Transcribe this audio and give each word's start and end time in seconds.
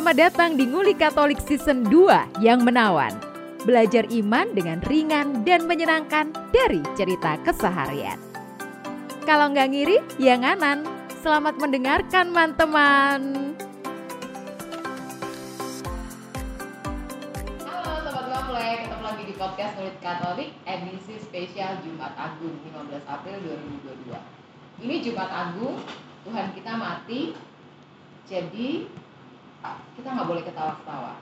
Selamat 0.00 0.32
datang 0.32 0.56
di 0.56 0.64
Nguli 0.64 0.96
Katolik 0.96 1.44
Season 1.44 1.84
2 1.84 2.40
yang 2.40 2.64
menawan. 2.64 3.12
Belajar 3.68 4.08
iman 4.08 4.48
dengan 4.56 4.80
ringan 4.88 5.44
dan 5.44 5.68
menyenangkan 5.68 6.32
dari 6.56 6.80
cerita 6.96 7.36
keseharian. 7.44 8.16
Kalau 9.28 9.52
nggak 9.52 9.68
ngiri, 9.68 10.00
ya 10.16 10.40
nganan. 10.40 10.88
Selamat 11.20 11.60
mendengarkan, 11.60 12.32
teman-teman. 12.32 13.20
Halo 17.68 18.00
Sobat 18.00 18.24
Ngomplek, 18.24 18.88
ketemu 18.88 19.04
lagi 19.04 19.24
di 19.28 19.34
podcast 19.36 19.72
Murid 19.76 20.00
Katolik 20.00 20.50
edisi 20.64 21.20
spesial 21.20 21.84
Jumat 21.84 22.16
Agung 22.16 22.56
15 22.72 23.04
April 23.04 23.36
2022 23.84 24.16
Ini 24.80 24.94
Jumat 25.04 25.28
Agung, 25.28 25.76
Tuhan 26.24 26.56
kita 26.56 26.72
mati 26.72 27.36
Jadi 28.24 28.88
kita 29.96 30.08
nggak 30.16 30.28
boleh 30.28 30.42
ketawa-ketawa. 30.44 31.12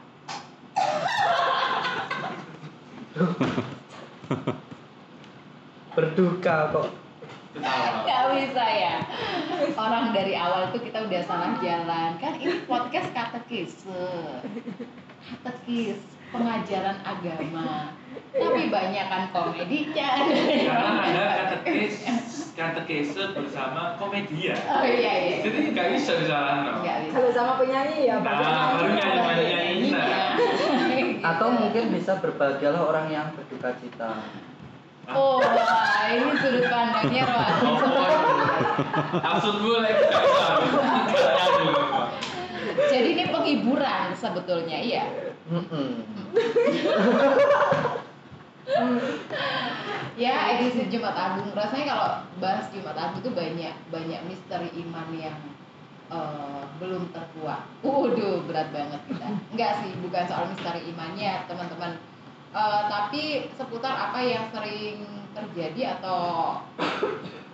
Berduka 5.98 6.56
kok. 6.70 6.88
Gak 7.58 8.22
bisa 8.38 8.64
ya. 8.70 9.02
Orang 9.74 10.14
dari 10.14 10.38
awal 10.38 10.70
itu 10.70 10.78
kita 10.86 11.10
udah 11.10 11.22
salah 11.26 11.58
jalan. 11.58 12.14
Kan 12.22 12.38
ini 12.38 12.62
podcast 12.70 13.10
katekise 13.10 13.82
Katekis, 15.42 15.98
pengajaran 16.30 17.02
agama 17.02 17.90
Tapi 18.28 18.62
banyak 18.68 19.06
kan 19.08 19.22
komedinya 19.32 20.08
Karena 20.28 20.90
ada 21.00 21.24
katekis, 21.48 21.94
katekese 22.52 23.32
bersama 23.32 23.96
komedia. 23.96 24.54
Oh 24.68 24.84
iya 24.84 25.12
iya 25.24 25.36
Jadi 25.40 25.72
nggak 25.72 25.88
bisa 25.96 26.12
disalahkan. 26.20 26.84
Nggak 26.84 26.96
bisa 27.08 27.14
Kalau 27.16 27.30
sama 27.32 27.52
penyanyi 27.56 27.96
ya 28.04 28.16
Nah, 28.20 28.76
baru 28.76 28.90
nyanyi-nyanyi. 28.92 29.88
Iya. 29.88 30.26
atau 31.18 31.50
mungkin 31.50 31.90
bisa 31.90 32.22
berbahagialah 32.22 32.82
orang 32.84 33.06
yang 33.10 33.26
berduka 33.34 33.74
cita 33.82 34.22
Oh, 35.08 35.40
wah, 35.40 36.04
ini 36.12 36.36
sudut 36.36 36.68
pandangnya 36.68 37.24
Roa. 37.24 37.48
Oh, 37.64 37.80
lagi. 39.80 40.04
Nggak 40.04 41.32
nyambung, 41.32 41.88
Pak. 41.88 42.06
Jadi 42.92 43.08
ini 43.16 43.24
penghiburan 43.32 44.12
sebetulnya, 44.12 44.76
iya. 44.76 45.08
Mm-mm. 45.48 46.04
Ya, 50.18 50.58
edisi 50.58 50.90
Jumat 50.90 51.14
Agung. 51.14 51.54
Rasanya 51.54 51.86
kalau 51.94 52.10
bahas 52.42 52.66
Jumat 52.74 52.98
Agung 52.98 53.22
itu 53.22 53.30
banyak 53.30 53.70
banyak 53.86 54.20
misteri 54.26 54.66
iman 54.82 55.14
yang 55.14 55.38
eh, 56.10 56.62
belum 56.82 57.14
terkuak. 57.14 57.62
Waduh, 57.86 58.42
berat 58.50 58.74
banget 58.74 58.98
kita. 59.06 59.26
Enggak 59.54 59.72
sih, 59.86 59.94
bukan 60.02 60.24
soal 60.26 60.50
misteri 60.50 60.90
imannya, 60.90 61.46
teman-teman. 61.46 62.02
Eh, 62.50 62.82
tapi 62.90 63.46
seputar 63.54 64.10
apa 64.10 64.18
yang 64.18 64.50
sering 64.50 65.06
terjadi 65.38 66.02
atau 66.02 66.58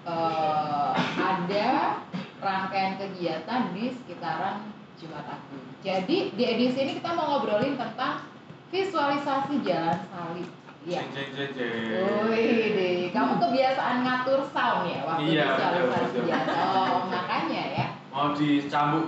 eh, 0.08 0.92
ada 1.20 2.00
rangkaian 2.40 2.96
kegiatan 2.96 3.76
di 3.76 3.92
sekitaran 3.92 4.72
Jumat 4.96 5.36
Agung. 5.36 5.68
Jadi 5.84 6.32
di 6.32 6.44
edisi 6.48 6.80
ini 6.80 6.96
kita 6.96 7.12
mau 7.12 7.36
ngobrolin 7.36 7.76
tentang 7.76 8.24
visualisasi 8.72 9.60
jalan 9.60 10.00
salib. 10.08 10.63
Iya. 10.84 11.00
Jeng, 11.00 11.08
jeng, 11.16 11.30
jeng, 11.32 11.50
jeng. 11.56 12.28
Wih, 12.28 12.76
deh. 12.76 13.08
kamu 13.08 13.32
kebiasaan 13.40 13.96
ngatur 14.04 14.40
sound 14.52 14.84
ya 14.84 15.00
waktu 15.08 15.32
Iya, 15.32 15.46
visualisasi 15.56 16.18
betul, 16.20 16.28
betul. 16.28 16.60
Oh, 16.92 17.02
makanya 17.08 17.62
ya. 17.72 17.86
Mau 18.12 18.28
dicambuk? 18.36 19.06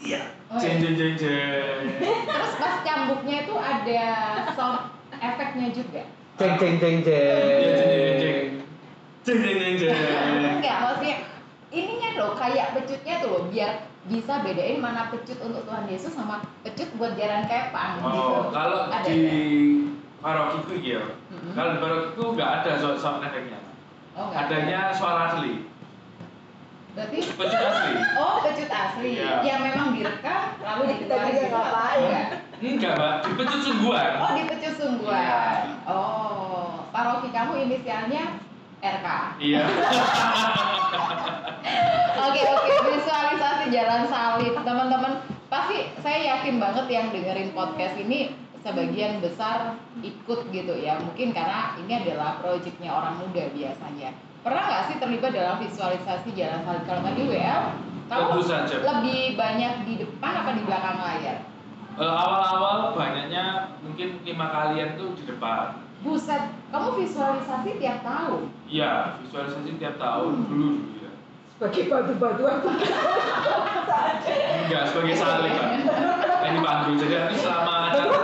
Iya. 0.00 0.22
Oh, 0.48 0.56
Jeng, 0.56 0.80
iya. 0.80 0.80
jeng, 0.80 0.94
jeng, 0.96 1.14
jeng. 1.20 1.82
Terus 2.24 2.52
pas 2.56 2.74
cambuknya 2.80 3.36
itu 3.44 3.54
ada 3.60 4.02
sound 4.56 4.80
efeknya 5.12 5.68
juga. 5.76 6.02
jeng 6.40 6.54
jeng 6.56 6.74
jeng 6.80 6.96
Iya, 7.04 7.36
jeng, 7.36 7.60
jeng, 7.60 7.84
jeng, 7.84 8.00
jeng. 8.00 8.16
jeng 8.16 8.48
Jeng, 9.20 9.38
jeng, 9.44 9.56
jeng, 9.60 9.74
jeng. 9.76 10.54
Enggak, 10.56 10.76
maksudnya 10.80 11.16
ininya 11.68 12.08
loh 12.16 12.32
kayak 12.32 12.72
pecutnya 12.72 13.14
tuh 13.20 13.28
loh 13.28 13.42
biar 13.52 13.70
bisa 14.08 14.40
bedain 14.40 14.80
mana 14.80 15.12
pecut 15.12 15.36
untuk 15.44 15.68
Tuhan 15.68 15.84
Yesus 15.84 16.16
sama 16.16 16.40
pecut 16.64 16.88
buat 16.96 17.12
jalan 17.20 17.44
kepang 17.44 18.00
gitu. 18.00 18.16
Oh, 18.16 18.48
kalau 18.48 18.88
Ada 18.88 19.12
di 19.12 19.28
nggak? 20.20 20.22
parokiku 20.22 20.72
ya. 20.78 21.00
Mm-mm. 21.26 21.52
Kalau 21.52 21.70
di 21.70 21.78
parokiku 21.78 22.22
nggak 22.36 22.50
ada 22.60 22.70
sound 22.76 22.98
sound 22.98 23.20
efeknya. 23.22 23.58
Oh, 24.12 24.28
nggak 24.28 24.40
ada. 24.42 24.52
Adanya 24.52 24.80
suara 24.92 25.20
asli. 25.28 25.64
Berarti 26.90 27.18
Pecut 27.22 27.62
asli. 27.62 27.92
Oh, 28.14 28.34
pecut 28.42 28.66
asli 28.68 29.10
Iya. 29.16 29.32
yang 29.40 29.60
memang 29.62 29.94
direkam 29.94 30.42
lalu 30.58 30.82
Kita 30.90 30.98
dikeluarin 30.98 31.30
juga 31.30 31.40
gitu. 31.40 31.54
ngapain? 31.54 32.00
Enggak. 32.02 32.26
Enggak, 32.60 32.92
Mbak. 32.92 33.14
Dipecut 33.24 33.60
sungguhan. 33.62 34.10
Oh, 34.18 34.30
dipecut 34.34 34.74
sungguhan. 34.74 35.22
Iya. 35.22 35.38
Oh, 35.86 36.66
paroki 36.90 37.28
kamu 37.30 37.52
inisialnya 37.64 38.22
RK. 38.80 39.06
Iya. 39.38 39.62
Oke, 42.20 42.42
oke, 42.42 42.74
visualisasi 42.90 43.64
jalan 43.70 44.02
salib. 44.06 44.54
Teman-teman, 44.56 45.12
pasti 45.46 45.78
saya 45.98 46.18
yakin 46.36 46.56
banget 46.56 46.86
yang 46.88 47.06
dengerin 47.10 47.50
podcast 47.52 47.96
ini 47.96 48.32
sebagian 48.60 49.24
besar 49.24 49.80
ikut 50.04 50.40
gitu 50.52 50.74
ya. 50.76 51.00
Mungkin 51.00 51.32
karena 51.32 51.76
ini 51.80 51.92
adalah 52.04 52.40
proyeknya 52.40 52.90
orang 52.92 53.20
muda 53.20 53.48
biasanya. 53.52 54.12
Pernah 54.40 54.62
nggak 54.64 54.84
sih 54.88 54.96
terlibat 54.96 55.32
dalam 55.36 55.56
visualisasi 55.60 56.32
jalan 56.32 56.64
salib? 56.64 56.82
Kalau 56.88 57.00
nggak 57.04 57.16
di 57.16 57.24
WL, 57.28 57.62
kamu 58.08 58.40
lebih 58.72 59.20
banyak 59.36 59.74
di 59.84 59.94
depan 60.00 60.32
apa 60.44 60.50
di 60.56 60.62
belakang 60.64 60.98
layar? 60.98 61.38
Eh, 62.00 62.08
awal-awal 62.08 62.96
banyaknya 62.96 63.76
mungkin 63.84 64.24
lima 64.24 64.46
kalian 64.48 64.96
tuh 64.96 65.12
di 65.18 65.28
depan. 65.28 65.84
Buset, 66.00 66.56
kamu 66.72 66.96
visualisasi 67.04 67.76
tiap 67.76 68.00
tahun. 68.00 68.48
Iya, 68.64 69.20
visualisasi 69.20 69.76
tiap 69.76 70.00
tahun 70.00 70.48
dulu 70.48 70.68
dulu 70.80 70.96
ya. 71.04 71.12
Sebagai 71.60 71.92
batu-batuan 71.92 72.56
Enggak 74.64 74.84
sebagai 74.88 75.16
salib 75.20 75.52
kan. 75.60 75.68
Ini 76.40 76.58
pandu. 76.64 76.90
Jadi 76.96 77.14
nanti 77.20 77.36
selama 77.36 77.92
acara 77.92 78.16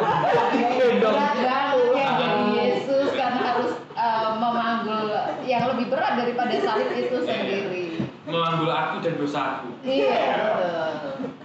gendong 0.76 1.16
Berat 1.16 1.36
banget 1.40 1.78
ya 1.96 2.06
jadi 2.16 2.42
Yesus 2.52 3.08
karena 3.16 3.40
harus 3.54 3.72
eh, 3.96 4.28
memanggul 4.36 5.06
yang 5.46 5.64
lebih 5.72 5.86
berat 5.88 6.12
daripada 6.20 6.54
salib 6.60 6.90
itu 6.92 7.16
sendiri. 7.24 7.86
memanggul 8.26 8.70
aku 8.74 8.94
dan 9.06 9.14
dosaku. 9.22 9.70
Iya, 9.86 10.18
betul. 10.34 10.90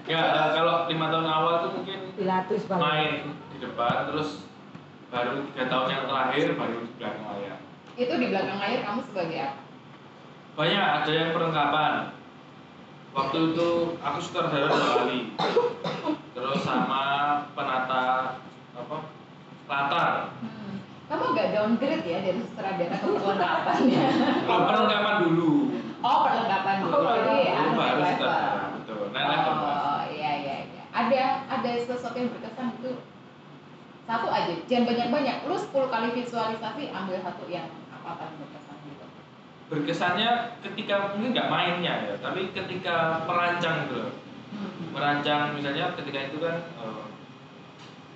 Ya 0.10 0.22
eh, 0.34 0.50
kalau 0.58 0.90
lima 0.90 1.08
tahun 1.14 1.28
awal 1.30 1.54
tuh 1.68 1.72
mungkin 1.78 2.00
Pilatus 2.18 2.62
bang 2.66 2.80
main 2.82 3.14
di 3.54 3.58
depan, 3.62 4.10
terus 4.10 4.50
baru 5.14 5.46
tiga 5.52 5.64
tahun 5.70 5.88
yang 5.94 6.04
terakhir 6.10 6.46
baru 6.58 6.78
di 6.82 6.92
belakang 6.98 7.26
layar. 7.30 7.58
Itu 7.96 8.14
di 8.18 8.28
belakang 8.34 8.58
layar 8.58 8.82
kamu 8.88 9.02
sebagai 9.06 9.38
apa? 9.46 9.62
Banyak 10.58 10.86
ada 11.04 11.12
yang 11.12 11.30
perlengkapan. 11.32 11.94
Waktu 13.12 13.38
itu 13.52 13.70
aku 14.00 14.18
sutradara 14.24 14.72
dua 14.72 14.90
kali. 15.04 15.22
Terus 16.32 16.60
sama 16.64 17.04
penata 17.52 18.04
apa? 18.76 18.98
Latar. 19.68 20.12
Hmm. 20.40 20.76
Kamu 21.12 21.24
agak 21.36 21.48
downgrade 21.52 22.08
ya 22.08 22.20
dari 22.24 22.40
sutradara 22.40 22.96
ke 22.96 23.08
perlengkapannya. 23.08 24.06
Belum 24.48 24.64
perlengkapan 24.72 25.16
dulu. 25.28 25.52
Oh, 26.02 26.18
perlengkapan 26.24 26.76
dulu. 26.82 26.92
Oh, 26.96 27.02
Jadi 27.04 27.20
perlengkapan. 27.20 27.60
anu 27.60 27.72
baru 27.76 28.00
level. 28.00 28.28
sutradara. 28.32 28.66
Betul. 28.80 29.02
Mas. 29.12 29.46
Oh, 29.48 30.02
iya 30.08 30.32
iya 30.40 30.56
iya. 30.72 30.84
Ada 30.92 31.22
ada 31.52 31.72
sesuatu 31.84 32.16
yang 32.16 32.32
berkesan 32.32 32.68
itu 32.80 32.92
satu 34.02 34.28
aja, 34.28 34.54
jangan 34.68 34.86
banyak-banyak. 34.92 35.36
Lu 35.48 35.56
10 35.56 35.72
kali 35.72 36.08
visualisasi 36.20 36.84
ambil 36.92 37.16
satu 37.24 37.44
yang 37.48 37.68
apa 37.96 38.10
paling 38.20 38.38
berkesan 38.44 38.76
gitu. 38.84 39.06
Berkesannya 39.72 40.32
ketika 40.60 41.16
mungkin 41.16 41.32
nggak 41.32 41.48
mainnya 41.48 41.94
ya, 42.12 42.14
tapi 42.20 42.52
ketika 42.52 43.24
merancang 43.24 43.88
gitu 43.88 43.96
loh. 44.04 44.12
Hmm. 44.52 44.92
merancang 44.92 45.56
misalnya 45.56 45.96
ketika 45.96 46.28
itu 46.28 46.44
kan 46.44 46.60
eh, 46.76 47.04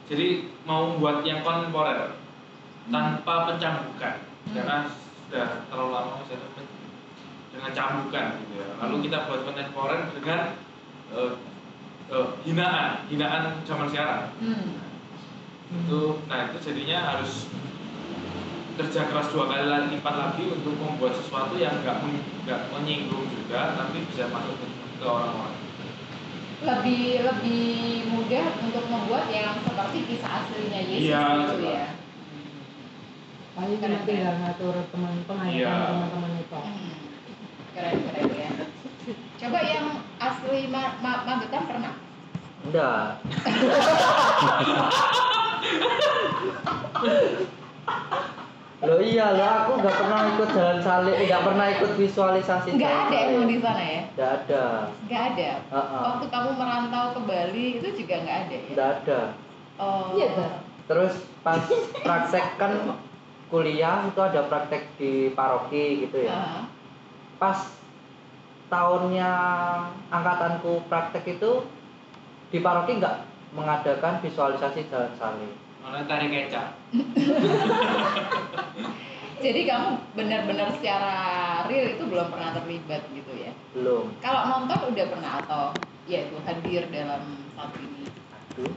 jadi 0.05 0.27
mau 0.69 0.97
buat 1.01 1.25
yang 1.25 1.41
kontemporer 1.41 2.13
tanpa 2.93 3.49
pencambukan 3.49 4.25
Hmm. 4.45 4.53
karena 4.53 4.77
sudah 5.25 5.65
terlalu 5.73 5.89
lama 5.89 6.11
misalnya 6.21 6.61
dengan 7.49 7.71
cambukan 7.73 8.25
gitu 8.45 8.53
ya. 8.61 8.67
Lalu 8.77 8.95
kita 9.09 9.17
buat 9.25 9.41
kontemporer 9.41 10.01
dengan 10.13 10.39
eh, 11.09 11.33
eh, 12.13 12.27
hinaan 12.45 13.09
hinaan 13.09 13.43
zaman 13.65 13.89
sekarang. 13.89 14.29
Hmm. 14.37 14.85
itu 15.65 16.21
nah 16.29 16.45
itu 16.45 16.61
jadinya 16.61 17.17
harus 17.17 17.49
kerja 18.77 19.09
keras 19.09 19.33
dua 19.33 19.49
kali 19.49 19.65
lipat 19.97 20.13
lagi 20.13 20.45
untuk 20.45 20.77
membuat 20.77 21.17
sesuatu 21.17 21.57
yang 21.57 21.81
nggak 21.81 22.05
nggak 22.45 22.69
menyinggung 22.69 23.25
juga 23.33 23.73
tapi 23.73 24.05
bisa 24.05 24.29
masuk 24.29 24.61
ke, 24.61 24.67
ke 25.01 25.05
orang-orang 25.09 25.64
lebih 26.63 27.03
lebih 27.21 27.65
mudah 28.07 28.47
untuk 28.63 28.85
membuat 28.87 29.27
yang 29.27 29.59
seperti 29.59 29.97
kisah 30.07 30.31
aslinya 30.39 30.81
Yesus 30.81 31.11
Iya, 31.11 31.23
gitu 31.51 31.65
ya. 31.67 31.87
paling 33.55 33.79
cuma 33.79 33.99
tinggal 34.03 34.35
ngatur 34.39 34.75
teman 34.91 35.15
pengajaran 35.27 35.55
Iya. 35.55 35.87
teman-teman 35.87 36.31
itu 36.37 36.55
Hmm. 36.55 36.95
Keren 37.75 37.97
keren 38.07 38.29
ya. 38.31 38.51
Coba 39.35 39.59
yang 39.61 39.87
asli 40.15 40.71
Ma 40.71 40.95
Ma 41.03 41.27
Magetan 41.27 41.63
pernah? 41.67 41.93
Enggak. 42.63 43.19
Loh 48.83 48.99
iya 48.99 49.31
loh 49.31 49.47
aku 49.47 49.71
nggak 49.79 49.95
pernah 50.03 50.19
ikut 50.35 50.49
jalan 50.51 50.79
salib, 50.83 51.15
nggak 51.15 51.43
pernah 51.47 51.65
ikut 51.71 51.91
visualisasi. 51.95 52.75
Nggak 52.75 52.91
jalan 52.91 53.07
ada 53.07 53.17
emang 53.23 53.47
di 53.47 53.57
sana 53.63 53.83
ya? 53.87 54.01
Nggak 54.11 54.31
ada. 54.35 54.63
Nggak 55.07 55.23
ada. 55.31 55.49
Heeh. 55.71 56.01
Waktu 56.03 56.25
kamu 56.27 56.49
merantau 56.59 57.05
ke 57.15 57.21
Bali 57.23 57.65
itu 57.79 57.87
juga 57.95 58.15
nggak 58.19 58.37
ada 58.43 58.55
ya? 58.55 58.71
Nggak 58.75 58.89
ada. 58.99 59.19
Oh. 59.79 60.05
Iya. 60.19 60.27
Terus 60.91 61.13
pas 61.39 61.63
praktek 62.03 62.45
kan 62.59 62.71
kuliah 63.47 64.03
itu 64.11 64.19
ada 64.19 64.41
praktek 64.51 64.91
di 64.99 65.31
paroki 65.31 66.03
gitu 66.03 66.27
ya. 66.27 66.35
Heeh. 66.35 66.61
Pas 67.39 67.59
tahunnya 68.67 69.31
angkatanku 70.11 70.83
praktek 70.91 71.39
itu 71.39 71.63
di 72.51 72.59
paroki 72.59 72.99
nggak 72.99 73.23
mengadakan 73.55 74.19
visualisasi 74.19 74.91
jalan 74.91 75.15
salib. 75.15 75.64
Malah 75.85 76.01
tarik 76.09 76.33
kecap. 76.33 76.73
Jadi 79.45 79.61
kamu 79.69 79.89
benar-benar 80.17 80.73
secara 80.73 81.13
real 81.69 81.93
itu 81.93 82.09
belum 82.09 82.33
pernah 82.33 82.57
terlibat 82.57 83.05
gitu 83.13 83.29
ya? 83.37 83.53
Belum. 83.77 84.09
Kalau 84.17 84.49
nonton 84.49 84.89
udah 84.89 85.05
pernah 85.13 85.45
atau 85.45 85.77
ya 86.09 86.25
itu 86.25 86.41
hadir 86.41 86.89
dalam 86.89 87.21
satu 87.53 87.77
ini? 87.77 88.09
Aduh. 88.09 88.73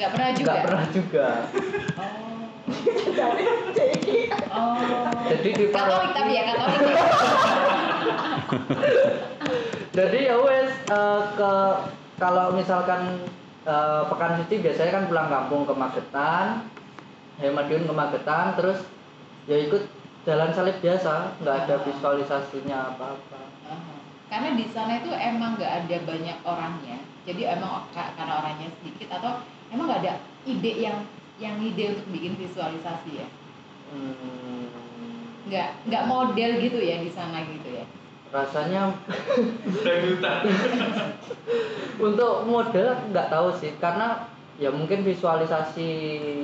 Nggak 0.00 0.10
pernah 0.16 0.30
juga? 0.32 0.48
Nggak 0.48 0.64
pernah 0.64 0.86
juga. 0.88 1.28
Oh. 2.00 2.48
oh. 4.56 5.12
Jadi 5.36 5.48
di 5.52 5.66
Katolik 5.68 6.10
tapi 6.16 6.32
ya 6.32 6.42
Katolik. 6.48 6.80
Jadi 10.00 10.18
ya 10.24 10.36
wes 10.40 10.72
eh, 10.88 11.22
ke 11.36 11.52
kalau 12.16 12.56
misalkan 12.56 13.20
eh, 13.62 14.02
pekan 14.06 14.32
suci 14.38 14.54
biasanya 14.58 14.92
kan 14.92 15.04
pulang 15.06 15.28
kampung 15.28 15.62
ke 15.64 15.72
Magetan, 15.72 16.46
ya 17.38 17.50
Madiun 17.50 17.86
ke 17.86 17.94
Magetan, 17.94 18.54
terus 18.54 18.78
ya 19.46 19.56
ikut 19.58 19.82
jalan 20.22 20.50
salib 20.50 20.78
biasa, 20.78 21.34
nggak 21.38 21.56
ada 21.66 21.74
Ah. 21.74 21.82
visualisasinya 21.82 22.78
apa-apa. 22.94 23.40
Aha. 23.66 23.94
Karena 24.30 24.48
di 24.54 24.64
sana 24.66 24.98
itu 24.98 25.10
emang 25.10 25.58
nggak 25.58 25.72
ada 25.84 25.96
banyak 26.02 26.38
orangnya. 26.42 26.98
Jadi 27.22 27.42
emang 27.44 27.86
ka- 27.92 28.14
karena 28.16 28.40
orangnya 28.40 28.68
sedikit 28.80 29.18
atau 29.18 29.42
emang 29.68 29.86
nggak 29.86 30.02
ada 30.02 30.14
ide 30.42 30.72
yang 30.80 30.98
yang 31.38 31.58
ide 31.58 31.98
untuk 31.98 32.06
bikin 32.10 32.34
visualisasi 32.34 33.10
ya? 33.18 33.26
Hmm, 33.90 34.70
Nggak 35.42 35.68
nggak 35.84 36.04
model 36.06 36.50
gitu 36.58 36.78
ya 36.78 37.02
di 37.02 37.10
sana 37.10 37.42
gitu 37.44 37.68
ya? 37.68 37.84
Rasanya 38.32 38.82
untuk 42.00 42.32
model 42.44 42.86
nggak 43.08 43.28
tahu 43.28 43.48
sih, 43.54 43.76
karena 43.76 44.26
ya 44.54 44.68
mungkin 44.68 45.00
visualisasi 45.02 45.88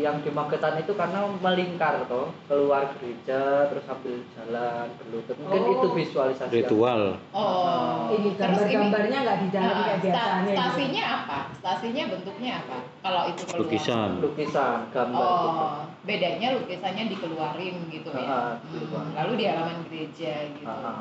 yang 0.01 0.19
di 0.21 0.31
Magetan 0.31 0.75
itu 0.77 0.91
karena 0.93 1.23
melingkar 1.35 2.03
toh 2.05 2.33
keluar 2.45 2.89
gereja 2.97 3.69
terus 3.69 3.85
sambil 3.85 4.17
jalan 4.33 4.89
berlutut 4.97 5.37
mungkin 5.39 5.61
Oh. 5.63 5.71
itu 5.71 5.89
visualisasi 5.95 6.49
yang- 6.51 6.57
ritual 6.65 7.03
Oh. 7.31 8.09
Ini 8.09 8.33
Terus 8.35 8.59
ini 8.59 8.73
gambar-gambarnya 8.73 9.19
nggak 9.23 9.39
di 9.39 9.49
dalam 9.53 9.71
Ah, 9.71 9.85
kayak 9.85 9.99
biasanya. 10.01 10.41
gitu. 10.43 10.57
Stasinya 10.57 11.05
apa? 11.07 11.39
Stasinya 11.55 12.05
bentuknya 12.09 12.53
apa? 12.59 12.77
Kalau 12.99 13.23
itu 13.29 13.43
keluar. 13.45 13.61
lukisan 13.61 14.09
lukisan 14.19 14.77
gambar 14.89 15.29
gitu. 15.29 15.49
Oh, 15.53 15.77
bedanya 16.03 16.49
lukisannya 16.57 17.05
dikeluarin 17.07 17.77
gitu 17.87 18.09
ya. 18.11 18.27
Ah, 18.27 18.53
Hmm, 18.65 19.09
lalu 19.15 19.33
di 19.37 19.45
halaman 19.47 19.79
gereja 19.87 20.33
gitu. 20.51 20.65
Ah, 20.67 20.81
ah. 20.83 21.01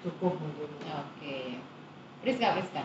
Cukup 0.00 0.32
mungkin. 0.36 0.68
Oke. 0.82 1.58
Priska, 2.20 2.54
Priska. 2.54 2.82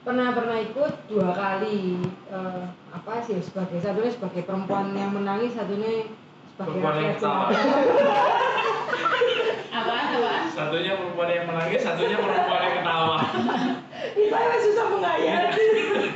Pernah 0.00 0.30
pernah 0.30 0.56
ikut 0.56 0.92
dua 1.10 1.34
kali 1.34 1.98
eh, 2.30 2.64
apa 2.88 3.12
sih 3.20 3.42
sebagai 3.42 3.82
satunya 3.82 4.08
sebagai 4.08 4.46
perempuan 4.46 4.94
yang 4.94 5.10
menangis 5.10 5.52
satunya 5.52 6.06
sebagai 6.54 6.78
Perempuan 6.78 6.94
yang 6.96 7.14
ketawa. 7.18 7.46
Apaan, 9.76 10.06
apaan? 10.08 10.44
Satunya 10.48 10.96
perempuan 10.96 11.28
yang 11.28 11.44
menangis, 11.44 11.84
satunya 11.84 12.16
perempuan 12.16 12.60
yang 12.62 12.74
ketawa. 12.80 13.18
Ih, 14.18 14.28
saya 14.32 14.56
susah 14.56 14.86
menghayati. 14.88 15.64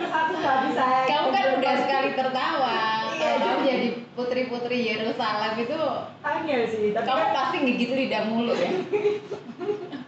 Aku 0.00 0.32
nggak 0.32 0.58
bisa. 0.64 0.86
Kamu 1.04 1.28
kan 1.28 1.46
udah 1.60 1.74
sekali 1.76 2.10
tertawa. 2.16 2.76
Iya, 3.10 3.20
Kalau 3.20 3.36
kamu 3.36 3.60
jadi- 3.60 3.68
jadi 3.68 3.88
putri-putri 4.16 4.78
Yerusalem 4.86 5.52
itu 5.60 5.80
angel 6.22 6.60
sih. 6.72 6.86
Tapi 6.96 7.04
kamu 7.04 7.20
kan 7.20 7.30
pasti 7.36 7.56
gigit 7.60 7.90
lidah 7.92 8.22
mulu 8.32 8.54
ya. 8.56 8.70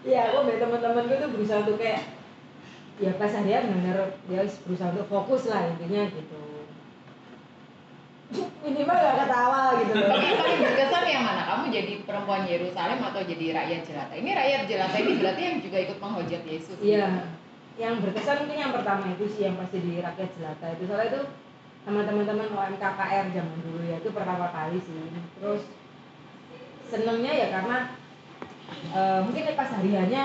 Ya 0.02 0.34
aku 0.34 0.50
sama 0.50 0.78
teman-temanku 0.82 1.14
tuh 1.14 1.31
berusaha 1.31 1.58
untuk 1.62 1.78
kayak 1.78 2.02
ya 2.99 3.10
pas 3.19 3.32
dia 3.32 3.58
benar 3.66 4.14
dia 4.26 4.43
berusaha 4.66 4.90
untuk 4.94 5.08
fokus 5.10 5.43
lah 5.50 5.70
intinya 5.70 6.02
gitu. 6.10 6.40
Minimal 8.64 8.96
gak 8.96 9.16
ketawa 9.26 9.76
gitu 9.84 9.93
loh. 9.93 10.08
Tapi 10.08 10.32
paling 10.40 10.58
berkesan 10.64 11.04
yang 11.04 11.25
mana? 11.26 11.43
Kamu 11.44 11.69
jadi 11.69 11.93
perempuan 12.00 12.49
Yerusalem 12.49 13.04
atau 13.04 13.20
jadi 13.20 13.52
rakyat 13.52 13.81
jelata? 13.84 14.14
Ini 14.16 14.31
rakyat 14.32 14.62
jelata 14.72 14.96
ini 14.96 15.12
berarti 15.20 15.43
yang 15.44 15.56
juga 15.60 15.78
ikut 15.84 15.99
menghujat 16.00 16.43
Yesus. 16.49 16.78
Iya. 16.81 17.28
Yang 17.76 17.94
berkesan 18.08 18.37
mungkin 18.44 18.58
yang 18.64 18.72
pertama 18.72 19.04
itu 19.12 19.25
sih 19.28 19.44
yang 19.44 19.60
pasti 19.60 19.84
di 19.84 20.00
rakyat 20.00 20.31
jelata 20.40 20.66
itu 20.72 20.82
soalnya 20.88 21.08
itu 21.12 21.20
sama 21.82 22.00
teman-teman 22.08 22.49
OMKKR 22.54 23.26
zaman 23.37 23.58
dulu 23.69 23.81
ya 23.84 23.96
itu 24.00 24.08
pertama 24.16 24.49
kali 24.49 24.78
sih. 24.81 25.12
Terus 25.37 25.62
senengnya 26.88 27.32
ya 27.37 27.46
karena 27.52 27.76
eh, 28.72 29.20
mungkin 29.22 29.42
pas 29.52 29.70
hariannya 29.70 30.24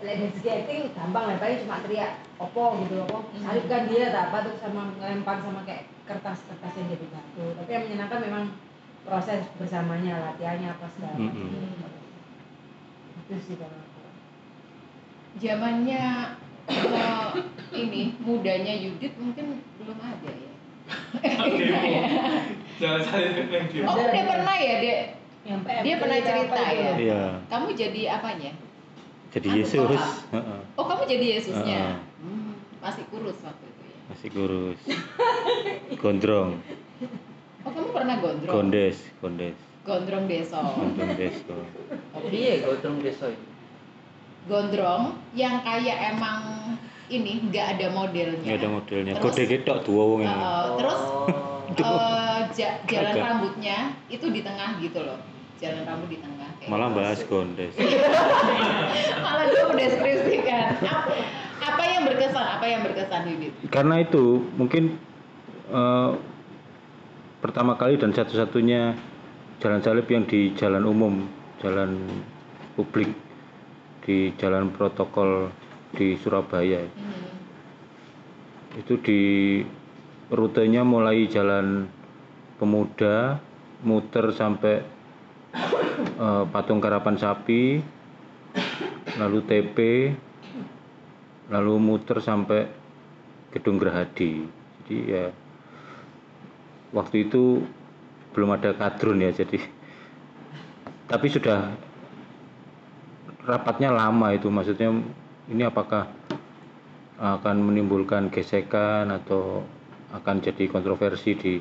lihat 0.00 0.16
dari 0.16 0.32
segi 0.32 0.48
acting 0.48 0.82
gampang 0.96 1.24
lah 1.28 1.36
paling 1.36 1.60
cuma 1.60 1.84
teriak 1.84 2.12
opo 2.40 2.64
gitu 2.82 3.04
opo 3.04 3.18
Hmm. 3.30 3.42
salibkan 3.44 3.84
dia 3.86 4.08
tak 4.08 4.32
apa 4.32 4.48
terus 4.48 4.58
sama 4.58 4.96
ngelempar 4.96 5.36
sama 5.44 5.60
kayak 5.62 5.84
kertas-kertas 6.08 6.72
yang 6.74 6.88
jadi 6.88 7.06
batu 7.12 7.44
tapi 7.54 7.70
yang 7.70 7.84
menyenangkan 7.84 8.20
memang 8.24 8.44
proses 9.00 9.44
bersamanya 9.56 10.14
latihannya 10.32 10.68
apa 10.72 10.86
segala 10.92 11.16
macam 11.16 11.46
Mm-mm. 11.46 11.88
itu 13.20 13.36
sih 13.44 13.56
kalau 13.56 13.76
aku. 13.76 14.00
Zamannya 15.38 16.04
ini 17.72 18.02
mudanya 18.18 18.74
Yudit 18.74 19.14
mungkin 19.16 19.62
belum 19.78 19.98
ada 20.00 20.30
ya. 20.30 20.52
Oke, 21.20 21.64
dia. 21.64 22.02
Oh 23.86 23.94
udah 23.94 24.24
pernah 24.26 24.56
ya 24.58 24.74
dek? 24.82 25.00
Yang 25.42 25.60
Dia 25.64 25.94
pernah 25.96 26.18
cerita 26.18 26.62
ya? 26.66 26.90
iya 26.96 27.22
Kamu 27.46 27.72
jadi 27.72 28.00
apanya? 28.12 28.52
jadi 29.30 29.48
Yesus. 29.56 30.02
Oh 30.74 30.84
kamu 30.84 31.02
jadi 31.06 31.26
Yesusnya? 31.34 31.82
Ah. 31.94 31.96
Hmm, 32.18 32.58
masih 32.78 33.04
kurus 33.06 33.38
waktu 33.40 33.64
itu 33.64 33.82
ya? 33.84 33.98
masih 34.08 34.28
kurus 34.28 34.80
gondrong 35.96 36.58
Oh 37.60 37.70
kamu 37.70 37.88
pernah 37.90 38.16
gondrong? 38.18 38.54
gondes 38.54 38.96
gondes 39.18 39.56
Gondrong 39.80 40.24
deso. 40.26 40.60
gondrong 40.60 41.12
deso 41.14 41.56
iya 42.26 42.60
godong 42.62 43.00
desa 43.00 43.28
itu 43.28 43.46
Gondrong 44.42 45.02
yang 45.32 45.60
kayak 45.60 46.10
emang 46.10 46.74
ini 47.06 47.44
nggak 47.44 47.76
ada 47.76 47.86
modelnya. 47.88 48.40
nggak 48.40 48.58
ada 48.58 48.70
modelnya 48.70 49.12
Terus- 49.14 49.24
kode 49.30 49.44
ketok 49.46 49.78
dua 49.84 50.02
wong 50.06 50.20
ini 50.22 50.32
Uh, 50.32 50.66
terus 50.76 51.00
Ja- 52.50 52.78
jalan 52.84 53.12
Agak. 53.12 53.24
rambutnya 53.24 53.76
itu 54.06 54.26
di 54.26 54.40
tengah 54.40 54.78
gitu 54.78 55.00
loh. 55.00 55.18
Jalan 55.56 55.82
rambut 55.84 56.08
di 56.08 56.18
tengah. 56.18 56.48
kayak 56.56 56.68
malah 56.68 56.88
gitu. 56.88 56.98
bahas 56.98 57.20
gondes 57.24 57.72
Malah 59.24 59.44
dia 59.46 59.62
mendeskripsikan. 59.64 60.72
Apa, 60.82 61.12
apa 61.62 61.82
yang 61.84 62.02
berkesan? 62.04 62.46
Apa 62.58 62.64
yang 62.64 62.80
berkesan 62.82 63.20
Bibit? 63.24 63.52
karena 63.68 63.94
itu 63.98 64.24
mungkin 64.54 64.96
eh, 65.68 66.10
pertama 67.40 67.74
kali 67.74 67.96
dan 67.96 68.10
satu-satunya 68.10 68.92
jalan 69.58 69.80
salib 69.80 70.04
yang 70.06 70.24
di 70.24 70.52
jalan 70.54 70.84
umum 70.84 71.14
jalan 71.60 71.96
publik 72.74 73.12
di 74.02 74.32
jalan 74.36 74.68
protokol 74.70 75.52
di 75.92 76.16
Surabaya 76.16 76.80
Hmm. 76.90 77.28
itu 78.76 78.94
di 78.98 79.20
rutenya 80.30 80.86
mulai 80.86 81.26
jalan 81.26 81.90
pemuda 82.62 83.42
muter 83.82 84.30
sampai 84.30 84.86
eh, 85.98 86.44
patung 86.54 86.78
karapan 86.78 87.18
sapi 87.18 87.82
lalu 89.18 89.38
TP 89.44 89.78
lalu 91.50 91.74
muter 91.82 92.22
sampai 92.22 92.70
gedung 93.50 93.82
Gerahadi. 93.82 94.46
Jadi 94.46 94.96
ya 95.10 95.26
waktu 96.94 97.26
itu 97.26 97.66
belum 98.30 98.54
ada 98.54 98.70
kadrun 98.78 99.22
ya 99.22 99.34
jadi 99.34 99.58
tapi 101.10 101.26
sudah 101.26 101.74
rapatnya 103.42 103.90
lama 103.90 104.30
itu 104.30 104.46
maksudnya 104.46 104.94
ini 105.50 105.66
apakah 105.66 106.06
akan 107.18 107.56
menimbulkan 107.60 108.30
gesekan 108.32 109.10
atau 109.10 109.66
akan 110.10 110.42
jadi 110.42 110.64
kontroversi 110.66 111.38
di 111.38 111.52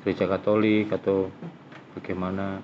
gereja 0.00 0.24
Katolik 0.24 0.88
atau 0.92 1.28
bagaimana? 1.96 2.60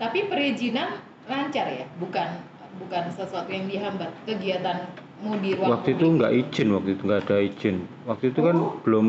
Tapi 0.00 0.30
perizinan 0.30 1.00
lancar 1.28 1.68
ya, 1.68 1.84
bukan 2.00 2.40
bukan 2.80 3.04
sesuatu 3.12 3.50
yang 3.50 3.68
dihambat. 3.68 4.10
Kegiatanmu 4.24 5.32
di 5.42 5.50
ruang 5.58 5.80
waktu 5.80 5.98
itu 5.98 6.06
nggak 6.16 6.32
izin 6.32 6.68
waktu 6.72 6.90
itu 6.96 7.02
nggak 7.04 7.20
ada 7.28 7.36
izin. 7.42 7.76
Waktu 8.08 8.24
itu 8.32 8.40
kan 8.40 8.56
belum 8.86 9.06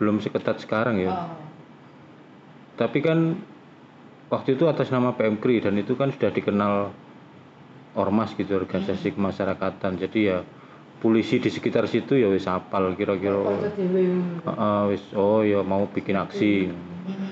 belum 0.00 0.16
seketat 0.24 0.64
sekarang 0.64 0.96
ya. 0.96 1.12
Oh. 1.12 1.28
tapi 2.80 3.04
kan 3.04 3.36
waktu 4.32 4.56
itu 4.56 4.64
atas 4.64 4.88
nama 4.88 5.12
PMKRI 5.12 5.68
dan 5.68 5.76
itu 5.76 5.92
kan 5.92 6.08
sudah 6.16 6.32
dikenal 6.32 6.88
ormas 7.92 8.32
gitu 8.38 8.56
organisasi 8.56 9.12
kemasyarakatan. 9.12 10.00
Jadi 10.00 10.32
ya 10.32 10.40
polisi 11.00 11.40
di 11.40 11.48
sekitar 11.48 11.88
situ 11.88 12.20
ya 12.20 12.28
wis 12.28 12.44
apal 12.44 12.92
kira-kira. 12.92 13.40
Heeh, 13.40 14.80
wis 14.92 15.02
oh 15.16 15.40
ya 15.40 15.64
mau 15.64 15.88
bikin 15.88 16.14
aksi. 16.20 16.68
Mhm. 16.70 17.28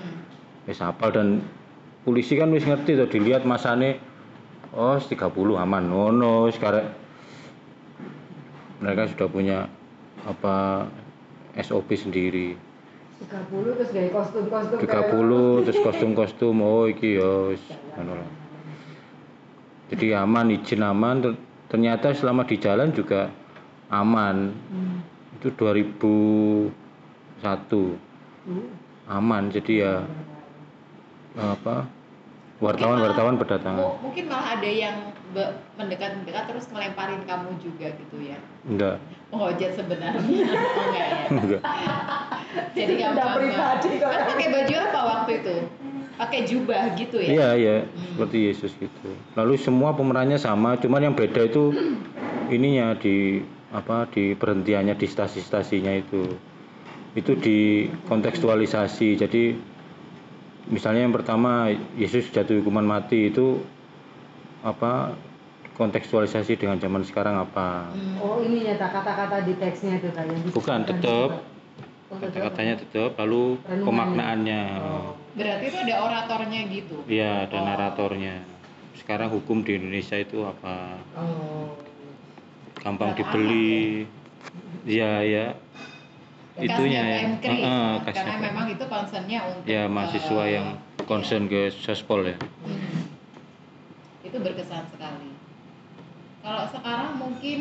wis 0.69 0.81
apal 0.85 1.13
dan 1.13 1.41
polisi 2.05 2.37
kan 2.37 2.53
wis 2.53 2.65
ngerti 2.65 2.97
tuh 2.97 3.09
dilihat 3.09 3.45
masane 3.45 4.01
oh 4.73 4.97
30 4.97 5.21
aman. 5.61 5.85
Ngono 5.85 6.49
sekarang 6.49 6.89
mereka 8.81 9.13
sudah 9.13 9.29
punya 9.29 9.59
apa 10.25 10.89
SOP 11.61 11.93
sendiri. 11.93 12.57
30 13.19 13.77
terus 13.77 13.91
gawe 13.93 14.09
kostum-kostum 14.15 14.79
30 14.81 15.63
terus 15.69 15.79
kostum-kostum. 15.85 16.57
Oh 16.65 16.89
iki 16.89 17.21
ya 17.21 17.53
wis 17.53 17.63
jadi 19.89 20.21
aman 20.25 20.53
izin 20.53 20.85
aman. 20.85 21.17
Ter- 21.21 21.41
ternyata 21.69 22.17
selama 22.17 22.49
di 22.49 22.57
jalan 22.57 22.97
juga 22.97 23.29
aman. 23.89 24.53
Hmm. 24.69 24.99
itu 25.35 25.55
2001 25.55 26.73
Hmm. 28.43 28.69
aman 29.07 29.43
jadi 29.49 29.73
ya 29.79 29.95
apa 31.37 31.87
wartawan-wartawan 32.59 33.37
berdatangan. 33.37 33.79
Mu- 33.79 34.01
mungkin 34.03 34.25
malah 34.27 34.59
ada 34.59 34.67
yang 34.67 35.15
mendekat-mendekat 35.77 36.49
terus 36.49 36.67
ngelemparin 36.69 37.23
kamu 37.23 37.55
juga 37.61 37.93
gitu 37.95 38.17
ya? 38.19 38.35
Enggak. 38.65 38.97
Penghujat 39.29 39.77
sebenarnya. 39.77 40.19
Oh 40.59 40.85
enggak 40.85 41.07
ya? 41.07 41.23
Enggak. 41.31 41.61
Jadi 42.75 42.93
kamu 42.97 43.15
Udah 43.15 43.29
pribadi 43.37 43.89
kok. 43.95 44.09
kan 44.09 44.23
pakai 44.27 44.49
baju 44.51 44.75
apa 44.81 45.01
waktu 45.07 45.31
itu? 45.39 45.57
Pakai 46.19 46.41
jubah 46.43 46.83
gitu 46.97 47.17
ya? 47.21 47.29
Iya 47.31 47.49
iya. 47.55 47.77
Hmm. 47.87 48.11
seperti 48.11 48.39
Yesus 48.43 48.73
gitu. 48.75 49.09
Lalu 49.37 49.55
semua 49.57 49.95
pemerannya 49.95 50.35
sama 50.37 50.75
cuman 50.75 51.05
yang 51.05 51.15
beda 51.15 51.47
itu 51.47 51.71
ininya 52.51 52.99
di 52.99 53.45
apa 53.69 54.09
di 54.09 54.33
perhentiannya 54.33 54.97
di 54.97 55.05
stasi-stasinya 55.05 55.93
itu 55.93 56.25
itu 57.13 57.33
di 57.37 57.59
kontekstualisasi 58.09 59.19
jadi 59.19 59.53
misalnya 60.69 61.05
yang 61.05 61.13
pertama 61.13 61.69
Yesus 61.95 62.29
jatuh 62.29 62.61
hukuman 62.61 62.85
mati 62.85 63.29
itu 63.29 63.61
apa 64.61 65.13
kontekstualisasi 65.77 66.57
dengan 66.57 66.77
zaman 66.77 67.05
sekarang 67.05 67.37
apa 67.39 67.93
Hmm. 67.93 68.17
Oh 68.19 68.41
ini 68.41 68.67
nyata 68.67 68.89
kata-kata 68.89 69.45
di 69.45 69.55
teksnya 69.57 70.01
itu 70.01 70.11
kan 70.11 70.27
Bukan, 70.51 70.79
juga. 70.99 71.39
Oh, 72.09 72.17
kata-katanya 72.17 72.81
tetap 72.81 73.21
lalu 73.21 73.61
Renungannya. 73.63 73.85
pemaknaannya 73.85 74.63
Oh. 74.81 75.13
berarti 75.37 75.65
itu 75.69 75.77
ada 75.77 75.95
oratornya 76.03 76.61
gitu 76.73 76.97
Iya, 77.05 77.45
ada 77.45 77.57
Oh. 77.57 77.65
naratornya. 77.69 78.35
Sekarang 78.97 79.29
hukum 79.31 79.61
di 79.61 79.77
Indonesia 79.77 80.17
itu 80.17 80.41
apa? 80.43 80.99
Oh. 81.15 81.69
Gampang 82.89 83.13
dibeli. 83.13 84.09
Iya, 84.89 85.21
ya. 85.21 85.47
Itunya 86.57 87.03
ya. 87.05 87.19
Pemkri, 87.29 87.61
Heeh, 87.61 87.93
karena 88.09 88.35
memang 88.41 88.67
itu 88.73 88.85
concernnya 88.89 89.45
untuk 89.45 89.69
Ya, 89.69 89.85
mahasiswa 89.93 90.43
eh, 90.49 90.57
yang 90.57 90.67
concern 91.05 91.45
ke 91.53 91.69
sospol 91.69 92.25
ya. 92.25 92.37
hmm, 92.41 93.13
itu 94.25 94.37
berkesan 94.41 94.89
sekali 94.89 95.31
kalau 96.41 96.65
sekarang 96.73 97.13
mungkin 97.21 97.61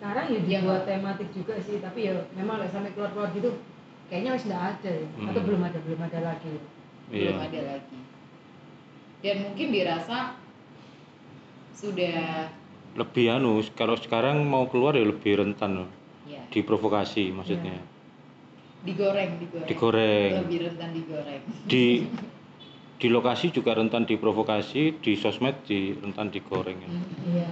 Sekarang 0.00 0.32
ya 0.32 0.40
Iya, 0.40 0.64
dibuat 0.64 0.88
tematik 0.88 1.28
juga 1.36 1.60
sih, 1.60 1.76
tapi 1.76 2.08
ya 2.08 2.16
memang 2.32 2.56
nggak 2.56 2.72
sampai 2.72 2.88
keluar-keluar 2.96 3.36
gitu. 3.36 3.60
Kayaknya 4.08 4.30
masih 4.32 4.46
nggak 4.48 4.64
ada 4.72 4.90
ya, 4.96 5.06
atau 5.28 5.40
Hmm. 5.44 5.44
belum 5.44 5.60
ada 5.60 5.78
belum 5.84 6.00
ada 6.08 6.20
lagi. 6.24 6.54
Iya. 7.12 7.36
belum 7.36 7.40
ada 7.44 7.60
lagi 7.76 7.98
dan 9.20 9.36
mungkin 9.44 9.68
dirasa 9.68 10.40
sudah 11.76 12.48
Lebih 12.90 13.30
anu, 13.32 13.62
kalau 13.72 13.94
sekarang 13.94 14.42
mau 14.42 14.66
keluar 14.66 14.92
ya 14.92 15.04
lebih 15.04 15.38
rentan 15.38 15.84
loh. 15.84 15.90
ya 16.24 16.42
Diprovokasi 16.50 17.30
maksudnya. 17.30 17.78
digoreng 18.80 19.36
digoreng 19.36 19.68
Digoreng. 19.68 20.32
lebih 20.40 20.58
rentan 20.64 20.90
digoreng 20.90 21.42
Di 21.68 21.84
di 23.00 23.08
lokasi 23.08 23.48
juga 23.48 23.72
rentan 23.72 24.04
diprovokasi, 24.04 24.98
di 24.98 25.12
sosmed 25.14 25.56
di 25.64 25.92
rentan 25.94 26.28
digoreng. 26.28 26.78
ya. 26.78 26.88
Hmm, 26.88 27.04
Iya. 27.26 27.48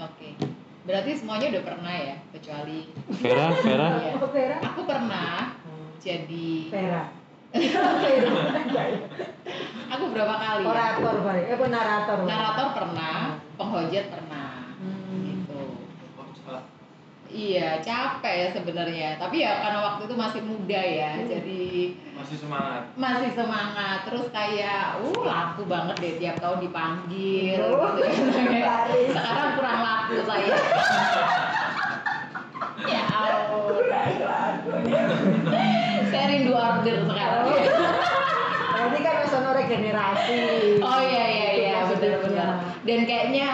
oke 0.00 0.28
berarti 0.84 1.10
semuanya 1.16 1.46
udah 1.48 1.64
pernah 1.64 1.94
ya 1.96 2.16
kecuali 2.30 2.78
Vera, 3.18 3.46
Vera. 3.58 3.88
Oh, 4.14 4.28
Vera? 4.28 4.56
aku 4.60 4.82
pernah 4.84 5.56
Oh. 5.64 5.88
jadi 5.98 6.48
Vera. 6.68 7.04
Aku 9.86 10.04
berapa 10.10 10.34
kali 10.34 10.62
ya? 10.62 10.68
Orator 10.68 11.16
balik, 11.22 11.44
eh 11.46 11.54
apa 11.54 11.66
narator? 11.70 12.18
Narator 12.26 12.66
pernah 12.74 13.38
penghujat 13.54 14.06
pernah 14.10 14.50
Hmm. 14.74 15.22
gitu 15.22 15.78
Oh, 16.18 16.26
salah. 16.36 16.66
iya 17.30 17.78
capek 17.78 18.34
ya 18.36 18.48
sebenarnya 18.50 19.08
tapi 19.16 19.40
ya 19.40 19.62
karena 19.62 19.80
waktu 19.80 20.02
itu 20.04 20.14
masih 20.14 20.42
muda 20.42 20.76
ya 20.76 21.14
Hmm. 21.14 21.30
jadi 21.30 21.62
masih 22.12 22.36
semangat 22.36 22.82
masih 22.94 23.30
semangat 23.32 23.98
terus 24.04 24.26
kayak 24.28 24.98
uh 24.98 25.22
laku 25.24 25.62
banget 25.64 25.96
deh 25.96 26.14
tiap 26.18 26.36
tahun 26.36 26.58
dipanggil 26.60 27.62
Oh, 27.64 27.94
gitu 27.94 28.10
ya. 28.50 28.66
laris. 28.66 29.08
sekarang 29.08 29.50
kurang 29.54 29.78
laku 29.80 30.14
saya 30.26 30.52
ya 32.90 33.02
ampun 33.08 33.86
saya 36.24 36.40
rindu 36.40 36.56
order 36.56 36.96
sekarang. 37.04 37.44
Berarti 38.72 38.98
kan 39.04 39.16
sono 39.28 39.50
regenerasi. 39.52 40.40
oh 40.80 41.00
iya 41.04 41.24
iya 41.28 41.48
iya 41.52 41.76
benar-benar 41.84 42.48
dan 42.88 43.00
kayaknya 43.04 43.48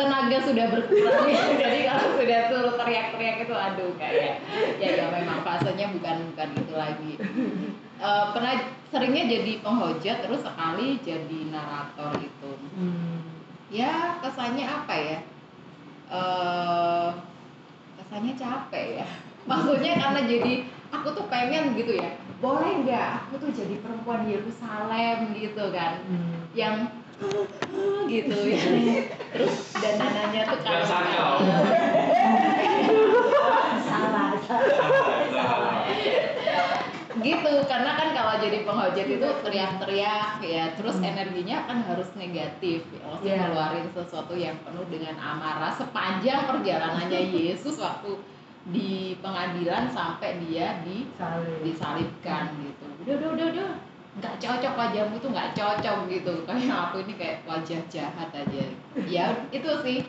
tenaga 0.00 0.38
sudah 0.48 0.66
berkurang. 0.72 1.28
Ya. 1.28 1.44
jadi 1.68 1.78
kalau 1.92 2.06
sudah 2.16 2.40
suruh 2.48 2.74
teriak-teriak 2.80 3.36
itu 3.44 3.52
aduh 3.54 3.92
kayak 4.00 4.40
ya 4.80 4.88
ya 4.96 5.04
memang 5.12 5.44
fasenya 5.44 5.92
bukan 5.92 6.16
bukan 6.32 6.48
itu 6.56 6.72
lagi. 6.72 7.12
Eh, 8.00 8.24
pernah 8.32 8.54
seringnya 8.88 9.24
jadi 9.28 9.52
penghujat 9.60 10.24
terus 10.24 10.40
sekali 10.40 10.96
jadi 11.04 11.38
narator 11.52 12.16
itu 12.16 12.52
Hmm. 12.80 13.20
ya 13.68 14.16
kesannya 14.24 14.64
apa 14.64 14.94
ya? 14.96 15.18
Eh 16.08 17.08
kesannya 18.00 18.32
capek 18.40 19.04
ya. 19.04 19.06
Maksudnya 19.52 20.00
karena 20.00 20.20
jadi 20.24 20.54
aku 20.90 21.08
tuh 21.10 21.26
pengen 21.26 21.72
gitu 21.74 21.94
ya 21.94 22.16
boleh 22.38 22.82
nggak 22.82 23.08
aku 23.24 23.34
tuh 23.38 23.50
jadi 23.52 23.80
perempuan 23.80 24.26
Yerusalem 24.26 25.32
gitu 25.32 25.64
kan 25.70 26.02
Hmm. 26.04 26.44
yang 26.52 26.76
gitu 28.04 28.36
ya 28.44 28.60
terus 29.30 29.54
dandanannya 29.72 30.42
tuh 30.44 30.58
Yang 30.60 30.84
sakau. 30.84 31.34
Salah, 33.84 34.30
salah. 34.42 35.78
gitu 37.14 37.52
karena 37.64 37.90
kan 37.94 38.08
kalau 38.10 38.34
jadi 38.36 38.66
penghujat 38.66 39.06
itu 39.06 39.28
teriak-teriak 39.40 40.42
ya 40.42 40.74
terus 40.74 40.98
Hmm. 40.98 41.08
energinya 41.08 41.62
kan 41.64 41.80
harus 41.80 42.10
negatif 42.14 42.82
ya 42.90 43.02
mesti 43.06 43.24
Iya. 43.24 43.38
ngeluarin 43.40 43.86
sesuatu 43.88 44.34
yang 44.34 44.58
penuh 44.60 44.84
dengan 44.90 45.14
amarah 45.16 45.70
sepanjang 45.70 46.44
perjalanannya 46.44 47.30
Yesus 47.30 47.78
waktu 47.78 48.18
di 48.72 49.12
pengadilan 49.20 49.92
sampai 49.92 50.40
dia 50.40 50.80
di 50.80 51.04
Salah. 51.20 51.44
disalibkan 51.60 52.56
gitu. 52.64 52.84
Udah 53.04 53.14
udah 53.20 53.30
udah 53.36 53.46
udah. 53.52 53.70
Nggak 54.14 54.34
cocok 54.38 54.74
wajahmu 54.78 55.16
tuh 55.20 55.30
nggak 55.34 55.52
cocok 55.52 55.98
gitu. 56.08 56.34
Kayak 56.48 56.76
aku 56.88 56.96
ini 57.04 57.14
kayak 57.18 57.38
wajah 57.44 57.80
jahat 57.92 58.30
aja. 58.32 58.64
Ya 59.04 59.24
itu 59.52 59.70
sih. 59.84 60.00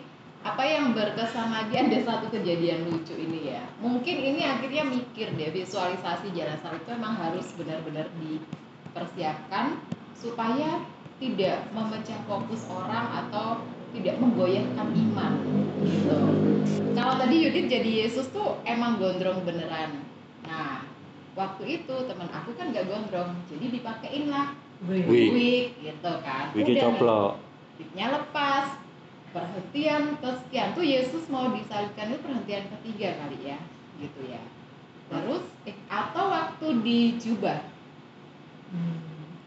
Apa 0.46 0.62
yang 0.62 0.94
berkesan 0.94 1.50
lagi 1.50 1.74
ada 1.74 1.98
satu 2.06 2.30
kejadian 2.30 2.86
lucu 2.86 3.18
ini 3.18 3.50
ya. 3.50 3.66
Mungkin 3.82 4.14
ini 4.14 4.46
akhirnya 4.46 4.86
mikir 4.86 5.34
deh 5.34 5.50
visualisasi 5.50 6.38
jalan 6.38 6.54
salib 6.62 6.86
itu 6.86 6.94
emang 6.94 7.18
harus 7.18 7.50
benar-benar 7.58 8.06
dipersiapkan 8.22 9.82
supaya 10.14 10.86
tidak 11.18 11.66
memecah 11.74 12.22
fokus 12.30 12.62
orang 12.70 13.26
atau 13.26 13.66
tidak 13.96 14.16
menggoyahkan 14.20 14.88
iman 14.92 15.34
gitu. 15.84 16.20
Kalau 16.96 17.14
tadi 17.20 17.36
Yudit 17.48 17.66
jadi 17.72 17.92
Yesus 18.06 18.28
tuh 18.32 18.60
emang 18.68 19.00
gondrong 19.00 19.44
beneran. 19.48 20.04
Nah 20.44 20.84
waktu 21.36 21.84
itu 21.84 21.96
teman 22.08 22.30
aku 22.32 22.56
kan 22.56 22.76
gak 22.76 22.88
gondrong 22.88 23.36
jadi 23.48 23.66
dipakein 23.72 24.28
lah. 24.32 24.56
Wih. 24.86 25.08
Wih. 25.08 25.28
wig 25.32 25.68
gitu 25.80 26.12
kan. 26.20 26.52
Nih, 26.52 26.84
coplok. 26.84 27.40
wignya 27.80 28.08
lepas. 28.12 28.68
Perhentian 29.36 30.16
kesekian 30.24 30.72
tuh 30.72 30.86
Yesus 30.88 31.28
mau 31.28 31.52
disalibkan 31.52 32.08
itu 32.08 32.24
perhentian 32.24 32.72
ketiga 32.72 33.20
kali 33.20 33.52
ya 33.52 33.60
gitu 34.00 34.22
ya. 34.32 34.40
Terus 35.12 35.44
eh, 35.68 35.76
atau 35.92 36.32
waktu 36.32 36.68
dijubah? 36.80 37.60
Hmm. 38.66 38.98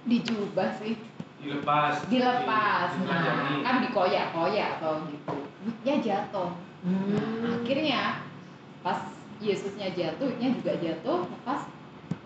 dijubah 0.09 0.78
sih 0.81 0.97
dilepas. 1.38 1.95
Dilepas. 2.07 2.88
Di- 2.92 3.07
nah 3.07 3.18
ditelanjangi. 3.23 3.57
kan 3.62 3.76
dikoyak-koyak 3.87 4.68
atau 4.78 4.92
gitu. 5.07 5.35
Wignya 5.64 5.95
jatuh. 6.02 6.50
Hmm. 6.83 7.14
Nah, 7.42 7.52
akhirnya 7.59 8.00
pas 8.80 8.99
Yesusnya 9.38 9.95
jatuh 9.95 10.35
wignya 10.35 10.50
juga 10.59 10.73
jatuh 10.83 11.18
pas 11.47 11.62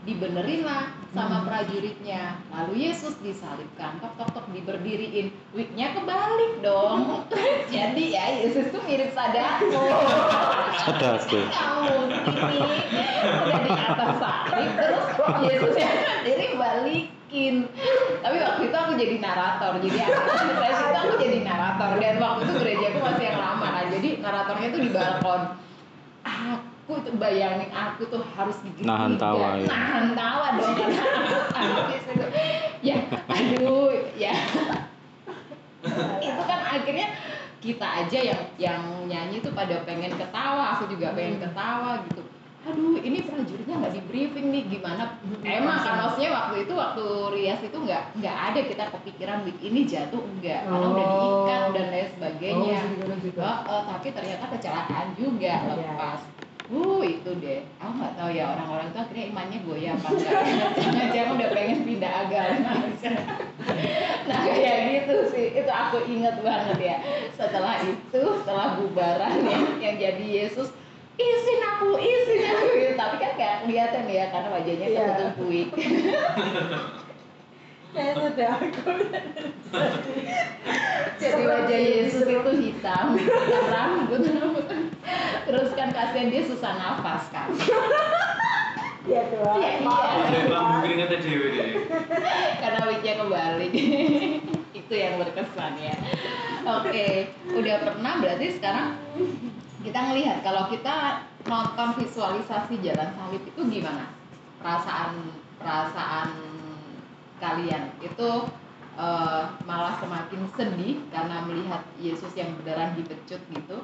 dibenerin 0.02 0.64
lah 0.64 0.88
sama 1.12 1.44
Hmm. 1.44 1.46
prajuritnya. 1.46 2.40
Lalu 2.48 2.88
Yesus 2.88 3.20
disalibkan. 3.20 4.00
Tok 4.00 4.16
tok 4.16 4.28
tok 4.32 4.46
diberdiriin. 4.50 5.28
Wignya 5.52 5.92
kebalik 5.92 6.64
dong. 6.64 7.28
Jadi 7.74 8.16
ya 8.16 8.32
Yesus 8.40 8.72
tuh 8.72 8.80
mirip 8.88 9.12
Sadako 9.12 9.76
Sadako. 10.82 11.38
kamu 11.46 11.94
ini 12.08 12.58
udah 13.44 13.60
di 13.60 13.70
atas 13.76 14.12
salib. 14.18 14.70
Terus 14.72 15.04
Yesusnya 15.44 15.88
sendiri 16.24 16.46
balikin 17.32 17.64
tapi 18.20 18.36
waktu 18.44 18.62
itu 18.68 18.76
aku 18.76 18.92
jadi 19.00 19.16
narator 19.18 19.72
jadi 19.80 19.98
aku 20.04 20.20
saya 20.60 20.72
itu 20.92 20.98
aku 21.00 21.14
jadi 21.18 21.38
narator. 21.42 21.90
Dan 21.98 22.14
waktu 22.20 22.40
itu 22.44 22.52
gereja 22.60 22.86
aku 22.92 23.00
masih 23.00 23.24
yang 23.32 23.38
lama 23.40 23.66
kan. 23.72 23.86
Jadi 23.88 24.08
naratornya 24.20 24.68
tuh 24.68 24.80
di 24.84 24.90
balkon. 24.92 25.42
Aku 26.22 26.92
tuh 27.02 27.14
bayangin 27.16 27.70
aku 27.72 28.02
tuh 28.12 28.22
harus 28.36 28.56
digigit 28.62 28.84
Nahan 28.86 29.16
tawa, 29.16 29.58
ya. 29.58 29.66
nahan 29.66 30.06
tawa 30.12 30.46
dong. 30.60 30.74
Karena 30.78 31.02
aku 31.80 31.92
itu 31.96 32.24
ya 32.82 32.96
aduh 33.26 33.90
ya. 34.14 34.34
Itu 36.20 36.42
kan 36.46 36.60
akhirnya 36.62 37.08
kita 37.62 37.86
aja 37.86 38.18
yang 38.18 38.40
yang 38.58 38.82
nyanyi 39.06 39.42
tuh 39.42 39.54
pada 39.54 39.82
pengen 39.82 40.14
ketawa. 40.14 40.78
Aku 40.78 40.86
juga 40.90 41.14
pengen 41.16 41.42
ketawa 41.42 42.02
gitu 42.06 42.22
aduh 42.62 42.94
ini 42.96 43.26
prajuritnya 43.26 43.74
nggak 43.74 43.90
di 43.92 44.02
briefing 44.06 44.46
nih 44.48 44.62
gimana 44.70 45.18
emang 45.42 45.82
kan 45.82 45.98
maksudnya 45.98 46.30
waktu 46.30 46.62
itu 46.62 46.72
waktu 46.72 47.04
rias 47.34 47.58
itu 47.58 47.74
nggak 47.74 48.02
nggak 48.22 48.36
ada 48.38 48.60
kita 48.62 48.84
kepikiran 48.94 49.38
week 49.42 49.58
ini 49.58 49.82
jatuh 49.82 50.22
enggak 50.22 50.62
karena 50.62 50.86
udah 50.86 51.02
Oh. 51.02 51.18
diikat 51.18 51.62
dan 51.74 51.86
lain 51.90 52.08
sebagainya 52.14 52.78
Oh, 52.78 52.88
gitu, 52.94 53.14
gitu. 53.26 53.40
Oh, 53.42 53.58
oh, 53.66 53.80
tapi 53.84 54.08
ternyata 54.10 54.44
kecelakaan 54.48 55.08
juga 55.14 55.52
Iya. 55.58 55.74
lepas 55.74 56.20
Uh, 56.72 57.04
itu 57.04 57.28
deh. 57.36 57.60
Aku 57.76 58.00
nggak 58.00 58.16
tahu 58.16 58.30
ya 58.32 58.48
orang-orang 58.48 58.88
itu 58.88 58.96
akhirnya 58.96 59.24
imannya 59.28 59.58
goyah 59.60 59.92
apa 59.92 60.08
enggak. 60.08 60.40
Jangan-jangan 60.80 61.32
udah 61.36 61.50
pengen 61.52 61.78
pindah 61.84 62.12
agama. 62.24 62.72
nah 64.30 64.40
kayak 64.40 64.76
gitu 65.04 65.16
sih. 65.28 65.46
Itu 65.52 65.68
aku 65.68 65.96
inget 66.08 66.40
banget 66.40 66.78
ya. 66.80 66.96
Setelah 67.36 67.76
itu, 67.84 68.22
setelah 68.40 68.78
bubaran 68.80 69.34
yang, 69.44 69.64
yang 69.84 69.94
jadi 70.00 70.24
Yesus, 70.24 70.72
isin 71.16 71.60
aku, 71.62 71.88
isin 71.96 72.40
aku. 72.50 72.64
Gitu. 72.72 72.92
Tapi 72.94 73.14
kan 73.16 73.30
nggak 73.34 73.54
kelihatan 73.64 74.04
ya 74.06 74.24
karena 74.28 74.48
wajahnya 74.50 74.86
Iya. 74.86 75.02
ketutup 75.06 75.36
wig. 75.50 75.68
Saya 77.92 78.16
sudah 78.16 78.56
Jadi 81.20 81.42
wajah 81.44 81.76
Yesus 81.78 82.24
itu 82.24 82.50
hitam, 82.56 83.04
hitam 83.14 83.64
rambut. 83.68 84.22
Terus 85.44 85.68
kan 85.76 85.92
kasihan 85.92 86.32
dia 86.32 86.42
susah 86.42 86.72
nafas 86.72 87.28
kan. 87.28 87.52
ya 89.02 89.22
Tuhan. 89.28 89.56
Iya, 89.60 89.70
iya. 89.76 89.92
Saya 90.24 90.46
lampu 90.48 90.74
keringetnya 90.80 91.18
dewe 91.20 91.46
deh. 91.52 91.68
karena 92.62 92.80
wignya 92.86 93.14
kebalik 93.18 93.72
itu 94.72 94.94
yang 94.94 95.18
berkesan 95.18 95.74
ya 95.76 95.94
oke 96.62 97.06
udah 97.50 97.76
pernah 97.82 98.12
berarti 98.22 98.46
sekarang 98.54 98.94
kita 99.82 99.98
ngelihat 99.98 100.38
kalau 100.46 100.70
kita 100.70 101.26
nonton 101.42 101.88
visualisasi 101.98 102.78
jalan 102.86 103.10
salib 103.18 103.42
itu 103.42 103.60
gimana? 103.66 104.14
Perasaan 104.62 105.34
perasaan 105.58 106.30
kalian 107.42 107.90
itu 107.98 108.30
eh, 108.94 109.42
malah 109.66 109.98
semakin 109.98 110.46
sedih 110.54 111.02
karena 111.10 111.42
melihat 111.42 111.82
Yesus 111.98 112.30
yang 112.38 112.54
beneran 112.62 112.94
dipecut 112.94 113.42
gitu? 113.50 113.82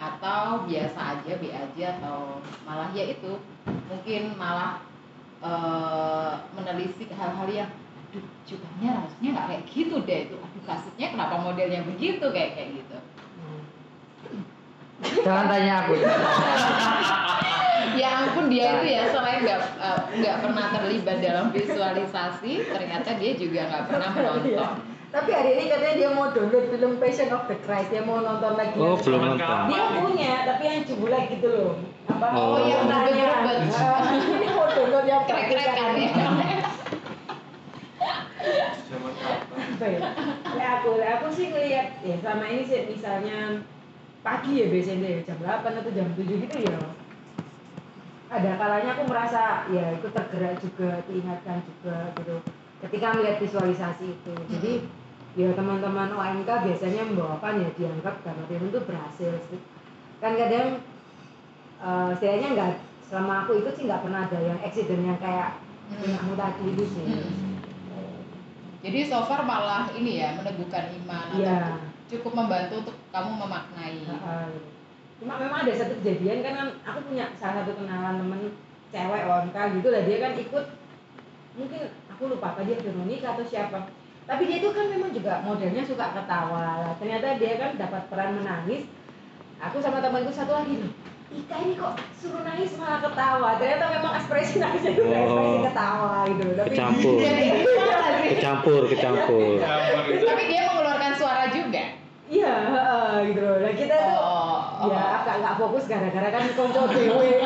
Atau 0.00 0.64
biasa 0.64 1.18
aja 1.18 1.32
be 1.36 1.52
aja 1.52 1.86
atau 2.00 2.40
malah 2.64 2.88
ya 2.94 3.10
itu 3.10 3.42
mungkin 3.66 4.38
malah 4.38 4.78
eh, 5.42 6.32
menelisik 6.54 7.10
hal-hal 7.10 7.50
yang 7.50 7.70
aduh 8.10 8.26
cukanya 8.42 9.02
harusnya 9.02 9.28
nggak 9.34 9.46
kayak 9.50 9.64
gitu 9.66 9.96
deh. 10.06 10.20
Itu 10.30 10.36
aduh 10.38 10.62
kenapa 11.10 11.42
modelnya 11.42 11.82
begitu? 11.82 12.22
Kayak 12.30 12.54
kayak 12.54 12.70
gitu 12.78 12.98
Jangan 15.00 15.46
tanya 15.48 15.72
aku. 15.84 15.94
ya 18.00 18.08
ampun 18.22 18.46
dia 18.48 18.80
itu 18.80 18.86
ya 18.96 19.02
selain 19.12 19.44
nggak 19.44 19.60
eh, 19.60 20.00
nggak 20.22 20.36
pernah 20.46 20.66
terlibat 20.72 21.18
dalam 21.20 21.46
visualisasi 21.52 22.52
ternyata 22.70 23.18
dia 23.18 23.32
juga 23.34 23.60
nggak 23.66 23.84
pernah 23.90 24.10
menonton 24.14 24.72
Tapi 25.10 25.26
hari 25.34 25.58
ini 25.58 25.64
katanya 25.66 25.94
dia 25.98 26.10
mau 26.14 26.30
download 26.30 26.70
film 26.70 27.02
Passion 27.02 27.34
of 27.34 27.50
the 27.50 27.58
Christ, 27.66 27.90
dia 27.90 27.98
mau 28.06 28.22
nonton 28.22 28.54
lagi. 28.54 28.78
Oh, 28.78 28.94
belum 28.94 29.34
nonton. 29.34 29.66
Dia 29.66 29.82
punya, 29.98 30.46
tapi 30.46 30.62
yang 30.70 30.86
jebulek 30.86 31.34
gitu 31.34 31.50
loh. 31.50 31.82
Apa? 32.06 32.30
Oh, 32.30 32.62
yang 32.62 32.86
tanya. 32.86 33.42
Ini 34.38 34.46
mau 34.54 34.70
download 34.70 35.10
yang 35.10 35.26
ya 35.26 36.14
Zaman 38.86 39.12
kapan? 39.18 39.60
apa 39.80 39.86
ya? 39.90 40.00
Lah 40.56 40.68
aku, 40.78 40.90
aku 41.00 41.26
sih 41.34 41.46
ngelihat 41.50 42.04
ya 42.06 42.16
sama 42.22 42.44
ini 42.46 42.62
sih 42.64 42.84
misalnya 42.88 43.66
pagi 44.20 44.52
ya 44.60 44.66
biasanya 44.68 45.08
ya, 45.08 45.20
jam 45.24 45.38
8 45.40 45.80
atau 45.80 45.92
jam 45.92 46.08
7 46.12 46.44
gitu 46.44 46.56
ya. 46.60 46.76
Ada 48.30 48.50
kalanya 48.60 48.90
aku 48.94 49.02
merasa 49.10 49.66
ya 49.74 49.90
ikut 49.96 50.12
tergerak 50.14 50.60
juga, 50.62 51.02
diingatkan 51.08 51.58
juga 51.66 52.14
gitu. 52.14 52.36
Ketika 52.86 53.06
melihat 53.18 53.36
visualisasi 53.42 54.06
itu. 54.14 54.34
Jadi 54.54 54.72
ya 55.38 55.50
teman-teman 55.54 56.10
OMK 56.14 56.46
biasanya 56.46 57.02
membawakan 57.10 57.62
ya 57.62 57.70
dianggap 57.74 58.14
karena 58.22 58.42
film 58.46 58.64
itu 58.70 58.80
berhasil 58.86 59.32
sih. 59.50 59.60
Kan 60.22 60.38
kadang 60.38 60.78
eh 61.80 62.10
setidaknya 62.14 62.48
enggak 62.54 62.72
selama 63.08 63.42
aku 63.42 63.58
ikut 63.58 63.74
sih 63.74 63.88
nggak 63.88 64.04
pernah 64.06 64.28
ada 64.28 64.38
yang 64.38 64.58
accident 64.62 65.02
yang 65.02 65.18
kayak 65.18 65.58
punyamu 65.90 66.38
tadi 66.38 66.64
itu 66.70 66.84
sih. 66.86 67.02
Hmm. 67.02 67.58
jadi 68.80 68.98
so 69.10 69.26
far 69.28 69.42
malah 69.44 69.90
ini 69.92 70.22
ya 70.22 70.38
meneguhkan 70.38 70.88
iman 71.02 71.26
atau 71.34 71.42
Iya. 71.42 71.89
Cukup 72.10 72.32
membantu 72.34 72.74
untuk 72.80 72.96
kamu 73.08 73.30
memaknai 73.38 73.98
Heeh. 74.02 74.48
Cuma 75.16 75.36
memang 75.36 75.62
ada 75.62 75.72
satu 75.72 75.94
kejadian 75.96 76.40
kan 76.40 76.52
kan 76.54 76.68
aku 76.82 76.98
punya 77.06 77.28
salah 77.34 77.62
satu 77.62 77.76
kenalan 77.76 78.16
temen 78.16 78.40
cewek 78.88 79.22
OMK 79.22 79.56
gitu 79.76 79.88
lah 79.88 80.02
dia 80.02 80.16
kan 80.18 80.32
ikut 80.34 80.64
mungkin 81.52 81.80
aku 82.08 82.22
lupa 82.26 82.46
apa 82.50 82.60
dia 82.62 82.76
Veronica 82.76 83.28
atau 83.30 83.44
siapa 83.44 83.78
tapi 84.22 84.42
dia 84.44 84.58
itu 84.58 84.70
kan 84.70 84.86
memang 84.86 85.10
juga 85.10 85.38
modelnya 85.40 85.82
suka 85.82 86.10
ketawa 86.12 86.62
lah 86.80 86.92
ternyata 86.96 87.36
dia 87.36 87.54
kan 87.56 87.70
dapat 87.74 88.02
peran 88.06 88.30
menangis 88.34 88.86
aku 89.58 89.78
sama 89.78 89.98
temanku 89.98 90.30
satu 90.30 90.54
lagi 90.54 90.78
loh 90.78 90.92
Ika 91.30 91.54
ini 91.60 91.74
kok 91.74 91.94
suruh 92.12 92.42
nangis 92.42 92.74
malah 92.74 92.98
ketawa 93.00 93.54
ternyata 93.54 93.84
memang 93.92 94.12
ekspresi 94.16 94.58
nangisnya 94.58 94.90
itu 94.90 95.02
Oh. 95.04 95.14
ekspresi 95.14 95.58
ketawa 95.64 96.14
gitu 96.26 96.42
loh 96.42 96.54
tapi 96.56 96.68
Kecampur. 96.72 97.18
gimana 97.20 97.38
sih? 98.18 98.28
Kecampur, 98.30 98.82
kecampur. 98.88 99.54
Tapi 100.20 100.42
dia 100.44 100.62
iya 102.40 102.56
gitu 103.28 103.40
loh 103.44 103.56
nah 103.60 103.72
kita 103.76 103.96
tuh 104.00 104.16
oh, 104.16 104.88
ya 104.88 105.02
agak 105.20 105.36
nggak 105.44 105.54
fokus 105.60 105.84
gara-gara 105.84 106.28
kan 106.32 106.44
konco 106.56 106.82
dewe 106.88 107.30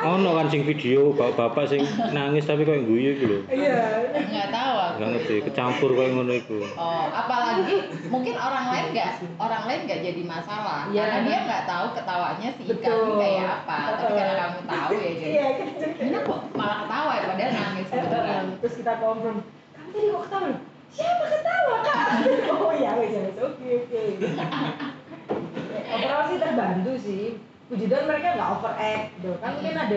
Ono 0.00 0.30
kan 0.32 0.46
sing 0.48 0.62
video 0.64 1.12
bapak-bapak 1.12 1.68
sing 1.68 1.82
nangis 2.14 2.46
tapi 2.46 2.64
kok 2.64 2.86
guyu 2.88 3.10
gitu 3.18 3.26
lho. 3.26 3.38
iya 3.52 4.08
nggak 4.16 4.48
tahu 4.48 4.74
aku 4.78 4.96
Gak 5.00 5.08
ngerti, 5.12 5.34
kecampur 5.44 5.90
kayak 5.92 6.12
ngono 6.12 6.32
iku. 6.36 6.60
Oh, 6.76 7.04
apalagi 7.08 7.76
mungkin 8.08 8.36
orang 8.36 8.66
lain 8.68 8.86
nggak 8.92 9.10
orang 9.36 9.62
lain 9.64 9.80
nggak 9.84 10.00
jadi 10.00 10.22
masalah 10.24 10.88
Iya. 10.88 11.04
karena 11.04 11.18
dia 11.24 11.38
nggak 11.44 11.64
tahu 11.64 11.86
ketawanya 11.96 12.48
si 12.52 12.62
Ika 12.64 12.74
Betul. 12.80 12.96
ini 13.00 13.12
kayak 13.16 13.44
apa. 13.60 13.76
Tapi 13.96 14.12
karena 14.12 14.34
kamu 14.36 14.58
tahu 14.64 14.90
ya 14.92 15.10
jadi. 15.12 15.24
iya 15.26 15.46
kan 15.56 15.68
Ini 16.00 16.18
kok 16.20 16.40
malah 16.52 16.76
ketawa 16.84 17.12
ya 17.12 17.22
padahal 17.28 17.52
nangis 17.52 17.86
terus 18.60 18.74
kita 18.76 18.92
konfirm 18.96 19.36
kamu 19.72 19.88
tadi 19.90 20.06
kok 20.06 20.22
ketawa 20.24 20.46
loh 20.46 20.58
siapa 20.90 21.24
ketawa? 21.26 21.76
Kak 21.82 22.06
oh 22.54 22.72
iya 22.74 22.90
wes 22.98 23.12
wes 23.14 23.36
oke 23.38 23.66
oke 23.80 24.00
overall 25.90 26.24
sih 26.26 26.38
terbantu 26.38 26.92
sih. 26.98 27.24
Puji 27.70 27.86
Tuhan 27.86 28.10
mereka 28.10 28.34
nggak 28.34 28.50
overact 28.58 29.06
gitu. 29.14 29.30
Kan 29.38 29.50
mungkin 29.54 29.78
ada 29.78 29.96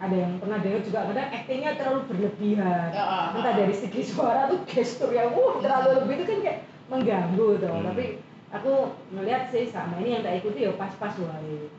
ada 0.00 0.16
yang 0.16 0.32
pernah 0.40 0.58
dengar 0.58 0.80
juga 0.80 0.98
kadang 1.06 1.28
actingnya 1.30 1.70
terlalu 1.76 2.00
berlebihan. 2.08 2.88
Ya, 2.90 3.04
ah, 3.04 3.26
entah 3.36 3.54
dari 3.54 3.74
segi 3.76 4.02
suara 4.02 4.48
tuh 4.48 4.64
gestur 4.66 5.12
yang 5.12 5.30
wah 5.30 5.60
terlalu 5.60 6.02
lebih 6.02 6.14
itu 6.18 6.24
kan 6.26 6.38
kayak 6.42 6.58
mengganggu 6.90 7.48
tuh 7.62 7.70
Hmm. 7.70 7.86
tapi 7.86 8.04
aku 8.50 8.72
melihat 9.14 9.46
sih 9.46 9.70
sama 9.70 10.02
ini 10.02 10.18
yang 10.18 10.26
tak 10.26 10.42
ikuti 10.42 10.66
ya 10.66 10.74
pas-pas 10.74 11.14
wae 11.22 11.70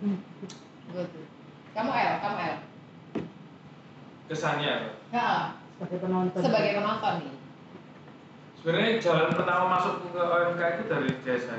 Hmm, 0.00 0.16
gitu. 0.94 1.20
Kamu 1.74 1.90
El, 1.90 2.14
kamu 2.22 2.36
El. 2.38 2.56
Kesannya. 4.30 4.74
Ya, 5.10 5.58
sebagai 5.80 5.98
penonton 6.04 6.40
sebagai 6.44 6.72
penonton 6.76 7.14
nih. 7.24 7.32
Sebenarnya 8.60 8.90
jalan 9.00 9.28
pertama 9.32 9.64
masuk 9.72 9.94
ke 10.04 10.20
OMK 10.20 10.60
itu 10.60 10.82
dari 10.84 11.10
jasa 11.24 11.54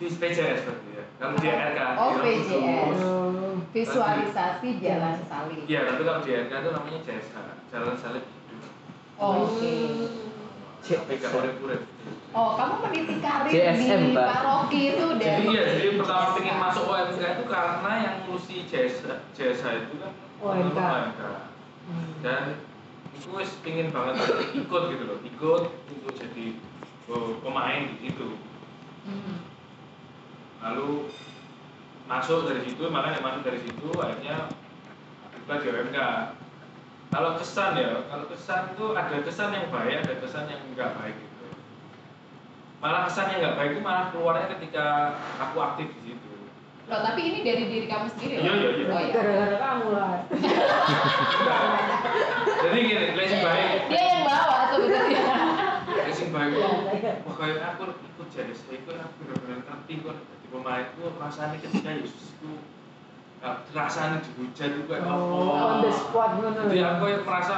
di 0.00 0.06
PJS 0.08 0.60
berarti 0.64 0.88
ya. 0.96 1.04
Kalau 1.20 1.36
di 1.36 1.46
RK 1.46 1.78
Oh, 2.00 2.10
PJS. 2.16 2.96
Oh, 3.04 3.52
Visualisasi 3.74 4.68
jalan 4.80 5.14
salib. 5.26 5.60
Iya, 5.66 5.80
tapi 5.84 6.00
kalau 6.00 6.20
di 6.22 6.30
RK 6.32 6.52
itu 6.54 6.70
namanya 6.72 7.00
jasa, 7.04 7.40
jalan 7.68 7.94
salib 7.94 8.24
hidup. 8.24 8.72
Oke. 9.14 9.76
tapi 10.84 11.16
gak 11.16 11.32
urip-urip 11.32 11.80
Oh, 12.36 12.60
kamu 12.60 12.74
meniti 12.84 13.16
karir 13.16 13.48
JSM, 13.48 14.00
di 14.04 14.12
paroki 14.12 14.80
itu 14.92 15.06
jadi 15.16 15.40
dari 15.40 15.48
ya 15.48 15.62
jadi 15.70 15.88
pertama 15.96 16.24
pengen 16.34 16.56
masuk 16.58 16.84
OMK 16.84 17.22
itu 17.24 17.44
karena 17.46 17.92
yang 18.00 18.14
ngurusi 18.24 18.56
jasa 18.64 19.12
jasa 19.32 19.68
itu 19.76 19.94
kan 19.96 20.12
OMK. 20.40 20.76
OMK 20.76 21.20
Hmm. 21.84 22.16
dan 22.24 22.42
itu 23.14 23.28
wis 23.30 23.50
pengen 23.62 23.88
banget 23.88 24.20
ikut 24.52 24.82
gitu 24.90 25.04
loh 25.06 25.18
ikut 25.22 25.62
untuk 25.70 26.12
jadi 26.14 26.46
oh, 27.08 27.38
pemain 27.40 27.88
di 27.88 27.96
situ 28.02 28.28
Hmm. 29.04 29.36
lalu 30.64 31.12
masuk 32.08 32.48
dari 32.48 32.64
situ 32.64 32.88
makanya 32.88 33.20
masuk 33.20 33.44
dari 33.44 33.60
situ 33.60 33.92
akhirnya 34.00 34.48
kita 35.28 35.54
di 35.60 35.66
OMK 35.68 35.98
kalau 37.12 37.36
kesan 37.36 37.76
ya 37.76 38.00
kalau 38.08 38.24
kesan 38.26 38.72
itu 38.72 38.84
ada 38.96 39.16
kesan 39.20 39.52
yang 39.52 39.68
baik 39.68 40.08
ada 40.08 40.14
kesan 40.24 40.48
yang 40.48 40.64
enggak 40.72 40.96
baik 40.96 41.20
gitu 41.20 41.46
malah 42.80 43.04
kesan 43.04 43.28
yang 43.28 43.38
enggak 43.44 43.56
baik 43.60 43.70
itu 43.76 43.82
malah 43.84 44.04
keluarnya 44.08 44.46
ketika 44.56 44.84
aku 45.36 45.56
aktif 45.60 45.88
di 46.00 46.16
situ 46.16 46.32
Loh, 46.84 47.00
tapi 47.00 47.20
ini 47.24 47.40
dari 47.40 47.64
diri 47.64 47.88
kamu 47.88 48.12
sendiri 48.12 48.34
loh. 48.36 48.44
Iya, 48.44 48.54
iya, 48.60 48.70
iya. 48.76 48.86
Oh, 48.92 49.00
iya. 49.00 49.12
gara-gara 49.16 49.56
kamu 49.56 49.86
lah 49.96 50.14
jadi 52.64 52.78
gini 52.80 53.04
lesing 53.14 53.42
baik. 53.42 53.68
Dia 53.88 54.02
yang 54.02 54.22
bawa 54.24 54.56
sebenarnya. 54.72 55.22
lesing 56.08 56.30
baik. 56.30 56.52
Itu 56.54 56.62
wah 57.22 57.34
kayak 57.36 57.58
aku 57.74 57.82
ikut 57.92 58.28
jadi 58.28 58.52
saya 58.52 58.74
itu 58.80 58.90
aku 58.90 59.12
benar-benar 59.20 59.58
ngerti 59.62 59.94
kok. 60.00 60.16
Di 60.40 60.46
pemain 60.48 60.84
itu 60.88 61.02
rasanya 61.16 61.56
ketika 61.60 61.90
Yesus 61.92 62.24
itu 62.32 62.50
uh, 63.40 63.56
rasanya 63.70 64.18
dihujat 64.22 64.68
itu 64.72 64.82
kayak 64.88 65.04
apa. 65.04 65.12
Oh, 65.12 65.52
on 65.52 65.76
the 65.82 65.92
spot 65.92 66.30
ngono. 66.40 66.60
Jadi 66.66 66.80
aku 66.80 67.04
yang 67.06 67.22
merasa 67.22 67.56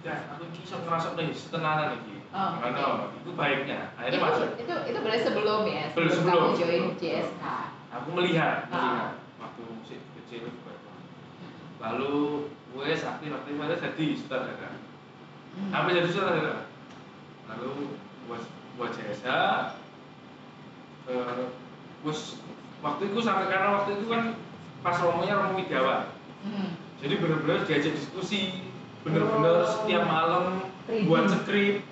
ya 0.00 0.14
aku 0.32 0.42
bisa 0.50 0.74
ngerasa 0.80 1.08
nih 1.14 1.30
setenanan 1.30 1.86
lagi. 1.94 2.16
Oh, 2.30 2.50
Gimana? 2.62 3.10
itu 3.10 3.30
baiknya. 3.34 3.90
Akhirnya 3.98 4.14
itu, 4.14 4.22
masuk. 4.22 4.48
itu 4.54 4.74
itu 4.86 4.98
berarti 5.02 5.22
sebelum 5.26 5.60
ya, 5.66 5.84
Belum, 5.92 6.10
sebelum 6.14 6.30
sebelum. 6.30 6.42
kamu 6.54 6.60
join 6.62 6.84
JSK. 6.94 7.44
aku 7.90 8.08
melihat 8.14 8.70
Ah. 8.70 8.78
melihat 8.78 9.10
waktu 9.42 9.60
masih 9.82 9.98
kecil 10.14 10.40
juga. 10.46 10.72
lalu 11.82 12.46
gue 12.70 12.84
aktif 12.86 13.30
aktif 13.30 13.54
aja 13.58 13.76
jadi 13.82 14.04
sutradara. 14.14 14.70
Hmm. 15.50 15.70
sampai 15.70 15.98
jadi 15.98 16.08
sutradara? 16.08 16.56
Lalu 17.50 17.70
buat 18.30 18.42
buat 18.78 18.90
JSH 18.94 19.26
eh, 21.06 21.42
bos 22.00 22.38
waktu 22.80 23.02
itu 23.10 23.18
sampai 23.20 23.50
karena 23.50 23.68
waktu 23.76 23.90
itu 23.98 24.06
kan 24.08 24.22
pas 24.80 24.96
romonya 24.96 25.34
romo 25.36 25.58
Widiawan 25.58 26.16
Hmm. 26.40 26.72
jadi 26.96 27.20
bener-bener 27.20 27.68
diajak 27.68 27.92
diskusi 27.92 28.64
bener-bener 29.04 29.60
Oh. 29.60 29.68
setiap 29.68 30.08
malam 30.08 30.64
buat 31.04 31.28
skrip 31.28 31.84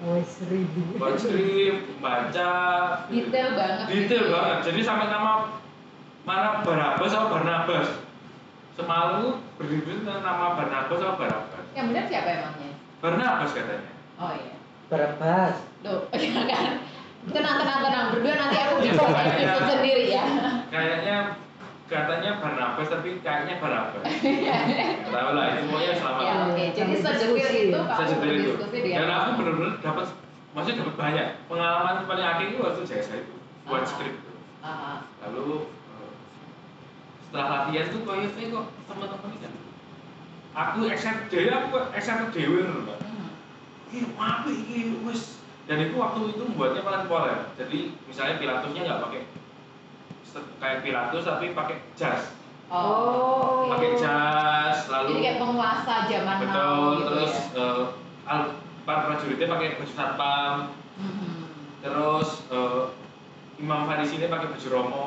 buat 0.97 1.21
skrip 1.21 1.77
baca. 2.01 2.51
Detail 3.13 3.49
banget. 3.53 3.87
detail 3.93 4.25
banget. 4.33 4.59
Jadi 4.73 4.81
sampai 4.81 5.13
nama 5.13 5.53
mana 6.25 6.65
Barabas 6.65 7.13
sama 7.13 7.29
Barnabas. 7.29 7.89
Semalam 8.73 9.45
tuh 9.59 9.67
berdiri 9.67 10.01
nama 10.05 10.55
Barnabas 10.55 10.97
sama 10.97 11.15
Barabas 11.17 11.65
Yang 11.73 11.87
benar 11.89 12.05
siapa 12.07 12.29
emangnya? 12.33 12.71
Barnabas 12.99 13.51
katanya 13.53 13.91
Oh 14.17 14.33
iya. 14.33 14.55
Berbas. 14.89 15.57
Loh, 15.83 15.99
ya 16.15 16.43
kan? 16.49 16.73
Tenang, 17.29 17.57
tenang, 17.57 17.81
tenang. 17.83 18.07
Berdua 18.11 18.35
nanti 18.35 18.57
aku 18.57 18.75
bisa 18.81 19.03
episode 19.05 19.67
sendiri 19.69 20.05
ya. 20.09 20.25
kayaknya 20.69 21.17
katanya 21.85 22.31
Barnabas 22.39 22.87
tapi 22.89 23.19
kayaknya 23.19 23.59
Barabas 23.59 24.03
Nggak 24.03 24.63
tahu 25.13 25.31
lah 25.33 25.45
itu 25.51 25.61
pokoknya 25.67 25.95
selama 25.95 26.21
Ya, 26.21 26.35
oke. 26.45 26.65
Jadi 26.73 26.93
sedetil 26.97 27.31
diskusi. 27.33 27.59
itu 27.65 27.79
kamu 27.79 27.95
saya 27.95 28.07
sendiri 28.09 28.35
itu 28.35 28.51
berdiskusi 28.55 28.79
di 28.81 28.91
dan 28.93 29.07
aku 29.07 29.19
atas. 29.21 29.37
bener-bener 29.37 29.73
dapat 29.79 30.05
maksudnya 30.51 30.79
dapat 30.81 30.95
banyak 30.97 31.27
pengalaman 31.45 31.95
paling 32.05 32.27
akhir 32.27 32.47
itu 32.49 32.59
waktu 32.59 32.81
jasa 32.85 33.15
itu 33.17 33.35
buat 33.65 33.83
Ah. 33.83 33.89
skrip 33.89 34.15
itu 34.15 34.33
Ah, 34.59 34.97
lalu 35.23 35.71
setelah 37.29 37.69
latihan 37.69 37.87
tuh 37.93 38.01
kayak 38.09 38.33
saya 38.33 38.47
kok 38.49 38.65
teman-teman 38.89 39.29
ini 39.29 39.39
kan 39.45 39.53
aku 40.57 40.79
dewe 41.29 41.53
aku 41.53 41.77
dewe 42.33 42.59
loh 42.65 42.77
mbak 42.89 42.99
hmm. 43.05 43.29
ini 43.93 44.09
apa 44.17 44.49
ini 44.49 44.97
wes 45.05 45.45
dan 45.69 45.85
itu 45.85 45.95
waktu 46.01 46.33
itu 46.33 46.43
membuatnya 46.49 46.81
paling 46.81 47.05
poler 47.05 47.53
jadi 47.61 47.79
misalnya 48.09 48.41
Pilatusnya 48.41 48.83
nggak 48.89 49.01
pakai 49.05 49.23
kayak 50.57 50.79
Pilatus 50.81 51.25
tapi 51.29 51.53
pakai 51.53 51.77
jas 51.93 52.33
Oh. 52.69 53.65
Pakai 53.73 53.97
jas 53.97 54.93
lalu 54.93 55.09
Jadi 55.09 55.21
kayak 55.25 55.39
penguasa 55.41 55.95
zaman 56.05 56.37
now 56.37 56.45
betul 56.45 56.93
gitu 56.93 57.05
terus 57.09 57.33
ya. 57.33 57.65
eh, 57.65 57.85
al- 58.29 58.53
para 58.85 59.01
prajuritnya 59.09 59.49
pakai 59.49 59.77
baju 59.77 59.93
satpam 59.93 60.55
Hmm. 60.99 61.47
terus 61.81 62.45
eh, 62.51 62.83
Imam 63.57 63.87
Farisi 63.87 64.19
ini 64.19 64.29
pakai 64.29 64.53
baju 64.53 64.69
romo 64.69 65.07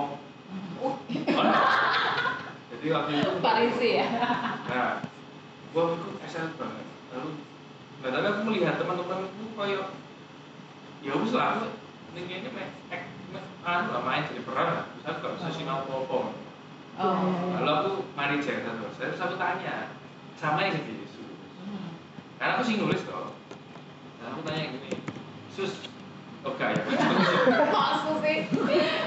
Hmm. 0.50 0.74
Uh, 0.82 0.96
Oh, 1.32 2.11
jadi 2.82 2.98
waktu 2.98 3.12
itu 3.22 3.32
Farisi 3.46 3.90
ya. 4.02 4.08
Nah, 4.66 5.06
gua 5.70 5.94
itu 5.94 6.08
excited 6.26 6.58
banget. 6.58 6.88
Lalu, 7.14 7.30
nah 8.02 8.10
tapi 8.10 8.26
aku 8.26 8.42
melihat 8.50 8.76
teman-temanku 8.82 9.54
kayak 9.54 9.94
ya 11.06 11.14
wis 11.14 11.34
lah 11.38 11.70
ini 12.12 12.26
kayaknya 12.26 12.50
main 12.52 12.70
ek, 12.90 13.04
main, 13.30 13.46
anu 13.62 13.94
lah 13.94 14.02
main 14.02 14.26
jadi 14.26 14.42
peran 14.42 14.68
lah. 14.74 14.86
Aku 15.06 15.18
gak 15.22 15.34
bisa 15.38 15.48
sinau 15.54 15.86
apa-apa. 15.86 16.20
Oh. 17.00 17.56
Lalu 17.62 17.70
aku 17.70 17.92
mari 18.18 18.42
jasa 18.42 18.74
terus. 18.74 18.98
Terus 18.98 19.22
aku 19.22 19.36
tanya 19.38 19.94
sama 20.36 20.66
yang 20.66 20.76
jadi 20.82 21.06
Yesus. 21.06 21.38
Hmm. 21.64 21.96
Karena 22.42 22.52
aku 22.58 22.64
sih 22.66 22.76
nulis 22.82 23.06
toh. 23.06 23.32
Dan 24.20 24.26
aku 24.34 24.42
tanya 24.44 24.74
gini, 24.74 24.92
Sus, 25.54 25.86
oke 26.46 26.62
ya. 26.62 26.82
Maksud 27.70 28.16
sih, 28.26 28.38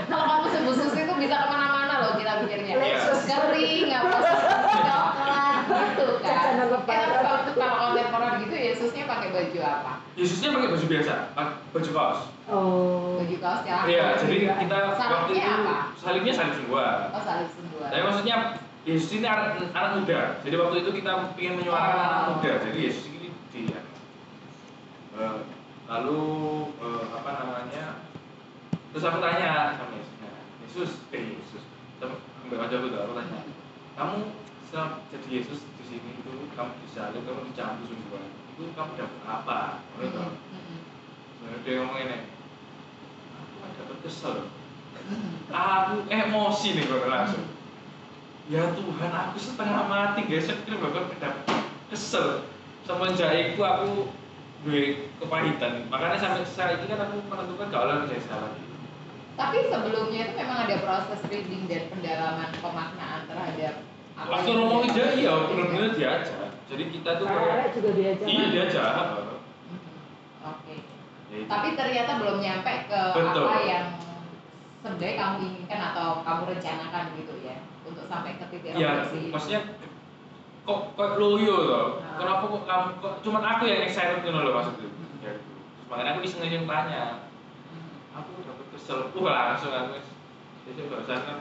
kalau 0.07 0.25
kamu 0.27 0.47
sebut 0.51 0.75
susu 0.75 0.99
itu 1.03 1.15
bisa 1.19 1.35
ke 1.43 1.47
mana-mana 1.51 1.95
loh 2.03 2.13
kita 2.17 2.43
pikirnya. 2.43 2.75
Iya. 2.81 2.99
Sus 3.05 3.24
kering, 3.37 3.89
apa 3.91 4.17
susu 4.21 4.49
coklat 4.89 5.59
gitu 5.67 6.07
kan. 6.21 6.43
Eh, 6.55 6.67
lebaran. 6.67 7.41
kalau 7.55 7.75
kontemporer 7.81 8.33
gitu 8.41 8.55
Yesusnya 8.55 9.05
pakai 9.05 9.29
baju 9.31 9.59
apa? 9.61 9.93
Yesusnya 10.15 10.49
pakai 10.51 10.69
baju 10.71 10.87
biasa, 10.87 11.13
pak- 11.33 11.57
baju 11.71 11.91
kaos. 11.91 12.21
Oh. 12.45 13.19
Baju 13.19 13.37
kaos 13.39 13.63
ya. 13.63 13.79
Iya, 13.85 14.07
jadi 14.21 14.37
kita 14.57 14.77
waktu 14.93 15.33
itu 15.33 15.49
apa? 15.49 15.75
salibnya 15.97 16.33
salib 16.33 16.55
semua. 16.55 16.87
Oh 17.11 17.21
salib 17.21 17.49
semua. 17.51 17.87
Tapi 17.89 18.03
maksudnya 18.03 18.37
Yesus 18.85 19.11
ini 19.13 19.25
anak, 19.25 19.57
anak 19.73 19.91
muda. 19.97 20.21
Jadi 20.43 20.55
waktu 20.55 20.77
itu 20.81 20.91
kita 20.93 21.11
ingin 21.35 21.55
menyuarakan 21.57 21.97
Oh. 21.97 22.05
anak 22.05 22.25
muda. 22.37 22.53
Jadi 22.61 22.79
Yesus 22.81 23.05
ini 23.09 23.29
dia. 23.49 23.81
Eh, 25.15 25.35
lalu 25.87 26.21
eh, 26.79 27.05
apa 27.11 27.31
namanya? 27.35 27.85
Terus 28.91 29.05
aku 29.05 29.19
tanya 29.19 29.75
sama 29.75 29.91
Yesusnya, 29.93 30.31
Yesus, 30.63 30.91
eh 31.11 31.23
Yesus, 31.35 31.63
sama 31.99 32.15
ambil 32.15 32.34
aja 32.61 32.77
aku 32.79 33.13
tanya, 33.15 33.41
kamu 33.95 34.17
setelah 34.67 35.03
jadi 35.11 35.29
Yesus 35.41 35.61
di 35.79 35.85
sini 35.87 36.11
itu 36.19 36.31
kamu 36.55 36.73
disalib, 36.87 37.23
kamu 37.27 37.41
dicampur 37.51 37.87
semua, 37.91 38.23
itu 38.55 38.63
kamu 38.75 38.91
dapat 38.99 39.23
apa? 39.27 39.61
Menurut 39.97 40.13
Hmm, 40.13 40.19
kamu? 40.19 40.33
hmm, 40.35 40.79
Nah, 41.45 41.59
dia 41.61 41.73
ngomong 41.79 41.99
ini, 42.01 42.19
aku 43.61 43.73
dapat 43.79 43.99
kesel, 44.03 44.35
hmm. 44.97 45.31
aku 45.53 45.95
emosi 46.09 46.69
nih 46.75 46.85
kalau 46.89 47.07
langsung. 47.09 47.45
Ya 48.45 48.61
Tuhan 48.77 49.09
aku 49.09 49.37
setengah 49.41 49.89
mati 49.89 50.29
guys. 50.29 50.53
Bahkan 50.53 51.05
kedap 51.17 51.35
kesel. 51.89 52.45
Semenjak 52.85 53.33
itu 53.33 53.61
aku 53.65 54.13
gue 54.69 55.09
kepahitan. 55.17 55.89
Makanya 55.89 56.21
sampai 56.21 56.45
saat 56.45 56.77
ini 56.77 56.85
kan 56.85 57.09
aku 57.09 57.25
menentukan 57.25 57.73
gak 57.73 57.85
oleh 57.89 57.97
kerja 58.05 58.29
salah 58.29 58.53
Tapi 59.35 59.57
sebelumnya 59.67 60.21
itu 60.25 60.33
memang 60.37 60.59
ada 60.63 60.77
proses 60.81 61.21
reading 61.27 61.67
dan 61.67 61.83
pendalaman 61.89 62.51
pemaknaan 62.55 63.21
terhadap 63.27 63.75
apa 64.15 64.31
waktu 64.31 64.47
yang 64.47 64.59
Romo 64.61 64.77
dia- 64.81 64.87
Ida 64.87 65.07
iya 65.13 65.33
benar-benar 65.45 65.91
diajak 65.93 66.51
jadi 66.65 66.85
kita 66.89 67.11
tuh 67.19 67.27
kayak 67.27 67.75
juga 67.75 67.91
diajak. 67.93 68.27
iya 68.27 68.45
diajak 68.49 68.87
Mhm. 68.87 69.91
Oke. 70.45 70.75
Ya 71.27 71.37
itu. 71.37 71.49
Tapi 71.51 71.69
ternyata 71.75 72.11
belum 72.17 72.37
nyampe 72.39 72.73
ke 72.87 73.01
Betul. 73.11 73.43
apa 73.43 73.57
yang 73.61 73.87
sebenarnya 74.79 75.17
kamu 75.17 75.37
inginkan 75.43 75.81
atau 75.91 76.09
kamu 76.21 76.43
rencanakan 76.49 77.05
gitu 77.17 77.35
ya 77.43 77.57
untuk 77.83 78.05
sampai 78.07 78.39
ke 78.39 78.45
titik 78.49 78.71
ya 78.73 79.03
refleksi. 79.03 79.21
maksudnya 79.29 79.61
kok 80.63 80.81
kok 80.95 81.11
loyo 81.17 81.57
loh 81.65 81.87
Ah. 81.99 82.15
kenapa 82.17 82.45
kok 82.47 82.63
kamu 82.65 82.89
kok 82.97 83.15
cuman 83.21 83.43
aku 83.43 83.63
yang 83.65 83.83
excited 83.83 84.21
gitu 84.21 84.31
loh 84.33 84.55
maksudnya 84.55 84.89
ya, 85.21 85.33
terus 85.35 85.43
makanya 85.85 86.11
aku 86.13 86.21
iseng 86.23 86.45
iseng 86.45 86.65
tanya 86.65 87.03
kesel 88.75 89.09
wah 89.17 89.55
langsung 89.55 89.73
aku 89.73 89.99
jadi 90.67 90.81
gak 90.91 91.01
usah 91.07 91.19
kan 91.23 91.39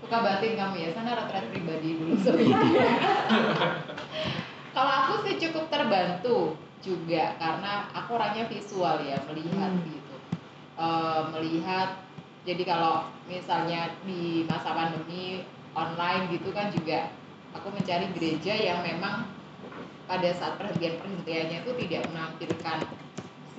Suka 0.00 0.16
batin 0.24 0.56
kamu 0.56 0.76
ya, 0.80 0.88
sana 0.96 1.12
retret 1.12 1.52
pribadi 1.52 1.92
dulu 2.00 2.16
sebenarnya. 2.16 2.88
Kalau 4.74 4.92
aku 5.04 5.28
sih 5.28 5.36
cukup 5.36 5.68
terbantu 5.68 6.56
juga 6.80 7.36
karena 7.36 7.84
aku 7.92 8.16
orangnya 8.16 8.48
visual 8.48 8.96
ya 9.04 9.20
melihat 9.28 9.68
Hmm. 9.68 9.84
gitu, 9.84 10.16
Eh, 10.80 11.22
melihat. 11.36 12.00
Jadi 12.48 12.64
kalau 12.64 13.12
misalnya 13.28 13.92
di 14.08 14.48
masa 14.48 14.72
pandemi 14.72 15.44
online 15.76 16.32
gitu 16.32 16.48
kan 16.56 16.72
juga 16.72 17.12
aku 17.52 17.68
mencari 17.68 18.08
gereja 18.16 18.56
yang 18.56 18.80
memang 18.80 19.28
pada 20.08 20.32
saat 20.32 20.56
perhentian 20.56 20.96
perhentiannya 20.96 21.60
itu 21.60 21.70
tidak 21.84 22.08
menampilkan 22.08 22.78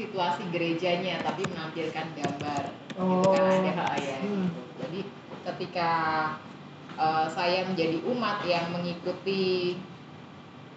situasi 0.02 0.50
gerejanya 0.50 1.22
tapi 1.22 1.46
menampilkan 1.46 2.08
gambar 2.18 2.64
gitu 2.90 3.30
kan 3.30 3.42
Oh. 3.46 3.62
ada 3.62 3.72
hal 3.78 3.94
ya 3.98 4.18
Hmm. 4.20 4.50
gitu. 4.50 4.62
jadi 4.82 5.00
ketika 5.46 5.90
eh, 6.98 7.26
saya 7.32 7.64
menjadi 7.66 7.98
umat 8.04 8.44
yang 8.44 8.70
mengikuti 8.74 9.78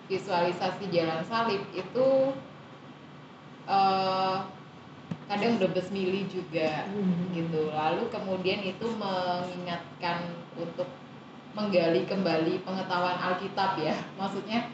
visualisasi 0.06 0.92
jalan 0.92 1.24
salib 1.24 1.64
itu 1.72 2.06
eh, 3.66 4.37
kadang 5.24 5.56
brebes 5.56 5.88
mili 5.88 6.28
juga 6.28 6.84
Hmm. 6.92 7.32
gitu 7.32 7.72
lalu 7.72 8.12
kemudian 8.12 8.60
itu 8.60 8.87
mengingatkan 8.94 10.28
untuk 10.54 10.88
menggali 11.54 12.04
kembali 12.04 12.60
pengetahuan 12.62 13.16
Alkitab 13.16 13.78
ya 13.80 13.94
maksudnya 14.20 14.68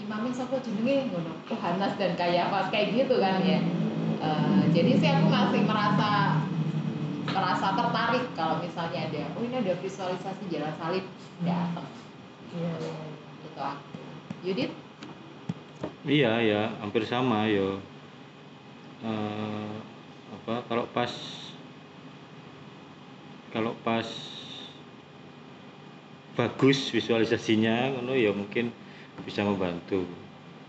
imamnya 0.00 0.32
siapa 0.32 0.58
jenenge? 0.64 1.12
Ngono. 1.12 1.32
Yohanes 1.52 1.94
dan 2.00 2.12
Kayafas 2.16 2.72
kayak 2.72 2.96
gitu 2.96 3.20
kan 3.20 3.40
ya. 3.44 3.60
Eh, 4.20 4.62
jadi 4.76 4.90
sih 5.00 5.08
aku 5.08 5.28
masih 5.32 5.64
merasa 5.64 6.40
merasa 7.30 7.66
tertarik 7.72 8.24
kalau 8.34 8.58
misalnya 8.60 9.06
ada 9.06 9.32
oh 9.38 9.42
ini 9.46 9.62
ada 9.62 9.72
visualisasi 9.78 10.50
jalan 10.50 10.74
salib 10.76 11.04
datang 11.46 11.86
Iya, 12.50 12.72
iya, 12.82 12.94
gitu 13.46 13.60
aku 13.62 13.88
Yudit? 14.42 14.70
Iya 16.02 16.32
ya, 16.42 16.62
hampir 16.80 17.04
sama 17.06 17.46
yo. 17.46 17.78
Eh, 19.00 19.72
apa 20.36 20.64
kalau 20.68 20.84
pas 20.90 21.12
kalau 23.52 23.72
pas 23.80 24.08
bagus 26.36 26.88
visualisasinya 26.92 27.96
ngono 27.96 28.16
ya 28.16 28.32
mungkin 28.32 28.72
bisa 29.20 29.40
membantu. 29.42 30.04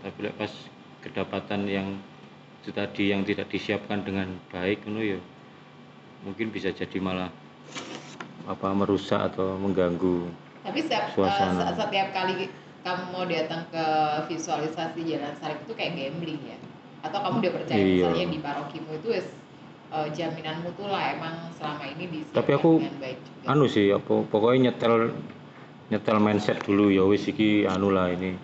Tapi 0.00 0.18
lek 0.20 0.34
pas 0.36 0.52
kedapatan 1.00 1.66
yang 1.66 1.88
itu 2.62 2.70
tadi 2.70 3.10
yang 3.10 3.22
tidak 3.22 3.48
disiapkan 3.48 4.00
dengan 4.00 4.38
baik 4.48 4.86
ngono 4.86 5.02
ya 5.02 5.18
mungkin 6.22 6.54
bisa 6.54 6.70
jadi 6.70 6.94
malah 6.96 7.26
apa 8.44 8.70
merusak 8.70 9.18
atau 9.18 9.58
mengganggu. 9.58 10.30
tapi 10.62 10.78
setiap 10.78 11.10
eh, 11.10 11.12
Suasana. 11.12 11.58
se- 11.66 11.74
setiap 11.76 12.14
kali 12.14 12.46
kamu 12.80 13.02
mau 13.10 13.26
datang 13.26 13.66
ke 13.66 13.84
visualisasi 14.30 15.00
jalan 15.04 15.34
salib 15.38 15.58
itu 15.60 15.74
kayak 15.74 15.92
gambling 15.96 16.38
ya 16.40 16.54
atau 17.02 17.18
kamu 17.18 17.36
udah 17.40 17.52
percaya 17.52 17.82
Iya. 17.82 18.06
misalnya 18.06 18.26
di 18.30 18.38
parokimu 18.38 18.90
itu 18.94 19.08
wis 19.10 19.26
eh, 19.90 20.06
jaminanmu 20.14 20.70
tuh 20.78 20.86
lah 20.86 21.02
emang 21.10 21.34
selama 21.52 21.82
ini 21.88 22.04
disiapkan 22.08 22.38
Tapi 22.38 22.50
aku 22.54 22.70
baik 22.78 23.18
juga 23.18 23.46
anu 23.50 23.66
sih 23.66 23.90
apa 23.90 24.14
pokoknya 24.22 24.70
nyetel 24.70 25.10
nyetel 25.90 26.18
mindset 26.22 26.62
dulu 26.62 26.92
ya 26.92 27.02
wis 27.04 27.26
iki 27.26 27.66
anu 27.66 27.90
lah 27.90 28.12
ini 28.12 28.36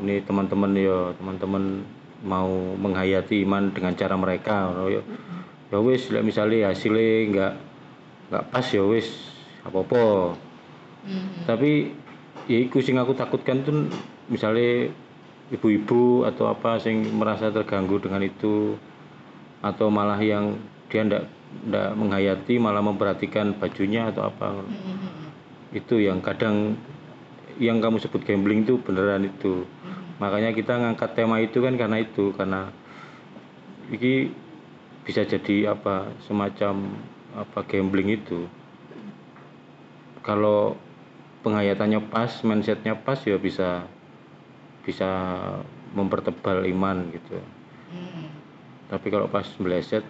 ini 0.00 0.14
teman-teman 0.22 0.72
ya 0.76 1.12
teman-teman 1.18 1.82
mau 2.22 2.50
menghayati 2.78 3.42
iman 3.42 3.74
dengan 3.74 3.98
cara 3.98 4.14
mereka 4.14 4.70
ya 4.86 5.02
ya 5.72 5.78
wis 5.82 6.06
misalnya 6.22 6.70
hasilnya 6.70 7.10
nggak 7.32 7.52
nggak 8.30 8.44
pas 8.54 8.66
ya 8.70 8.84
wis 8.86 9.32
apa-apa 9.66 10.36
Mhm. 11.02 11.50
tapi 11.50 11.90
ya 12.46 12.58
iku 12.62 12.78
sing 12.78 12.94
aku 12.94 13.14
takutkan 13.18 13.66
tuh 13.66 13.90
misalnya 14.30 14.86
ibu-ibu 15.50 16.22
atau 16.24 16.46
apa 16.46 16.78
sing 16.78 17.02
merasa 17.18 17.50
terganggu 17.50 17.98
dengan 17.98 18.22
itu 18.22 18.78
atau 19.62 19.90
malah 19.90 20.18
yang 20.22 20.58
dia 20.86 21.02
ndak 21.02 21.24
ndak 21.68 21.90
menghayati 21.98 22.54
malah 22.56 22.80
memperhatikan 22.80 23.52
bajunya 23.58 24.08
atau 24.08 24.30
apa. 24.30 24.62
Itu 25.72 26.00
yang 26.00 26.20
kadang 26.20 26.76
yang 27.60 27.80
kamu 27.80 28.00
sebut 28.00 28.24
gambling 28.24 28.64
itu 28.64 28.80
beneran 28.80 29.28
itu. 29.28 29.64
Makanya 30.20 30.54
kita 30.54 30.78
ngangkat 30.78 31.10
tema 31.18 31.40
itu 31.42 31.58
kan 31.60 31.74
karena 31.76 31.98
itu 32.00 32.32
karena 32.36 32.70
ini 33.92 34.32
bisa 35.02 35.26
jadi 35.26 35.74
apa 35.74 36.12
semacam 36.24 36.96
apa 37.34 37.60
gambling 37.66 38.16
itu. 38.16 38.46
Kalau 40.22 40.78
penghayatannya 41.42 42.06
pas 42.06 42.30
mindsetnya 42.46 42.94
pas 42.94 43.18
ya 43.26 43.34
bisa 43.36 43.84
bisa 44.86 45.10
mempertebal 45.92 46.64
iman 46.70 47.10
gitu. 47.12 47.38
Mhm. 47.92 48.24
tapi 48.88 49.08
kalau 49.08 49.28
pas 49.28 49.44
meleset 49.60 50.04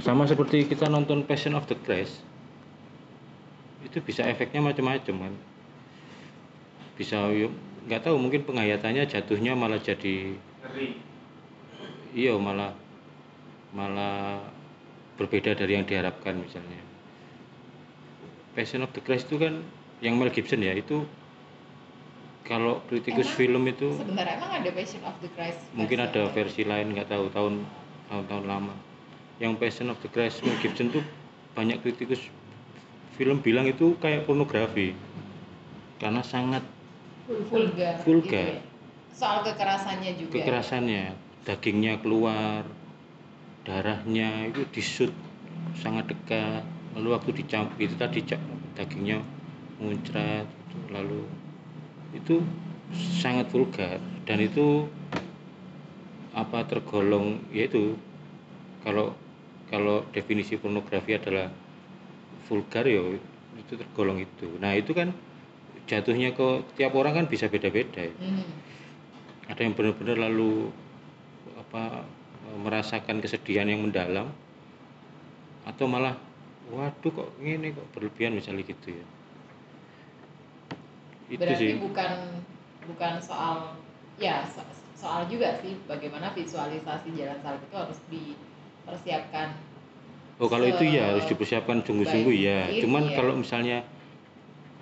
sama 0.00 0.28
seperti 0.28 0.68
kita 0.68 0.88
nonton 0.88 1.24
Passion 1.24 1.56
of 1.56 1.64
the 1.68 1.76
Christ 1.76 2.20
itu 3.86 4.02
bisa 4.02 4.26
efeknya 4.26 4.60
macam-macam 4.60 5.30
kan. 5.30 5.34
Bisa 6.98 7.30
yuk 7.30 7.54
nggak 7.86 8.02
tahu 8.02 8.18
mungkin 8.18 8.42
penghayatannya 8.42 9.06
jatuhnya 9.06 9.54
malah 9.54 9.78
jadi 9.78 10.34
iya 12.10 12.34
malah 12.34 12.74
malah 13.70 14.42
berbeda 15.14 15.54
dari 15.54 15.78
yang 15.78 15.86
diharapkan 15.86 16.34
misalnya. 16.42 16.82
Passion 18.58 18.82
of 18.82 18.90
the 18.96 19.04
Christ 19.04 19.30
itu 19.30 19.38
kan 19.38 19.62
yang 20.02 20.18
Mel 20.18 20.32
Gibson 20.34 20.64
ya 20.64 20.74
itu 20.74 21.06
kalau 22.46 22.80
kritikus 22.86 23.26
Emang? 23.26 23.38
film 23.38 23.62
itu 23.68 23.88
sebentar 23.98 24.26
emang 24.28 24.50
ada 24.50 24.70
Passion 24.72 25.02
of 25.02 25.16
the 25.18 25.30
Christ 25.34 25.60
mungkin 25.74 25.98
ada 25.98 26.30
versi 26.30 26.62
lain 26.62 26.94
nggak 26.94 27.08
tahu 27.10 27.30
tahun 27.30 27.62
tahun-tahun 28.10 28.44
lama. 28.48 28.74
Yang 29.36 29.52
Passion 29.60 29.88
of 29.92 29.98
the 30.02 30.10
Christ 30.10 30.42
Mel 30.42 30.56
Gibson 30.58 30.90
tuh 30.90 31.04
banyak 31.54 31.84
kritikus 31.84 32.20
film 33.16 33.40
bilang 33.40 33.64
itu 33.64 33.96
kayak 33.96 34.28
pornografi. 34.28 34.92
Karena 35.96 36.20
sangat 36.20 36.62
vulgar 37.26 37.98
Vulgar. 38.04 38.28
gitu 38.28 38.36
ya. 38.36 38.60
soal 39.16 39.38
kekerasannya 39.42 40.12
juga. 40.20 40.32
Kekerasannya. 40.36 41.04
Dagingnya 41.48 41.98
keluar 42.04 42.68
darahnya 43.64 44.52
itu 44.52 44.62
disut 44.70 45.10
sangat 45.80 46.12
dekat. 46.12 46.62
Lalu 46.94 47.08
waktu 47.16 47.30
dicampur 47.42 47.76
itu 47.80 47.96
tadi 47.96 48.20
dagingnya 48.76 49.24
muncrat 49.80 50.48
lalu 50.92 51.24
itu 52.12 52.44
sangat 52.92 53.48
vulgar. 53.48 53.98
Dan 54.28 54.44
itu 54.44 54.86
apa 56.36 56.68
tergolong 56.68 57.40
yaitu 57.48 57.96
kalau 58.84 59.16
kalau 59.72 60.04
definisi 60.12 60.60
pornografi 60.60 61.16
adalah 61.16 61.48
vulgar 62.46 62.86
ya 62.86 63.02
itu 63.58 63.72
tergolong 63.74 64.22
itu. 64.22 64.46
Nah 64.62 64.72
itu 64.78 64.92
kan 64.94 65.10
jatuhnya 65.86 66.34
ke 66.34 66.66
tiap 66.74 66.92
orang 66.98 67.14
kan 67.22 67.26
bisa 67.30 67.46
beda-beda 67.46 68.06
ya. 68.06 68.14
Mhm. 68.18 68.46
ada 69.46 69.62
yang 69.62 69.78
benar-benar 69.78 70.18
lalu 70.18 70.74
apa 71.54 72.02
merasakan 72.66 73.22
kesedihan 73.22 73.70
yang 73.70 73.78
mendalam 73.86 74.26
atau 75.62 75.86
malah 75.86 76.18
waduh 76.70 77.14
kok 77.14 77.30
ini 77.38 77.70
kok 77.70 77.86
berlebihan 77.94 78.34
misalnya 78.34 78.66
gitu 78.66 78.90
ya. 78.90 79.06
Itu 81.30 81.42
berarti 81.42 81.58
sih. 81.62 81.78
bukan 81.78 82.12
bukan 82.90 83.12
soal 83.22 83.78
ya 84.18 84.42
so- 84.46 84.66
soal 84.98 85.26
juga 85.30 85.58
sih 85.62 85.78
bagaimana 85.86 86.34
visualisasi 86.34 87.14
jalan 87.14 87.38
salib 87.42 87.62
itu 87.62 87.76
harus 87.76 87.98
dipersiapkan 88.10 89.54
oh 90.36 90.48
kalau 90.48 90.66
itu 90.68 90.84
ya 90.84 91.02
se- 91.02 91.08
harus 91.12 91.24
dipersiapkan 91.28 91.80
sungguh-sungguh 91.84 92.34
ya. 92.36 92.68
Cuman 92.84 93.08
iya. 93.08 93.14
kalau 93.16 93.32
misalnya 93.36 93.78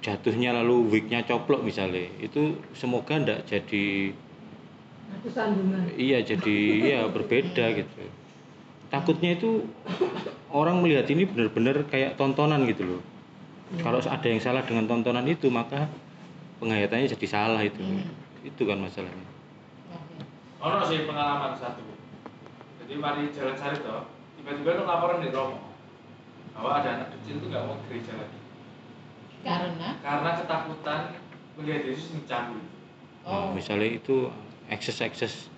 jatuhnya 0.05 0.53
lalu 0.53 0.93
wignya 0.93 1.25
coplok 1.25 1.65
misalnya 1.65 2.05
itu 2.21 2.61
semoga 2.77 3.17
ndak 3.17 3.49
jadi 3.49 4.13
iya 5.97 6.21
jadi 6.21 6.57
ya 6.85 7.01
berbeda 7.09 7.73
gitu. 7.73 8.05
Takutnya 8.93 9.33
itu 9.35 9.65
orang 10.53 10.85
melihat 10.85 11.09
ini 11.09 11.25
benar-benar 11.25 11.89
kayak 11.89 12.21
tontonan 12.21 12.69
gitu 12.69 12.85
loh. 12.85 13.03
Kalau 13.81 13.99
ada 13.99 14.27
yang 14.29 14.39
salah 14.45 14.61
dengan 14.63 14.85
tontonan 14.85 15.25
itu 15.25 15.49
maka 15.49 15.89
penghayatannya 16.61 17.09
jadi 17.17 17.27
salah 17.27 17.63
itu. 17.65 17.81
Hmm. 17.81 18.23
itu 18.45 18.61
kan 18.69 18.77
masalahnya. 18.77 19.25
Oke. 19.89 20.21
ono 20.61 20.85
sih 20.85 21.09
pengalaman 21.09 21.57
satu. 21.57 21.81
Jadi 22.85 22.93
mari 23.01 23.33
jalan 23.33 23.57
salib 23.57 23.81
toh 23.81 24.14
tiba-tiba 24.45 24.85
tuh 24.85 24.85
laporan 24.85 25.25
di 25.25 25.33
Romo 25.33 25.73
bahwa 26.53 26.71
ada 26.85 26.89
anak 27.01 27.09
kecil 27.17 27.41
tuh 27.41 27.49
nggak 27.49 27.65
mau 27.65 27.81
ke 27.81 27.85
gereja 27.89 28.13
lagi. 28.21 28.39
Karena? 29.41 29.89
Karena 30.05 30.31
ketakutan 30.37 31.01
melihat 31.57 31.83
Yesus 31.89 32.13
dicambuk 32.13 32.65
oh. 33.25 33.57
Misalnya 33.57 33.89
itu 33.89 34.29
ekses-ekses 34.69 35.49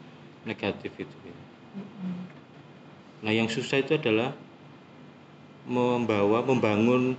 negatif 0.46 0.94
itu. 0.94 1.16
Ya. 1.26 1.34
nah 3.26 3.32
yang 3.34 3.50
susah 3.50 3.82
itu 3.82 3.98
adalah 3.98 4.32
membawa 5.66 6.46
membangun 6.46 7.18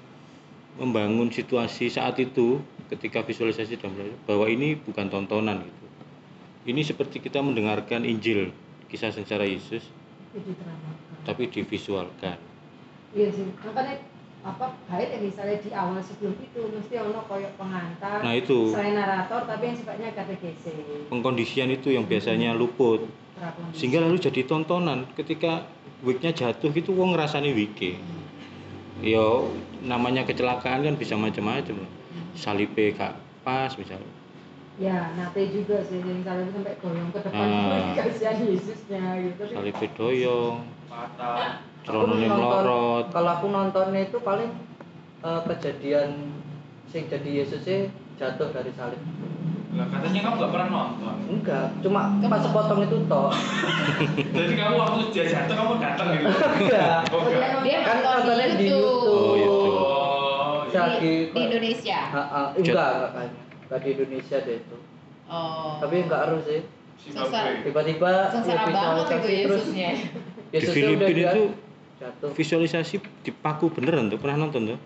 membangun 0.80 1.28
situasi 1.28 1.92
saat 1.92 2.16
itu 2.22 2.64
ketika 2.88 3.26
visualisasi 3.28 3.76
dan 3.76 3.92
belajar, 3.92 4.16
bahwa 4.24 4.48
ini 4.48 4.80
bukan 4.80 5.12
tontonan 5.12 5.68
gitu. 5.68 5.86
Ini 6.72 6.82
seperti 6.88 7.20
kita 7.20 7.44
mendengarkan 7.44 8.08
Injil 8.08 8.56
kisah 8.88 9.12
sengsara 9.12 9.44
Yesus. 9.44 9.84
Itu 10.32 10.56
tapi 11.28 11.52
divisualkan. 11.52 12.40
Iya 13.12 13.28
sih. 13.36 13.44
Makanya 13.60 14.00
apa 14.48 14.72
baik 14.88 15.12
ya 15.12 15.20
misalnya 15.20 15.58
di 15.60 15.70
awal 15.76 16.00
sebelum 16.00 16.32
itu 16.40 16.62
mesti 16.72 16.96
ono 17.04 17.20
koyok 17.28 17.60
pengantar 17.60 18.24
Nah, 18.24 18.32
itu. 18.32 18.72
selain 18.72 18.96
narator 18.96 19.44
tapi 19.44 19.64
yang 19.68 19.76
sifatnya 19.76 20.16
KTGC 20.16 20.64
pengkondisian 21.12 21.68
itu 21.68 21.92
yang 21.92 22.08
biasanya 22.08 22.56
luput. 22.56 23.04
Prakondisi. 23.36 23.76
sehingga 23.76 24.08
lalu 24.08 24.18
jadi 24.18 24.42
tontonan. 24.48 25.04
Ketika 25.14 25.68
wignya 26.00 26.32
jatuh 26.32 26.72
gitu 26.72 26.96
wong 26.96 27.14
ngerasani 27.14 27.52
wige 27.52 28.00
yo 28.98 29.52
namanya 29.84 30.24
kecelakaan 30.24 30.82
kan 30.82 30.96
bisa 30.96 31.14
macam-macam. 31.14 31.84
Salipe 32.34 32.94
gak 32.94 33.18
pas 33.44 33.74
misalnya 33.76 34.10
ya 34.78 35.10
nate 35.18 35.50
juga 35.50 35.82
sih 35.90 35.98
yang 35.98 36.22
salah 36.22 36.46
sampai 36.54 36.78
goyong 36.78 37.10
ke 37.10 37.20
depan 37.26 37.48
Ah. 37.50 37.94
kasihan 37.98 38.38
Yesusnya 38.40 39.04
gitu. 39.26 39.44
Salipe 39.50 39.86
doyong 39.98 40.62
celonone 41.84 42.26
nonton- 42.26 42.42
melorot 42.42 43.06
kalau 43.10 43.30
aku 43.32 43.46
nontonnya 43.48 44.02
itu 44.04 44.18
paling 44.20 44.52
eh, 45.20 45.42
kejadian 45.46 46.10
sing 46.88 47.08
jadi 47.08 47.30
Yesusnya 47.44 47.92
jatuh 48.18 48.50
dari 48.50 48.72
salib 48.74 49.00
lah 49.68 49.86
katanya 49.88 50.20
kamu 50.26 50.36
nggak 50.36 50.52
pernah 50.52 50.68
nonton 50.68 51.16
enggak 51.30 51.68
cuma 51.80 52.02
pas 52.24 52.42
sepotong 52.42 52.82
itu 52.82 52.98
toh 53.06 53.30
jadi 54.36 54.54
kamu 54.56 54.76
waktu 54.76 55.00
dia 55.12 55.26
jatuh 55.28 55.54
kamu 55.54 55.74
datang 55.78 56.08
gitu 56.16 56.28
enggak 56.66 56.98
oh 57.08 57.22
enggak 57.24 57.50
Dia 57.62 57.80
Kan 57.84 57.98
nonton 58.00 58.14
nontonnya 58.26 58.48
di 58.48 58.58
di 58.58 58.66
YouTube. 58.72 59.06
Oh, 59.06 59.36
YouTube. 59.36 59.78
oh 59.78 60.56
Di, 60.64 60.72
iya. 60.72 60.82
Lagi 60.82 61.16
di 61.28 61.40
Indonesia. 61.40 62.00
Ha, 62.10 62.24
ha. 62.24 62.42
enggak 62.52 62.88
enggak 62.90 63.12
kayaknya 63.14 63.42
enggak 63.62 63.80
di 63.80 63.90
Indonesia 63.94 64.38
deh 64.42 64.58
itu 64.58 64.78
Oh. 65.28 65.76
tapi 65.84 65.96
enggak 66.08 66.22
harus 66.24 66.42
sih 66.48 66.62
tiba-tiba 67.62 68.32
Sengsara 68.32 68.64
banget 68.66 69.08
itu 69.14 69.30
Yesusnya. 69.44 69.90
di 70.50 70.66
Filipina 70.66 71.30
itu 71.30 71.44
jatuh 71.98 72.30
visualisasi 72.32 72.96
dipaku 73.22 73.70
beneran 73.70 74.08
tuh 74.08 74.18
pernah 74.18 74.38
nonton 74.40 74.64
tuh 74.68 74.80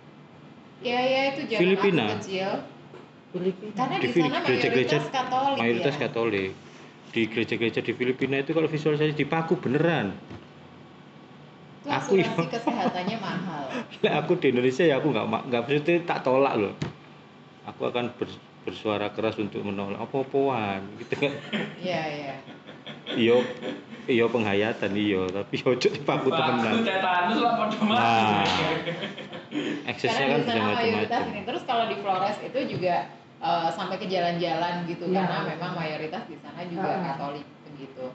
Ya 0.81 0.97
ya 0.97 1.21
itu 1.29 1.45
zaman 1.45 1.59
Filipina. 1.61 2.05
kecil. 2.17 2.49
Filipina 3.29 3.71
Karena 3.71 3.95
Di 3.95 4.07
di, 4.07 4.11
sana 4.17 4.37
gereja-gereja- 4.41 4.97
mayoritas 4.97 5.13
Katolik 5.13 5.57
mayoritas 5.57 5.93
ya. 5.93 6.01
Katolik 6.01 6.49
di 7.07 7.21
gereja-gereja 7.27 7.79
di 7.79 7.93
Filipina 7.93 8.35
itu 8.37 8.51
kalau 8.51 8.65
visualisasi 8.65 9.13
dipaku 9.13 9.53
beneran 9.55 10.17
Itu 11.77 11.87
Aku 11.87 12.13
ya. 12.15 12.25
asuransi 12.25 12.49
kesehatannya 12.49 13.17
mahal. 13.19 13.63
Lah 14.03 14.13
aku 14.19 14.31
di 14.35 14.49
Indonesia 14.49 14.81
ya 14.81 14.97
aku 14.97 15.09
nggak 15.09 15.25
nggak 15.47 15.61
maksudnya 15.61 15.95
tak 16.03 16.19
tolak 16.21 16.53
loh. 16.55 16.73
Aku 17.63 17.81
akan 17.85 18.09
ber- 18.15 18.41
bersuara 18.61 19.09
keras 19.09 19.37
untuk 19.37 19.61
menolak 19.61 19.97
apa-apaan 19.99 20.81
gitu 20.97 21.13
kan. 21.19 21.33
Iya 21.77 22.01
iya. 22.07 22.33
Iyo 23.11 23.41
iyo 24.05 24.25
penghayatan 24.27 24.91
iyo 24.93 25.25
tapi 25.25 25.57
yo 25.57 25.71
ojo 25.71 25.87
dipaku 25.87 26.27
Aku 26.27 26.29
temenan. 26.31 26.73
tetanus 26.81 27.37
lah 27.37 27.53
pada 27.55 27.75
Nah, 27.81 28.43
eksesnya 29.85 30.25
kan 30.27 30.39
bisa 30.41 30.59
macam-macam. 30.59 31.21
ini. 31.27 31.41
Terus 31.43 31.63
kalau 31.63 31.85
di 31.85 31.95
Flores 31.97 32.37
itu 32.39 32.59
juga 32.67 32.95
eh, 33.37 33.69
sampai 33.69 33.97
ke 33.97 34.05
jalan-jalan 34.05 34.85
gitu 34.85 35.05
Iya. 35.07 35.17
karena 35.17 35.37
memang 35.49 35.71
mayoritas 35.73 36.23
di 36.25 36.37
sana 36.37 36.61
juga 36.63 36.87
Ah. 36.87 37.01
Katolik 37.11 37.45
begitu. 37.67 38.05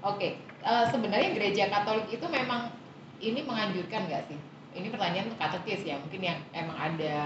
Oke, 0.00 0.28
eh, 0.40 0.84
sebenarnya 0.88 1.30
gereja 1.30 1.68
Katolik 1.68 2.08
itu 2.08 2.24
memang 2.26 2.72
ini 3.18 3.40
menganjurkan 3.40 4.08
nggak 4.08 4.24
sih? 4.26 4.38
Ini 4.70 4.88
pertanyaan 4.88 5.28
untuk 5.28 5.36
katekis 5.36 5.84
ya, 5.84 5.98
mungkin 5.98 6.20
yang 6.22 6.38
emang 6.50 6.74
ada 6.74 7.16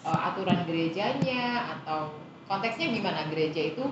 eh, 0.00 0.20
aturan 0.24 0.62
gerejanya 0.62 1.42
atau 1.74 2.14
konteksnya 2.46 2.86
gimana 2.88 3.26
gereja 3.26 3.74
itu 3.74 3.82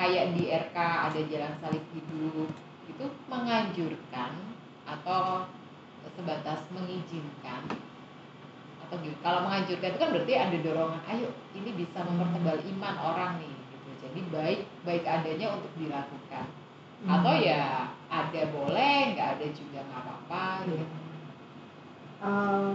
kayak 0.00 0.32
di 0.32 0.48
RK 0.48 0.76
ada 0.80 1.20
jalan 1.28 1.52
salib 1.60 1.84
hidup 1.92 2.48
itu 2.88 3.04
menganjurkan 3.28 4.32
atau 4.88 5.44
sebatas 6.16 6.64
mengizinkan 6.72 7.68
atau 8.80 8.96
gitu. 9.04 9.12
Kalau 9.20 9.44
menganjurkan 9.44 9.92
itu 9.92 10.00
kan 10.00 10.10
berarti 10.16 10.34
ada 10.40 10.56
dorongan, 10.64 11.02
ayo 11.04 11.28
ini 11.52 11.70
bisa 11.76 12.00
mempertebal 12.00 12.56
iman 12.64 12.96
orang 12.96 13.32
nih 13.44 13.52
gitu. 13.52 13.88
Jadi 14.08 14.20
baik 14.32 14.60
baik 14.88 15.04
adanya 15.04 15.52
untuk 15.52 15.72
dilakukan. 15.76 16.48
Atau 17.04 17.34
ya 17.36 17.92
ada 18.08 18.42
boleh, 18.56 18.96
nggak 19.12 19.28
ada 19.36 19.46
juga 19.52 19.84
nggak 19.84 20.00
apa-apa 20.00 20.44
gitu. 20.64 20.84
Eh, 22.24 22.70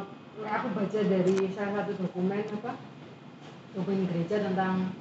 aku 0.45 0.67
baca 0.77 0.99
dari 1.01 1.35
salah 1.57 1.73
satu 1.81 1.91
dokumen 2.05 2.45
apa 2.53 2.77
dokumen 3.73 4.05
gereja 4.13 4.45
tentang 4.45 4.93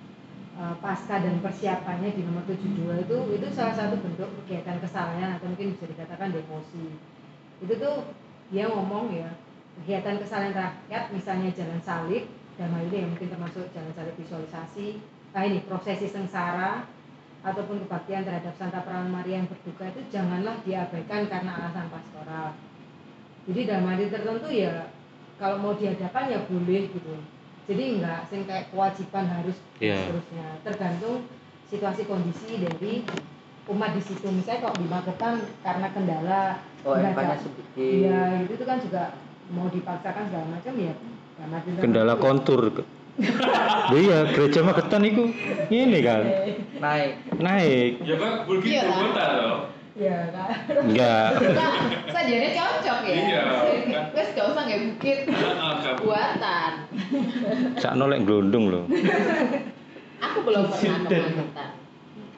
eh, 0.55 0.77
pasca 0.79 1.21
dan 1.21 1.43
persiapannya 1.43 2.11
di 2.15 2.23
nomor 2.27 2.47
72 2.47 3.05
itu 3.05 3.17
itu 3.35 3.47
salah 3.51 3.75
satu 3.75 3.99
bentuk 3.99 4.31
kegiatan 4.43 4.79
kesalahan 4.79 5.37
atau 5.39 5.51
mungkin 5.51 5.75
bisa 5.75 5.85
dikatakan 5.91 6.31
demosi. 6.31 6.97
Itu 7.63 7.75
tuh 7.79 7.97
dia 8.51 8.71
ngomong 8.71 9.11
ya 9.15 9.31
kegiatan 9.83 10.23
kesalahan 10.23 10.55
rakyat 10.55 11.05
misalnya 11.11 11.51
jalan 11.51 11.81
salib 11.83 12.25
dan 12.55 12.71
hal 12.71 12.87
ini 12.87 13.03
ya 13.03 13.07
mungkin 13.11 13.29
termasuk 13.35 13.67
jalan 13.75 13.91
salib 13.91 14.15
visualisasi 14.15 15.03
nah 15.35 15.43
ini 15.43 15.67
prosesi 15.67 16.07
sengsara 16.07 16.87
ataupun 17.45 17.85
kebaktian 17.85 18.25
terhadap 18.25 18.55
Santa 18.57 18.81
Perawan 18.87 19.13
Maria 19.13 19.43
yang 19.43 19.49
berduka 19.51 19.85
itu 19.93 20.01
janganlah 20.09 20.57
diabaikan 20.65 21.29
karena 21.29 21.53
alasan 21.61 21.93
pastoral. 21.93 22.57
Jadi 23.45 23.61
dalam 23.69 23.85
hari 23.85 24.09
tertentu 24.09 24.49
ya 24.49 24.89
kalau 25.37 25.61
mau 25.61 25.77
diadakan 25.77 26.33
ya 26.33 26.41
boleh 26.49 26.89
gitu 26.89 27.21
jadi 27.65 27.83
enggak 27.97 28.21
sing 28.29 28.45
kayak 28.45 28.69
kewajiban 28.69 29.25
harus 29.27 29.57
Iya. 29.79 29.97
seterusnya 29.99 30.47
tergantung 30.63 31.17
situasi 31.67 32.03
kondisi 32.05 32.61
dari 32.61 33.03
umat 33.67 33.97
di 33.97 34.03
situ 34.05 34.29
misalnya 34.29 34.61
kalau 34.63 34.77
di 34.77 34.87
Magetan 34.87 35.35
karena 35.61 35.89
kendala 35.89 36.43
oh 36.85 36.93
ada- 36.93 37.37
sedikit 37.37 37.67
iya 37.75 38.45
gitu 38.45 38.53
itu 38.55 38.65
kan 38.65 38.79
juga 38.79 39.03
mau 39.49 39.69
dipaksakan 39.69 40.29
segala 40.29 40.47
macam 40.51 40.73
ya 40.75 40.95
tertentu 41.35 41.81
Kendala 41.81 42.15
kontur. 42.17 42.63
Iya, 43.95 44.27
gereja 44.29 44.61
Magetan 44.61 45.07
itu 45.07 45.31
ini 45.71 46.03
kan 46.03 46.27
naik 46.77 47.11
naik. 47.39 47.93
ya 48.03 48.17
kan 48.19 48.33
begitu 48.45 48.75
Iya, 48.75 48.83
kan? 48.85 48.99
kota 49.07 49.25
loh 49.39 49.59
Iya 49.95 50.19
kan 50.35 50.49
Enggak. 50.83 51.29
Nah, 51.55 51.73
sajane 52.15 52.49
cocok 52.51 52.99
ya. 53.07 53.15
Iya, 53.15 53.43
kan. 53.87 54.05
Wes 54.11 54.29
gak 54.35 54.47
usah 54.51 54.63
nggak 54.67 54.81
bukit 54.91 55.19
buatan. 56.03 56.73
Sakno 57.79 58.05
lek 58.07 58.27
glondong 58.27 58.65
loh. 58.69 58.85
Aku 60.19 60.39
belum 60.43 60.65
pernah 60.67 60.99
ke 61.01 61.15
Magetan. 61.15 61.71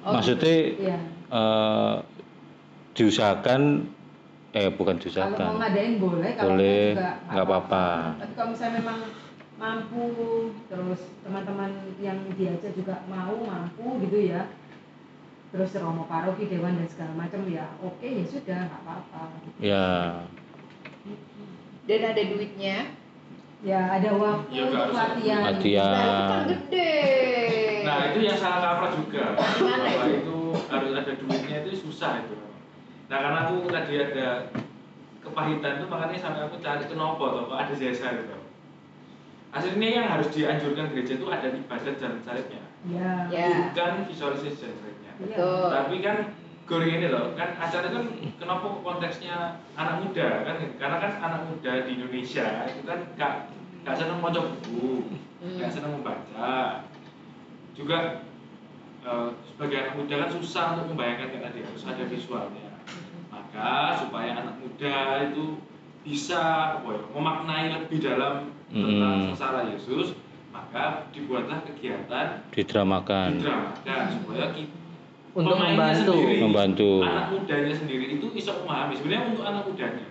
Oh, 0.04 0.12
Maksudnya 0.14 0.54
iya 0.76 0.98
eh, 1.26 1.94
diusahakan 2.92 3.88
eh 4.52 4.68
bukan 4.70 4.96
kalau 4.96 4.96
mau 4.96 5.02
diusahakan. 5.02 5.48
ngadain 5.58 5.94
boleh 5.96 6.30
kalau 6.32 6.48
Boleh, 6.54 6.84
nggak 7.26 7.44
apa-apa. 7.44 7.86
tapi 8.16 8.32
kalau 8.32 8.48
misalnya 8.52 8.74
memang 8.78 8.98
mampu 9.56 10.04
terus 10.68 11.00
teman-teman 11.20 11.70
yang 11.98 12.20
diajak 12.32 12.72
juga 12.72 13.04
mau 13.06 13.32
mampu 13.34 14.00
gitu 14.00 14.30
ya 14.30 14.48
terus 15.46 15.70
romo 15.74 16.04
paroki 16.04 16.46
dewan 16.46 16.74
dan 16.74 16.86
segala 16.86 17.12
macam 17.16 17.46
ya 17.46 17.70
oke 17.78 18.02
ya 18.02 18.24
sudah 18.24 18.58
nggak 18.66 18.82
apa-apa 18.82 19.22
Ya, 19.56 19.86
Dan 21.86 22.00
ada 22.04 22.18
duitnya. 22.20 22.76
ya 23.62 23.80
ada 23.88 24.10
waktu 24.12 24.52
Ya, 24.52 24.62
untuk 24.66 24.90
usah. 24.90 24.98
latihan 25.14 25.40
Nah, 25.40 25.48
itu 25.48 25.56
latihan. 25.56 26.26
kan 26.28 26.42
gede. 26.44 26.94
Nah 27.82 27.98
itu 28.10 28.18
yang 28.20 28.36
salah 28.36 28.60
kaprah 28.60 28.90
juga. 28.92 29.24
Gimana 29.38 29.84
Bahwa 29.86 30.04
itu? 30.04 30.18
itu 30.18 30.36
harus 30.66 30.92
ada 30.92 31.12
duitnya 31.14 31.56
itu 31.62 31.70
susah 31.78 32.12
itu. 32.20 32.36
Nah 33.06 33.16
karena 33.16 33.38
aku 33.46 33.54
tadi 33.70 33.92
ada 33.96 34.28
kepahitan 35.22 35.72
itu 35.78 35.86
makanya 35.86 36.18
sampai 36.18 36.42
aku 36.42 36.56
cari 36.58 36.84
kenapa 36.84 37.22
toh 37.24 37.42
kok 37.46 37.56
ada 37.56 37.72
jasa 37.72 38.06
gitu. 38.12 38.36
Aslinya 39.50 39.88
yang 39.88 40.06
harus 40.10 40.28
dianjurkan 40.28 40.90
gereja 40.90 41.16
itu 41.16 41.26
ada 41.26 41.48
ibadat 41.48 41.94
jalan 41.96 42.20
salibnya, 42.20 42.60
ya 42.84 43.24
Ya. 43.26 43.72
bukan 43.72 44.04
visualisasi 44.04 44.52
jalan 44.52 44.76
salibnya. 44.76 44.95
Iya. 45.16 45.36
Betul. 45.36 45.66
Tapi 45.72 45.96
kan 46.04 46.16
goreng 46.66 46.92
ini 46.98 47.06
loh, 47.08 47.32
kan 47.38 47.54
acara 47.56 47.88
kan 47.94 48.04
kenapa 48.36 48.66
konteksnya 48.82 49.62
anak 49.78 50.02
muda 50.02 50.44
kan? 50.44 50.56
Karena 50.76 50.96
kan 50.98 51.12
anak 51.22 51.40
muda 51.46 51.72
di 51.86 51.90
Indonesia 51.94 52.66
itu 52.66 52.82
kan 52.82 52.98
gak 53.14 53.32
gak 53.86 53.96
seneng 53.96 54.18
mau 54.18 54.34
buku, 54.34 55.06
Hmm. 55.36 55.56
gak 55.62 55.70
seneng 55.70 55.94
membaca. 56.00 56.82
Juga 57.76 58.24
eh, 59.06 59.28
sebagai 59.46 59.76
anak 59.86 59.94
muda 59.94 60.14
kan 60.26 60.30
susah 60.34 60.64
untuk 60.74 60.90
membayangkan 60.90 61.38
kan 61.38 61.40
tadi 61.48 61.62
harus 61.62 61.86
ada 61.86 62.04
visualnya. 62.10 62.74
Maka 63.30 63.94
supaya 64.02 64.34
anak 64.34 64.58
muda 64.58 65.22
itu 65.30 65.62
bisa 66.02 66.74
apa 66.82 66.88
ya, 66.90 67.02
memaknai 67.14 67.66
lebih 67.70 67.98
dalam 68.02 68.50
tentang 68.66 69.14
Mm. 69.14 69.24
sengsara 69.30 69.70
Yesus, 69.70 70.18
maka 70.50 71.06
dibuatlah 71.14 71.62
kegiatan 71.62 72.42
didramakan, 72.50 73.38
didramakan 73.38 74.02
supaya 74.18 74.50
kita 74.50 74.85
untuk 75.36 75.52
pemainnya 75.52 75.76
membantu 75.76 76.12
sendiri, 76.16 76.40
membantu. 76.40 76.90
anak 77.04 77.26
mudanya 77.28 77.74
sendiri 77.74 78.04
itu 78.10 78.26
bisa 78.32 78.50
memahami 78.56 78.94
sebenarnya 78.96 79.24
untuk 79.28 79.44
anak 79.44 79.62
mudanya 79.64 80.06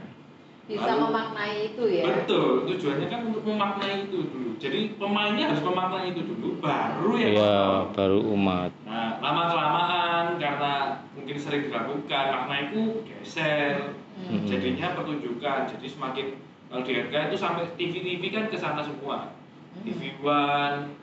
Bisa 0.66 0.82
Lalu- 0.88 1.02
memaknai 1.04 1.56
itu 1.64 1.84
ya. 1.88 2.04
betul 2.10 2.66
tujuannya 2.66 3.08
kan 3.08 3.20
untuk 3.24 3.44
memaknai 3.44 3.96
itu 4.04 4.18
dulu 4.24 4.50
jadi 4.56 4.80
pemainnya 4.98 5.46
harus 5.50 5.62
memaknai 5.62 6.10
itu 6.10 6.22
dulu 6.24 6.58
baru 6.58 7.12
ya 7.16 7.28
Ya, 7.32 7.58
baru 7.92 8.20
umat. 8.32 8.70
nah 8.82 9.18
lama 9.20 9.44
kelamaan 9.46 10.26
karena 10.38 10.74
mungkin 11.14 11.38
sering 11.38 11.70
dilakukan 11.70 12.26
makna 12.32 12.56
itu 12.64 12.82
geser 13.04 13.94
Hmm. 14.16 14.32
Mm. 14.32 14.48
jadinya 14.48 14.96
pertunjukan 14.96 15.68
jadi 15.68 15.86
semakin 15.86 16.26
kalau 16.66 16.82
di 16.82 16.96
itu 17.04 17.36
sampai 17.36 17.68
TV-TV 17.76 18.24
kan 18.32 18.48
ke 18.48 18.56
sana 18.56 18.80
semua 18.80 19.36
Hmm. 19.76 19.84
TV 19.84 20.16
One 20.18 20.96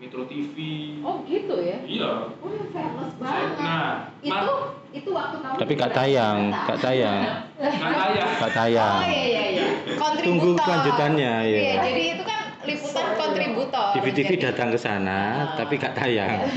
Metro 0.00 0.24
TV 0.24 0.56
Oh 1.04 1.20
gitu 1.22 1.60
ya? 1.60 1.76
iya 1.84 2.10
Oh 2.34 2.48
ya 2.48 2.64
fairness 2.68 3.12
banget. 3.14 3.50
nah 3.60 4.08
itu 4.18 4.54
itu 4.90 5.10
waktu 5.12 5.36
kamu 5.38 5.56
Tapi 5.56 5.72
gak 5.76 5.92
tayang, 5.92 6.38
gak 6.50 6.78
tayang, 6.80 7.20
nggak 7.54 7.94
tayang 7.94 8.30
gak 8.40 8.52
tayang. 8.52 8.96
Oh 8.96 9.06
iya 9.06 9.22
iya 9.22 9.44
iya. 9.52 9.66
Kontributor. 9.92 10.24
Tunggu 10.26 10.50
kelanjutannya, 10.58 11.32
ya. 11.44 11.60
Iya, 11.60 11.74
jadi 11.84 12.02
itu 12.10 12.22
kan 12.24 12.40
liputan 12.60 13.06
kontributor. 13.14 13.86
TV-TV 13.94 14.30
Jadi- 14.30 14.42
datang 14.42 14.68
ke 14.68 14.78
sana, 14.80 15.20
Ah. 15.46 15.54
tapi 15.54 15.74
gak 15.76 15.94
tayang. 15.94 16.32
nggak 16.42 16.50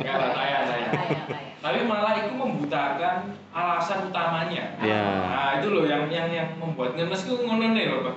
nggak 0.00 0.32
tayang 0.32 0.64
tayang 0.64 0.92
Tayang, 0.92 1.22
tapi 1.60 1.80
malah 1.84 2.14
itu 2.16 2.32
membutakan 2.32 3.16
alasan 3.50 4.08
utamanya 4.08 4.64
Ya. 4.80 5.02
nah 5.22 5.50
itu 5.60 5.68
loh 5.68 5.84
yang 5.84 6.08
yang 6.08 6.26
yang 6.26 6.48
membuat 6.56 6.94
ngenes 6.94 7.22
itu 7.22 7.36
ngono 7.38 7.66
nih 7.70 7.84
loh 7.86 8.00
Pak 8.02 8.14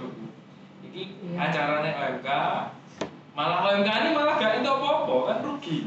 ini 0.86 1.02
Iya. 1.28 1.38
acaranya 1.44 1.92
OMK 1.94 2.28
malah 3.36 3.58
OMK 3.66 3.90
ini 3.92 4.10
malah 4.12 4.34
gak 4.36 4.54
itu 4.58 4.70
apa-apa 4.70 5.16
kan 5.26 5.38
rugi 5.42 5.78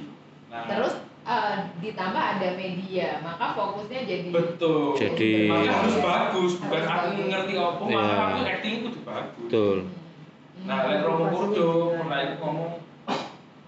nah 0.49 0.65
Terus 0.65 0.93
eh, 1.25 1.55
ditambah 1.79 2.23
ada 2.31 2.49
media, 2.55 3.21
maka 3.21 3.53
fokusnya 3.53 4.01
jadi 4.03 4.29
betul 4.29 4.93
Jadi- 4.95 5.45
maka 5.47 5.73
harus 5.75 5.95
Iya. 5.95 6.03
bagus 6.03 6.53
bukan 6.59 6.79
Harus 6.79 6.89
aku 6.91 7.09
bagus. 7.11 7.27
ngerti 7.27 7.53
apa 7.55 7.83
Iya. 7.83 7.95
malah 7.95 8.17
aku 8.27 8.39
acting 8.47 8.75
itu 8.83 9.01
bagus 9.03 9.37
Betul. 9.43 9.77
Hmm. 9.79 10.67
nah 10.67 10.79
lek 10.85 11.01
Romo 11.01 11.25
Purjo 11.29 11.69
mulai 11.97 12.37
ngomong 12.37 12.73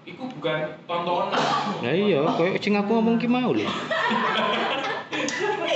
Iku 0.02 0.26
bukan 0.32 0.58
tontonan. 0.84 1.38
Lah 1.78 1.92
iya, 1.92 2.24
koyo 2.34 2.56
sing 2.56 2.72
aku 2.72 2.88
ngomong 2.90 3.14
ki 3.14 3.28
mau 3.28 3.52
lho. 3.52 3.62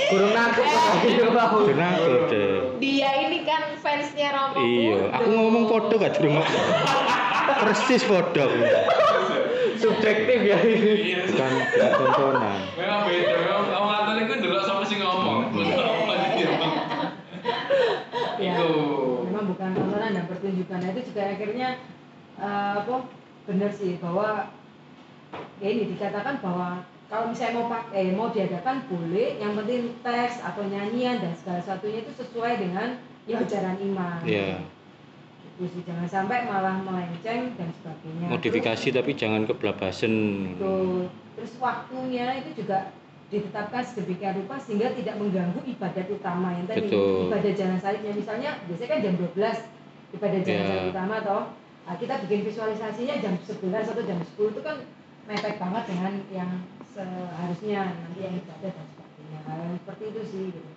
Kurang 0.05 0.31
nangkep 0.33 0.65
mau. 1.29 1.61
Kenapa 1.63 2.09
deh? 2.27 2.73
Dia 2.77 3.09
ini 3.21 3.45
kan 3.45 3.77
fansnya 3.77 4.33
Romo 4.33 4.59
Iya, 4.59 5.13
aku 5.13 5.29
ngomong 5.29 5.63
podo 5.65 5.95
gak 5.95 6.17
durung 6.17 6.35
ngomong. 6.35 6.65
Persis 7.55 8.03
podo. 8.03 8.45
Subjektif 9.75 10.39
ya 10.43 10.57
ini. 10.63 10.91
Iya. 11.13 11.19
Bukan 11.29 11.51
bukan 11.51 11.91
tontonan. 11.99 12.59
Memang 12.79 13.01
beda. 13.07 13.33
Memang 13.43 13.63
kamu 13.69 13.85
ngatain 13.85 14.19
itu 14.23 14.33
dulu 14.43 14.57
sama 14.63 14.83
sih 14.87 14.97
ngomong. 14.99 15.39
Iya. 15.55 15.77
Ya, 18.35 18.51
Itu. 18.59 18.67
memang 19.31 19.45
bukan 19.55 19.69
tontonan 19.71 20.11
dan 20.11 20.25
pertunjukan. 20.27 20.79
Nah, 20.83 20.89
itu 20.91 21.01
juga 21.13 21.21
akhirnya 21.31 21.69
eh, 22.39 22.73
apa 22.83 22.95
benar 23.47 23.71
sih 23.71 23.95
bahwa 24.01 24.51
ya 25.63 25.67
ini 25.71 25.95
dikatakan 25.95 26.43
bahwa 26.43 26.83
kalau 27.05 27.29
misalnya 27.29 27.61
mau 27.61 27.67
pakai 27.69 28.05
mau 28.17 28.27
diadakan 28.33 28.89
boleh, 28.89 29.37
yang 29.37 29.53
penting 29.53 29.93
teks 30.01 30.41
atau 30.41 30.65
nyanyian 30.65 31.21
dan 31.21 31.31
segala 31.37 31.61
satunya 31.61 32.01
itu 32.01 32.11
sesuai 32.17 32.57
dengan 32.57 32.97
ya 33.29 33.39
ajaran 33.45 33.77
iman. 33.93 34.19
Iya. 34.25 34.65
Sih, 35.55 35.81
jangan 35.87 36.07
sampai 36.11 36.43
malah 36.43 36.83
melenceng 36.83 37.55
dan 37.55 37.69
sebagainya. 37.79 38.27
Modifikasi 38.27 38.87
tapi 38.91 39.11
jangan 39.15 39.47
keblabasen. 39.47 40.11
Terus, 40.11 40.59
betul. 40.59 40.97
Terus 41.35 41.53
waktunya 41.63 42.25
itu 42.43 42.63
juga 42.63 42.91
ditetapkan 43.31 43.81
sedemikian 43.81 44.37
rupa 44.37 44.55
sehingga 44.61 44.93
tidak 44.93 45.15
mengganggu 45.17 45.59
ibadat 45.65 46.07
utama 46.13 46.53
yang 46.53 46.69
tadi 46.69 46.87
Betul. 46.87 47.27
ibadah 47.27 47.53
jalan 47.57 47.79
salibnya 47.81 48.13
misalnya 48.13 48.49
biasanya 48.69 48.89
kan 48.93 48.99
jam 49.01 49.13
12 49.17 50.15
ibadah 50.15 50.39
jalan 50.45 50.61
Ya. 50.61 50.69
salib 50.69 50.87
utama 50.93 51.15
toh 51.25 51.43
nah, 51.89 51.95
kita 51.97 52.13
bikin 52.21 52.41
visualisasinya 52.45 53.15
jam 53.17 53.33
11 53.41 53.91
atau 53.91 54.03
jam 54.05 54.19
10 54.21 54.53
itu 54.53 54.61
kan 54.61 54.77
mepet 55.25 55.55
banget 55.57 55.83
dengan 55.89 56.13
yang 56.29 56.51
seharusnya 56.85 57.81
nanti 57.97 58.19
yang 58.21 58.35
ibadah 58.37 58.71
dan 58.71 58.85
sebagainya 58.93 59.39
hal 59.49 59.57
yang 59.57 59.77
seperti 59.81 60.03
itu 60.13 60.21
sih 60.29 60.43
gitu. 60.53 60.71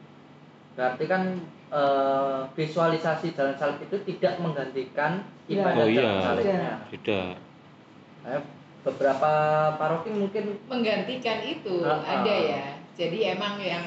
Berarti 0.72 1.05
kan 1.05 1.22
eh, 1.69 2.41
visualisasi 2.53 3.33
jalan 3.33 3.55
salib 3.55 3.81
itu 3.83 3.97
tidak 4.07 4.39
menggantikan 4.39 5.21
Iya. 5.47 5.61
ibadah 5.61 5.77
Oh, 5.79 5.89
iya. 5.89 5.97
jalan 6.01 6.16
salibnya. 6.23 6.73
Tidak. 6.89 7.31
Eh, 8.25 8.41
beberapa 8.81 9.33
paroki 9.77 10.11
mungkin 10.11 10.45
menggantikan 10.64 11.39
itu 11.43 11.85
Ah, 11.85 11.99
ah. 11.99 12.14
ada 12.21 12.35
ya. 12.35 12.64
Jadi 12.95 13.19
emang 13.29 13.59
yang 13.59 13.85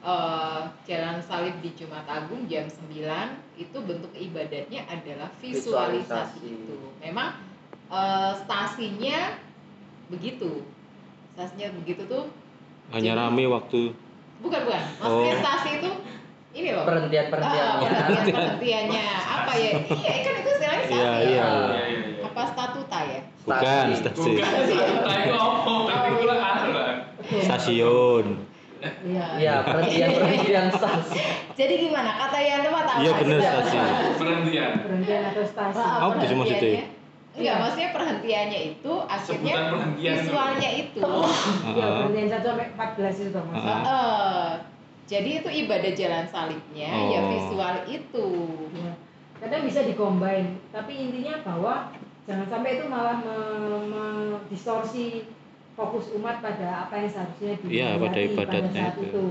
eh, 0.00 0.60
jalan 0.84 1.16
salib 1.18 1.56
di 1.58 1.72
Jumat 1.72 2.04
Agung 2.04 2.44
jam 2.44 2.68
9 2.68 3.40
itu 3.56 3.78
bentuk 3.80 4.12
ibadatnya 4.12 4.84
adalah 4.84 5.32
visualisasi, 5.38 6.44
Visualisasi. 6.44 6.44
itu. 6.44 6.76
Memang 7.00 7.40
eh, 7.88 8.32
stasinya 8.38 9.40
begitu. 10.06 10.60
Stasinya 11.32 11.72
begitu 11.74 12.04
tuh 12.04 12.28
Hanya 12.92 13.16
Jadi- 13.16 13.20
rame 13.24 13.44
waktu 13.48 13.80
bukan 14.38 14.60
bukan. 14.62 14.82
Maksudnya 15.00 15.34
Oh. 15.34 15.40
stasi 15.40 15.70
itu 15.80 15.90
ini 16.54 16.68
loh. 16.70 16.84
perhentian 16.84 17.24
Ah, 17.24 17.30
perhentiannya. 17.30 17.78
perhentian 17.82 18.34
perhentiannya 18.34 19.04
apa 19.26 19.52
ya? 19.54 19.70
Iya 19.84 20.14
kan 20.22 20.34
itu 20.34 20.50
istilahnya. 20.50 20.86
Iya, 20.86 20.94
ya. 20.94 21.02
iya. 21.02 21.10
Iya, 21.18 21.44
iya, 21.44 21.82
iya. 21.84 22.24
Apa 22.24 22.42
statuta 22.46 22.98
ya? 23.04 23.20
bukan 23.44 23.86
Stasi. 23.92 24.00
stasiun. 24.00 24.36
Bukan, 24.40 25.20
itu 26.14 26.24
anu 26.32 26.70
lah. 26.72 26.88
Stasiun. 27.40 28.26
Iya. 29.02 29.26
Iya, 29.34 29.54
perhentian 29.62 30.08
perhentian 30.14 30.66
stasi. 30.76 31.18
Jadi 31.54 31.74
gimana? 31.80 32.10
Kata 32.16 32.38
yang 32.38 32.60
tepat 32.60 32.84
apa? 32.86 33.00
Iya, 33.00 33.12
bener, 33.16 33.38
Kita- 33.38 33.50
stasiun. 33.50 33.86
Penantian. 34.14 34.70
Berhentian 34.78 35.22
atau 35.26 35.44
stasi 35.44 35.78
Ah, 35.78 35.98
Apa 36.00 36.12
tuh 36.14 36.36
maksudnya? 36.36 36.60
perhentiannya- 36.60 36.92
Enggak, 37.34 37.42
Iya. 37.42 37.54
maksudnya 37.58 37.90
perhentiannya 37.90 38.60
itu 38.70 38.92
akhirnya 39.04 39.54
perhentian. 39.66 40.14
visualnya 40.16 40.70
itu. 40.72 41.02
ya 41.02 41.74
Heeh. 41.74 41.94
berhentian 41.98 42.28
1 42.30 42.46
sampai 42.46 42.66
14 42.70 43.16
itu 43.20 43.38
mas. 43.42 43.58
Heeh. 43.58 44.46
Jadi 45.04 45.30
itu 45.40 45.48
ibadah 45.64 45.92
jalan 45.92 46.24
salibnya 46.26 46.90
ya 47.10 47.20
Oh. 47.20 47.28
visual 47.28 47.76
itu. 47.86 48.26
Ya. 48.72 48.92
Kadang 49.36 49.62
bisa 49.64 49.84
dikombin, 49.84 50.56
tapi 50.70 50.92
intinya 50.96 51.44
bahwa 51.44 51.92
jangan 52.24 52.48
sampai 52.48 52.80
itu 52.80 52.84
malah 52.88 53.20
me- 53.20 53.84
mendistorsi 53.84 55.28
fokus 55.74 56.08
umat 56.14 56.38
pada 56.38 56.86
apa 56.86 56.94
yang 56.96 57.10
seharusnya 57.10 57.52
Iya, 57.66 57.88
pada 57.98 58.18
ibadatnya 58.18 58.82
saat 58.88 58.96
itu. 58.96 59.04
itu. 59.10 59.26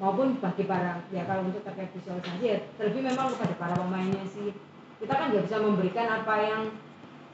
Maupun 0.00 0.40
bagi 0.40 0.64
para 0.64 1.04
ya 1.10 1.22
kalau 1.22 1.46
untuk 1.46 1.62
terkait 1.62 1.92
visualisasi 1.92 2.42
ya 2.42 2.58
terlebih 2.74 3.02
memang 3.06 3.30
kepada 3.30 3.54
para 3.54 3.74
pemainnya 3.76 4.24
sih 4.26 4.50
kita 4.98 5.12
kan 5.12 5.30
nggak 5.30 5.46
bisa 5.46 5.58
memberikan 5.58 6.06
apa 6.08 6.34
yang 6.42 6.62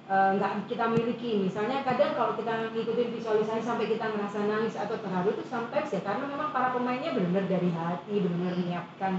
eh, 0.09 0.31
nggak 0.37 0.53
kita 0.67 0.85
miliki. 0.89 1.47
Misalnya 1.47 1.85
kadang 1.85 2.17
kalau 2.17 2.33
kita 2.35 2.73
ngikutin 2.73 3.09
visualisasi 3.15 3.63
sampai 3.63 3.87
kita 3.93 4.09
ngerasa 4.09 4.39
nangis 4.49 4.75
atau 4.75 4.97
terharu 4.97 5.31
itu 5.37 5.45
sometimes 5.47 5.93
ya 5.93 6.01
karena 6.01 6.25
memang 6.25 6.49
para 6.51 6.73
pemainnya 6.73 7.13
benar-benar 7.13 7.47
dari 7.47 7.71
hati 7.71 8.15
benar-benar 8.25 8.55
menyiapkan 8.57 9.13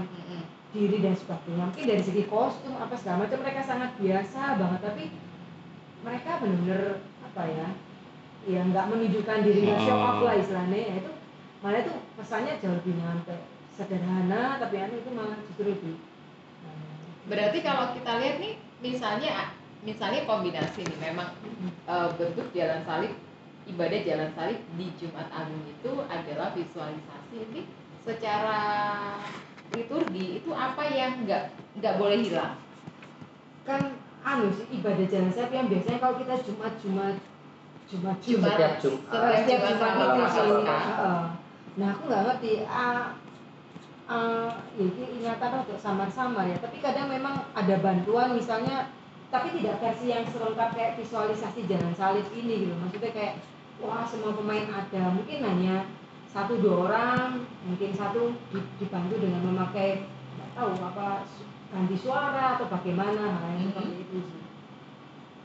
diri 0.70 0.96
dan 0.98 1.14
sebagainya. 1.14 1.64
Mungkin 1.70 1.86
dari 1.86 2.02
segi 2.02 2.24
kostum 2.26 2.74
apa 2.76 2.94
segala 2.98 3.26
macam 3.26 3.38
mereka 3.42 3.60
sangat 3.62 3.90
biasa 3.96 4.40
banget. 4.58 4.80
Tapi 4.82 5.04
mereka 6.02 6.30
benar-benar 6.42 6.82
apa 7.30 7.42
ya 7.46 7.68
ya 8.48 8.60
nggak 8.64 8.88
menunjukkan 8.88 9.38
dirinya 9.44 9.76
show 9.84 9.98
off 9.98 10.20
lah 10.26 10.34
istilahnya 10.34 10.78
ya. 10.78 10.94
Itu 11.00 11.10
malah 11.60 11.80
itu 11.84 11.92
pesannya 12.16 12.56
jauh 12.56 12.72
lebih 12.72 12.96
nyampe 12.96 13.36
sederhana 13.76 14.56
tapi 14.60 14.76
anu 14.80 14.94
itu 15.00 15.10
malah 15.12 15.36
justru 15.44 15.72
lebih 15.72 15.96
Berarti 17.28 17.58
kalau 17.62 17.94
kita 17.94 18.12
lihat 18.18 18.36
nih 18.42 18.54
misalnya 18.80 19.54
misalnya 19.80 20.28
kombinasi 20.28 20.84
nih 20.84 20.98
memang 21.00 21.32
eh, 21.88 22.08
bentuk 22.16 22.52
jalan 22.52 22.80
salib 22.84 23.12
ibadah 23.68 24.00
jalan 24.02 24.30
salib 24.34 24.60
di 24.76 24.86
Jumat 25.00 25.28
Agung 25.32 25.64
itu 25.68 25.92
adalah 26.08 26.52
visualisasi 26.52 27.36
ini 27.50 27.62
secara 28.00 28.60
liturgi 29.70 30.42
itu 30.42 30.50
apa 30.50 30.82
yang 30.88 31.22
nggak 31.28 31.54
nggak 31.78 31.94
boleh 32.00 32.18
hilang? 32.18 32.58
Kan 33.62 34.00
anu 34.26 34.50
sih 34.52 34.66
ibadah 34.74 35.06
jalan 35.06 35.30
salib 35.32 35.52
yang 35.52 35.68
biasanya 35.70 35.98
kalau 36.02 36.16
kita 36.18 36.34
jumat 36.44 36.74
jumat 36.82 37.16
jumat 37.90 38.16
Jumat. 38.22 38.54
Setiap 38.54 38.74
Jumat. 38.78 39.10
setiap 39.10 39.32
setiap 39.42 39.60
Jumat 39.74 40.30
Jumat 40.38 40.80
nah 41.78 41.94
aku 41.94 42.02
nggak 42.10 42.22
ngerti 42.26 42.52
ah 42.66 43.14
ah, 44.10 44.50
ya 44.74 44.84
ini 44.84 45.22
ingatan 45.22 45.62
untuk 45.62 45.78
samar-samar 45.78 46.50
ya 46.50 46.58
tapi 46.58 46.82
kadang 46.82 47.06
memang 47.06 47.46
ada 47.54 47.78
bantuan 47.78 48.34
misalnya 48.34 48.90
tapi 49.30 49.48
tidak 49.58 49.78
versi 49.78 50.10
yang 50.10 50.26
selengkap 50.26 50.74
kayak 50.74 50.98
visualisasi 50.98 51.70
jalan 51.70 51.94
salib 51.94 52.26
ini 52.34 52.66
gitu 52.66 52.74
maksudnya 52.74 53.10
kayak 53.14 53.34
wah 53.78 54.02
semua 54.02 54.34
pemain 54.34 54.66
ada 54.66 55.02
mungkin 55.14 55.38
hanya 55.46 55.86
satu 56.30 56.58
dua 56.58 56.90
orang 56.90 57.46
mungkin 57.66 57.90
satu 57.94 58.34
di- 58.50 58.70
dibantu 58.78 59.18
dengan 59.22 59.42
memakai 59.46 60.06
nggak 60.34 60.50
tahu 60.54 60.70
apa 60.78 61.26
ganti 61.70 61.96
suara 61.98 62.58
atau 62.58 62.66
bagaimana 62.66 63.38
hal 63.38 63.50
yang 63.54 63.70
seperti 63.70 63.96
itu 64.02 64.18
sih 64.26 64.40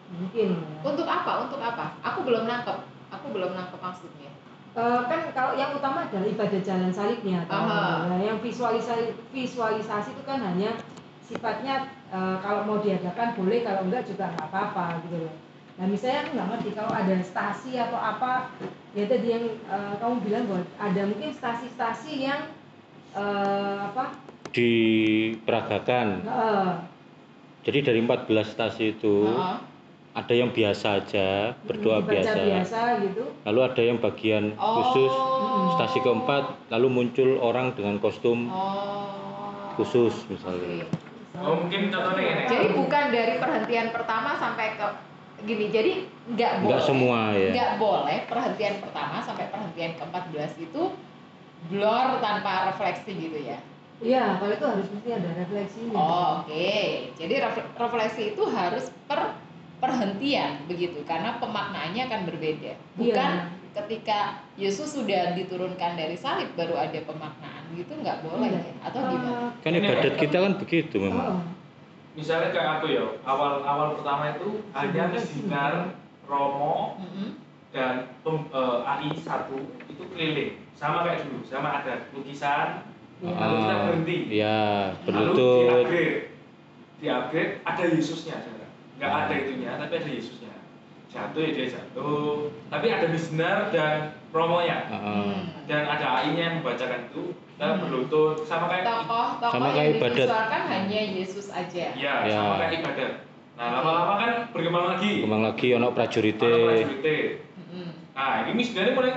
mungkin 0.06 0.48
ya. 0.62 0.80
Untuk 0.86 1.08
apa? 1.10 1.50
Untuk 1.50 1.58
apa? 1.58 1.98
Aku 2.06 2.22
belum 2.22 2.46
nangkep. 2.46 2.78
Aku 3.10 3.26
belum 3.34 3.58
nangkep 3.58 3.80
maksudnya. 3.82 4.32
Eh, 4.76 5.02
kan 5.08 5.20
kalau 5.32 5.56
yang 5.56 5.72
utama 5.74 6.06
adalah 6.06 6.28
ibadah 6.28 6.62
jalan 6.62 6.92
salibnya. 6.92 7.48
Aha. 7.48 8.12
Nah, 8.12 8.20
yang 8.20 8.38
visualisasi 8.44 9.16
visualisasi 9.32 10.14
itu 10.14 10.24
kan 10.28 10.44
hanya 10.44 10.76
sifatnya 11.26 11.76
eh, 12.08 12.38
kalau 12.40 12.62
mau 12.64 12.78
diadakan 12.80 13.34
boleh 13.34 13.60
kalau 13.62 13.82
enggak 13.84 14.06
juga 14.06 14.30
nggak 14.30 14.48
apa-apa 14.48 14.86
gitu 15.04 15.26
loh 15.26 15.36
nah 15.76 15.86
misalnya 15.86 16.24
aku 16.24 16.32
nggak 16.34 16.50
ngerti 16.50 16.70
kalau 16.72 16.92
ada 16.94 17.16
stasi 17.20 17.72
atau 17.76 17.98
apa 17.98 18.48
ya 18.94 19.04
tadi 19.06 19.28
yang 19.28 19.44
eh, 19.66 19.94
kamu 19.98 20.16
bilang 20.22 20.44
bahwa 20.46 20.62
ada 20.78 21.02
mungkin 21.04 21.32
stasi-stasi 21.32 22.12
yang 22.22 22.42
eh, 23.12 23.78
apa 23.84 24.06
diperagakan. 24.56 26.08
eh, 26.24 26.74
Jadi 27.66 27.80
dari 27.82 28.00
14 28.00 28.30
stasi 28.46 28.94
itu 28.94 29.26
Heeh. 29.26 29.58
ada 30.16 30.32
yang 30.32 30.54
biasa 30.54 31.02
aja, 31.02 31.52
berdoa 31.66 32.00
Baca 32.00 32.08
biasa. 32.08 32.40
biasa 32.40 32.80
gitu 33.04 33.24
Lalu 33.44 33.60
ada 33.62 33.82
yang 33.84 33.98
bagian 34.00 34.54
Oh. 34.56 34.80
khusus 34.80 35.12
stasi 35.76 36.00
keempat, 36.00 36.56
lalu 36.70 36.88
muncul 36.88 37.36
orang 37.42 37.74
dengan 37.74 38.00
kostum 38.00 38.48
Oh. 38.48 39.76
khusus 39.76 40.14
misalnya. 40.30 40.86
Oke. 40.86 41.04
Oh 41.42 41.56
mungkin 41.58 41.82
contohnya 41.90 42.22
ini. 42.24 42.44
Jadi 42.46 42.68
bukan 42.72 43.04
dari 43.10 43.34
perhentian 43.36 43.88
pertama 43.90 44.30
sampai 44.36 44.76
ke 44.76 44.86
gini. 45.44 45.66
Jadi 45.68 45.92
nggak 46.32 46.54
boleh. 46.60 46.70
Enggak 46.72 46.84
semua 46.84 47.20
ya. 47.32 47.50
nggak 47.52 47.72
boleh 47.76 48.18
perhentian 48.26 48.76
pertama 48.80 49.16
sampai 49.20 49.46
perhentian 49.48 49.92
ke-14 49.96 50.52
itu 50.62 50.82
blur 51.66 52.08
tanpa 52.20 52.70
refleksi 52.70 53.12
gitu 53.12 53.40
ya. 53.42 53.58
iya 53.98 54.36
kalau 54.36 54.52
itu 54.52 54.66
harus 54.68 54.88
mesti 54.92 55.08
ada 55.10 55.30
refleksinya 55.34 55.96
Oh, 55.96 56.44
oke. 56.44 56.76
Jadi 57.16 57.34
ref- 57.40 57.72
refleksi 57.74 58.36
itu 58.36 58.44
harus 58.46 58.92
per 59.08 59.40
perhentian 59.80 60.68
begitu 60.68 61.00
karena 61.04 61.40
pemaknaannya 61.40 62.04
akan 62.04 62.22
berbeda. 62.28 62.76
Bukan 62.96 63.32
Iya. 63.40 63.72
ketika 63.72 64.20
Yesus 64.56 64.92
sudah 64.92 65.32
diturunkan 65.32 65.96
dari 65.96 66.16
salib 66.16 66.52
baru 66.56 66.76
ada 66.76 67.00
pemaknaan 67.02 67.55
gitu 67.72 67.94
nggak 67.96 68.18
boleh 68.22 68.50
ya? 68.52 68.62
Atau 68.82 69.00
gimana? 69.08 69.50
Kan 69.60 69.72
ibadat 69.74 70.14
kita 70.16 70.38
kan 70.38 70.54
begitu 70.58 70.96
oh, 70.96 71.04
memang. 71.04 71.36
Misalnya 72.14 72.50
kayak 72.50 72.70
aku 72.80 72.86
ya, 72.90 73.04
awal 73.24 73.60
awal 73.62 73.88
pertama 73.96 74.32
itu 74.32 74.64
hanya 74.72 75.04
misinar 75.10 75.74
Romo 76.24 77.02
dan 77.70 78.16
pem- 78.24 78.48
eh, 78.50 78.78
AI 78.84 79.10
1 79.12 79.52
itu 79.86 80.04
keliling 80.10 80.52
sama 80.74 81.04
kayak 81.04 81.24
dulu, 81.24 81.44
sama 81.44 81.84
ada 81.84 82.08
lukisan, 82.12 82.88
Iya. 83.16 83.32
lalu 83.32 83.56
kita 83.58 83.72
Ah, 83.72 83.84
berhenti. 83.84 84.18
Iya, 84.30 84.60
Lalu 84.64 84.96
di 84.96 85.08
berlutut. 85.08 85.68
upgrade, 85.84 86.18
di 86.96 87.08
upgrade 87.08 87.52
ada 87.64 87.84
Yesusnya, 87.86 88.38
nggak 88.96 89.10
Ah. 89.10 89.22
ada 89.24 89.34
itunya, 89.36 89.72
tapi 89.76 89.94
ada 89.94 90.10
Yesusnya. 90.10 90.55
Jatuh 91.16 91.40
ya 91.40 91.52
dia 91.54 91.68
jatuh, 91.72 92.52
tapi 92.68 92.92
ada 92.92 93.08
misinar 93.08 93.72
dan 93.72 93.96
Romonya. 94.30 94.84
Heeh. 94.86 95.24
Hmm. 95.26 95.42
dan 95.66 95.82
ada 95.88 96.06
AI-nya 96.20 96.44
yang 96.44 96.56
membacakan 96.60 97.08
itu 97.08 97.24
kita 97.50 97.66
Hmm. 97.66 97.80
berlutut 97.82 98.44
sama 98.44 98.68
kayak 98.68 98.84
tokoh 98.84 99.28
tokoh 99.40 99.50
Sama 99.50 99.66
yang 99.66 99.74
kayak 99.74 99.92
ibadat. 99.96 100.14
divisualkan 100.22 100.62
hanya 100.68 101.00
Yesus 101.10 101.48
aja. 101.50 101.86
ya, 101.96 102.14
Ya. 102.22 102.36
sama 102.36 102.56
kayak 102.60 102.74
ibadat 102.78 103.12
nah 103.56 103.68
lama-lama 103.74 104.14
kan 104.20 104.32
berkembang 104.52 104.86
lagi 104.92 105.24
Kembang 105.24 105.42
lagi 105.42 105.68
ono 105.72 105.88
prajurite. 105.90 106.44
Ono 106.46 106.68
prajuritnya. 106.68 107.18
Mm-mm. 107.56 107.88
nah 108.12 108.44
ini 108.46 108.62
sebenarnya 108.62 108.94
mulai 108.94 109.14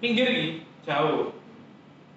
pinggir 0.00 0.26
nih 0.26 0.50
jauh 0.82 1.36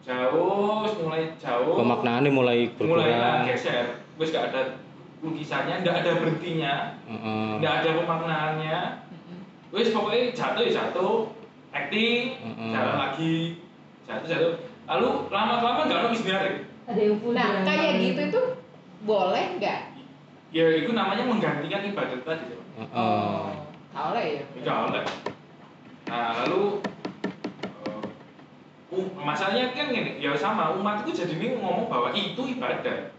jauh 0.01 0.87
mulai 0.97 1.23
jauh 1.35 1.75
Pemaknaannya 1.75 2.31
mulai 2.31 2.57
mulai 2.73 3.11
berkurang. 3.11 3.39
geser 3.45 3.85
terus 4.15 4.29
gak 4.31 4.45
ada 4.49 4.61
lukisannya 5.19 5.75
nggak 5.81 5.95
ada 5.99 6.11
berhentinya 6.15 6.73
Heeh. 7.05 7.49
nggak 7.59 7.73
ada 7.75 7.89
pemaknaannya 7.97 8.77
Wes 9.75 9.91
pokoknya 9.91 10.31
jatuh 10.31 10.63
ya 10.63 10.71
jatuh 10.71 11.27
acting 11.75 12.39
Mm-mm. 12.39 12.71
jalan 12.71 12.95
lagi 12.95 13.59
jatuh 14.07 14.27
jatuh 14.27 14.53
lalu 14.87 15.09
lama 15.27 15.59
lama 15.59 15.81
nggak 15.83 15.99
ada 15.99 16.07
misalnya 16.07 16.39
ada 16.87 17.01
yang 17.01 17.17
full 17.19 17.33
Nah, 17.35 17.65
kayak 17.67 17.99
gitu 17.99 18.07
gitu. 18.07 18.21
itu 18.31 18.41
boleh 19.03 19.45
nggak? 19.59 19.79
ya 20.55 20.65
itu 20.71 20.95
namanya 20.95 21.27
menggantikan 21.27 21.83
ibadat 21.83 22.23
tadi 22.23 22.55
tahu 23.95 24.11
lah 24.11 24.23
ya. 24.23 24.43
Enggak 24.59 24.77
oleh. 24.91 25.03
Nah, 26.11 26.29
lalu 26.43 26.61
eh, 27.63 28.03
um, 28.91 29.07
masalahnya 29.23 29.71
kan 29.71 29.95
gini, 29.95 30.19
ya 30.19 30.35
sama 30.35 30.75
umat 30.75 31.07
itu 31.07 31.23
jadi 31.23 31.33
ini 31.39 31.59
ngomong 31.63 31.87
bahwa 31.87 32.11
itu 32.11 32.39
ibadah. 32.59 33.15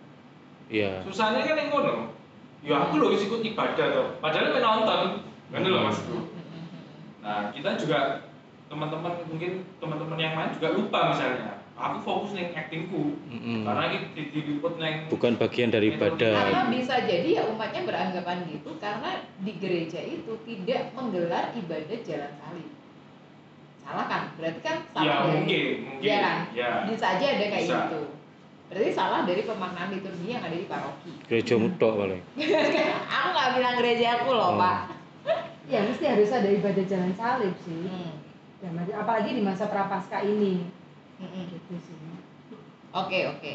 Iya. 0.68 1.00
Susahnya 1.08 1.48
kan 1.48 1.56
yang 1.56 1.68
ngono. 1.72 2.12
Ya 2.60 2.76
aku 2.84 3.00
loh 3.00 3.14
ikut 3.16 3.40
ibadah 3.40 3.86
tuh. 3.88 4.08
Padahal 4.20 4.52
main 4.52 4.62
nonton. 4.64 5.02
Kan 5.48 5.64
loh 5.64 5.80
maksudku. 5.88 6.35
Nah, 7.26 7.50
kita 7.50 7.74
juga 7.74 8.22
teman-teman 8.66 9.18
mungkin 9.26 9.66
teman-teman 9.76 10.14
yang 10.16 10.34
lain 10.38 10.50
juga 10.54 10.68
lupa 10.72 11.00
misalnya. 11.10 11.58
Aku 11.76 12.00
fokus 12.00 12.32
neng 12.32 12.56
actingku. 12.56 13.20
Mm-mm. 13.28 13.60
Karena 13.60 13.84
ini 13.92 14.08
di- 14.16 14.30
diliput 14.32 14.80
neng 14.80 15.10
Bukan 15.12 15.36
bagian 15.36 15.68
dari 15.68 15.92
Karena 15.92 16.72
bisa 16.72 17.04
jadi 17.04 17.28
ya 17.28 17.42
umatnya 17.44 17.84
beranggapan 17.84 18.48
gitu 18.48 18.80
karena 18.80 19.10
di 19.36 19.52
gereja 19.60 20.00
itu 20.00 20.32
tidak 20.40 20.94
menggelar 20.94 21.52
ibadah 21.52 21.98
jalan 22.00 22.32
salib. 22.32 22.70
Salah 23.84 24.06
kan? 24.08 24.22
Berarti 24.34 24.60
kan 24.62 24.76
salah 24.88 25.04
Ya 25.04 25.14
dari 25.20 25.30
mungkin, 25.36 25.64
mungkin. 25.84 26.00
Iya 26.00 26.16
kan? 26.16 26.38
Ya. 26.56 26.70
bisa 26.88 27.06
aja 27.12 27.26
ada 27.28 27.44
kayak 27.44 27.64
Bisa. 27.68 27.76
gitu. 27.84 28.00
Berarti 28.66 28.90
salah 28.90 29.20
dari 29.22 29.42
pemaknaan 29.44 29.90
liturgi 29.92 30.26
yang 30.26 30.42
ada 30.42 30.56
di 30.56 30.66
paroki. 30.66 31.12
Gereja 31.28 31.54
mutok 31.54 31.92
paling. 31.92 32.22
aku 33.12 33.28
nggak 33.30 33.50
bilang 33.52 33.74
gereja 33.76 34.06
aku 34.16 34.28
loh, 34.32 34.48
Oh. 34.48 34.58
Pak. 34.58 34.95
Ya 35.66 35.82
mesti 35.82 36.04
harus 36.04 36.30
ada 36.30 36.48
ibadah 36.48 36.84
jalan 36.84 37.12
salib 37.12 37.54
sih 37.60 37.82
Hmm. 37.82 38.14
Dan 38.56 38.72
macam- 38.72 38.96
apalagi 38.96 39.30
di 39.30 39.42
masa 39.42 39.66
prapaskah 39.66 40.22
ini 40.22 40.64
Mm-mm. 41.16 41.42
gitu 41.50 41.74
sih 41.78 41.98
Oke, 42.90 43.28
oke. 43.28 43.52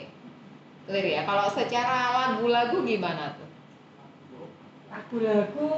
Clear 0.83 1.05
ya. 1.07 1.21
Kalau 1.23 1.49
secara 1.49 1.97
lagu-lagu 2.13 2.77
gimana 2.81 3.33
tuh? 3.33 3.49
lagu-lagu 4.87 5.69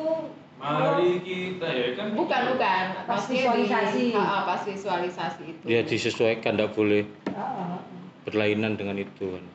Mari 0.56 1.20
kita 1.20 1.68
ya 1.68 1.88
kan. 1.94 2.08
Bukan, 2.14 2.42
bukan. 2.52 2.84
Pas 2.98 3.20
Maksudnya 3.20 3.52
visualisasi. 3.52 4.04
Di, 4.06 4.16
Ah, 4.16 4.28
ah, 4.28 4.42
pas 4.46 4.62
visualisasi 4.62 5.44
itu. 5.46 5.64
Ya 5.66 5.80
disesuaikan, 5.82 6.56
tidak 6.56 6.72
boleh 6.72 7.04
ah, 7.30 7.40
ah. 7.40 7.80
berlainan 8.24 8.76
dengan 8.76 8.96
itu 8.98 9.26
kan. 9.30 9.46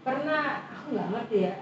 pernah 0.00 0.42
aku 0.66 0.96
nggak 0.96 1.08
ngerti 1.08 1.36
ya 1.44 1.54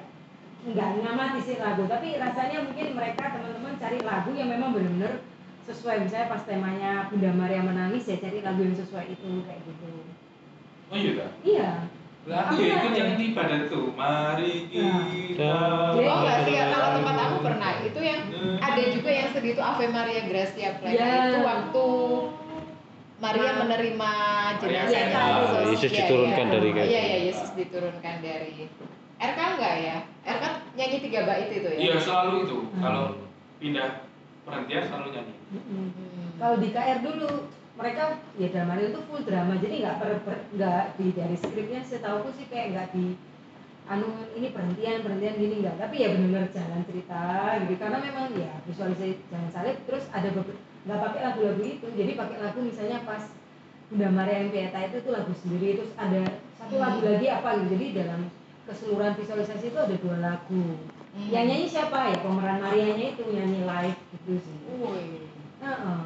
nggak 0.69 0.89
ngamati 1.01 1.41
sih 1.41 1.57
lagu 1.57 1.85
tapi 1.85 2.17
rasanya 2.17 2.59
mungkin 2.63 2.87
mereka 2.93 3.33
teman-teman 3.33 3.75
cari 3.77 3.99
lagu 4.01 4.31
yang 4.33 4.49
memang 4.49 4.71
benar-benar 4.71 5.25
sesuai 5.65 6.01
misalnya 6.01 6.29
pas 6.29 6.43
temanya 6.43 7.09
Bunda 7.09 7.31
Maria 7.31 7.61
menangis 7.61 8.05
ya 8.05 8.17
cari 8.17 8.41
lagu 8.41 8.61
yang 8.61 8.75
sesuai 8.75 9.07
itu 9.09 9.29
kayak 9.43 9.61
gitu 9.63 9.89
Oh 10.89 10.97
iya 10.97 11.11
dah. 11.15 11.31
iya 11.45 11.71
Lah 12.25 12.49
aku 12.49 12.61
ya 12.61 12.81
ikut 12.81 12.93
yang 12.93 13.13
di 13.17 13.33
ibadat 13.33 13.69
tuh. 13.69 13.89
Mari 13.93 14.69
kita. 14.69 15.53
Jadi 15.93 16.05
Oh 16.05 16.19
nggak 16.19 16.39
sih, 16.45 16.55
kalau 16.59 16.89
tempat 16.97 17.17
aku 17.19 17.37
pernah 17.41 17.71
itu 17.79 18.01
yang 18.01 18.21
ada 18.59 18.83
juga 18.87 19.11
yang 19.11 19.29
sedih 19.31 19.53
itu 19.53 19.63
Ave 19.63 19.87
Maria 19.89 20.21
Gracia 20.25 20.77
Plena 20.77 20.97
Ya. 20.99 21.13
itu 21.25 21.39
waktu 21.41 21.87
Maria 23.19 23.51
menerima 23.59 24.13
jenazahnya 24.61 25.21
Iya, 25.21 25.41
Yesus. 25.41 25.69
Yesus 25.69 25.91
Iya, 25.91 25.97
diturunkan 25.99 26.45
iya. 26.45 26.53
dari 26.53 26.69
kayak 26.71 26.85
Iya 26.85 27.01
gitu. 27.01 27.09
iya 27.09 27.19
Yesus 27.27 27.49
diturunkan 27.53 28.15
dari 28.21 28.51
RK 29.19 29.39
enggak 29.51 29.75
ya? 29.79 29.97
RK 30.23 30.45
nyanyi 30.79 30.99
tiga 31.03 31.21
bait 31.25 31.51
itu 31.51 31.69
ya? 31.69 31.77
Iya 31.77 31.95
selalu 31.99 32.35
itu. 32.41 32.57
Hmm. 32.65 32.81
Kalau 32.81 33.05
pindah 33.59 33.89
perhentian 34.43 34.83
selalu 34.87 35.09
nyanyi. 35.13 35.35
Mm-mm. 35.49 35.87
Hmm. 35.89 36.29
kalau 36.37 36.57
di 36.57 36.69
KR 36.71 36.99
dulu 37.01 37.29
mereka 37.75 38.05
ya 38.35 38.49
dalam 38.49 38.69
hal 38.69 38.81
itu 38.85 39.01
full 39.03 39.23
drama 39.23 39.57
jadi 39.57 39.75
nggak 39.81 39.97
per, 39.97 40.13
per- 40.21 40.47
nggak 40.53 40.85
di 40.95 41.07
dari 41.11 41.35
skripnya 41.35 41.81
setahuku 41.81 42.29
sih 42.35 42.47
kayak 42.47 42.67
nggak 42.71 42.89
di 42.93 43.17
anu 43.87 44.05
ini 44.35 44.51
perhentian 44.51 45.01
perhentian 45.01 45.35
gini 45.37 45.55
nggak 45.63 45.79
tapi 45.79 45.95
ya 45.97 46.13
benar-benar 46.13 46.53
jalan 46.53 46.85
cerita 46.85 47.23
gitu 47.59 47.75
karena 47.75 47.99
memang 48.03 48.27
ya 48.37 48.53
visualisasi 48.63 49.25
jalan 49.25 49.49
salib 49.49 49.77
terus 49.83 50.05
ada 50.11 50.29
nggak 50.29 50.99
pakai 51.01 51.21
lagu-lagu 51.23 51.63
itu 51.65 51.87
jadi 51.89 52.13
pakai 52.15 52.37
lagu 52.39 52.59
misalnya 52.61 52.99
pas 53.03 53.25
Bunda 53.89 54.09
Maria 54.13 54.37
yang 54.39 54.51
Pieta 54.53 54.79
itu 54.85 54.97
tuh 55.01 55.13
lagu 55.17 55.33
sendiri 55.33 55.81
terus 55.81 55.93
ada 55.97 56.21
satu 56.61 56.75
Hmm. 56.77 56.85
lagu 56.85 57.01
lagi 57.01 57.27
apa 57.27 57.49
gitu 57.57 57.67
jadi 57.73 57.87
dalam 58.05 58.21
keseluruhan 58.69 59.15
visualisasi 59.15 59.65
itu 59.67 59.79
ada 59.79 59.97
dua 59.97 60.17
lagu 60.21 60.77
Hmm. 61.09 61.27
yang 61.27 61.49
nyanyi 61.49 61.67
siapa 61.67 62.13
ya 62.13 62.21
pemeran 62.21 62.61
Marianya 62.61 63.11
itu 63.11 63.25
nyanyi 63.27 63.65
live 63.65 63.99
gitu 64.13 64.33
sih 64.39 64.57
Wih. 64.77 65.25
Heeh. 65.59 66.01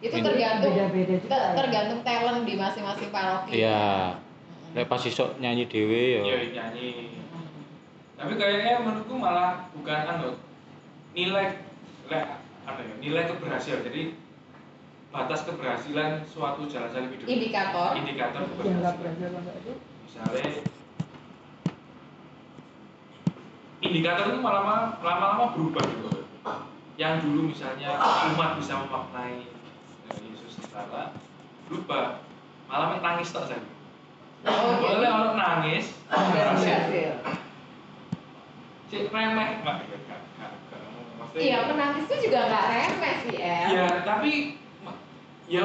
Itu 0.00 0.16
Ini 0.16 0.24
tergantung 0.24 0.72
beda-beda 0.72 1.14
juga 1.18 1.28
ter- 1.28 1.44
ya. 1.44 1.52
tergantung 1.52 2.00
talent 2.00 2.40
di 2.42 2.54
masing-masing 2.56 3.10
paroki. 3.10 3.60
Iya. 3.60 4.16
Hmm. 4.16 4.72
Lek 4.72 4.86
pas 4.86 5.02
isok 5.02 5.36
nyanyi 5.36 5.66
dhewe 5.66 6.24
Iya 6.24 6.36
ya. 6.40 6.48
nyanyi. 6.56 6.88
Hmm. 7.28 7.44
Tapi 8.16 8.32
kayaknya 8.34 8.80
menurutku 8.80 9.14
malah 9.14 9.68
bukan 9.70 10.00
anu 10.08 10.28
nilai 11.12 11.60
nilai 12.06 12.22
apa 12.64 12.80
ya 12.80 12.94
nilai 12.96 13.22
keberhasilan. 13.26 13.84
Jadi 13.84 14.02
batas 15.10 15.44
keberhasilan 15.44 16.24
suatu 16.24 16.64
jalan 16.64 16.88
salib 16.88 17.12
hidup. 17.12 17.26
Indikator. 17.28 17.92
Indikator 17.92 18.40
keberhasilan. 18.46 19.20
itu 19.58 19.72
Misalnya 20.06 20.64
indikator 23.80 24.28
itu 24.28 24.38
malah- 24.40 24.96
lama-lama 25.00 25.52
berubah 25.52 25.84
gitu. 25.84 26.08
Yang 27.00 27.24
dulu 27.24 27.48
misalnya 27.48 27.96
umat 28.32 28.60
bisa 28.60 28.76
memaknai 28.76 29.48
Yesus 30.20 30.60
setara, 30.60 31.16
berubah 31.64 32.20
malah 32.68 33.00
nangis 33.00 33.32
tak 33.32 33.48
saya. 33.48 33.64
Oh, 34.40 34.80
Boleh 34.80 35.04
jadi 35.04 35.12
orang 35.12 35.36
nangis, 35.36 35.92
berhasil. 36.08 37.12
Cek 38.90 39.08
remeh, 39.08 39.48
maksudnya- 39.62 40.18
Iya, 41.30 41.58
penangis 41.70 42.04
itu 42.10 42.16
juga 42.26 42.50
nggak 42.50 42.64
remeh 42.66 43.14
sih, 43.22 43.36
El. 43.38 43.68
Ya, 43.70 43.86
tapi 44.02 44.58
ya 45.46 45.62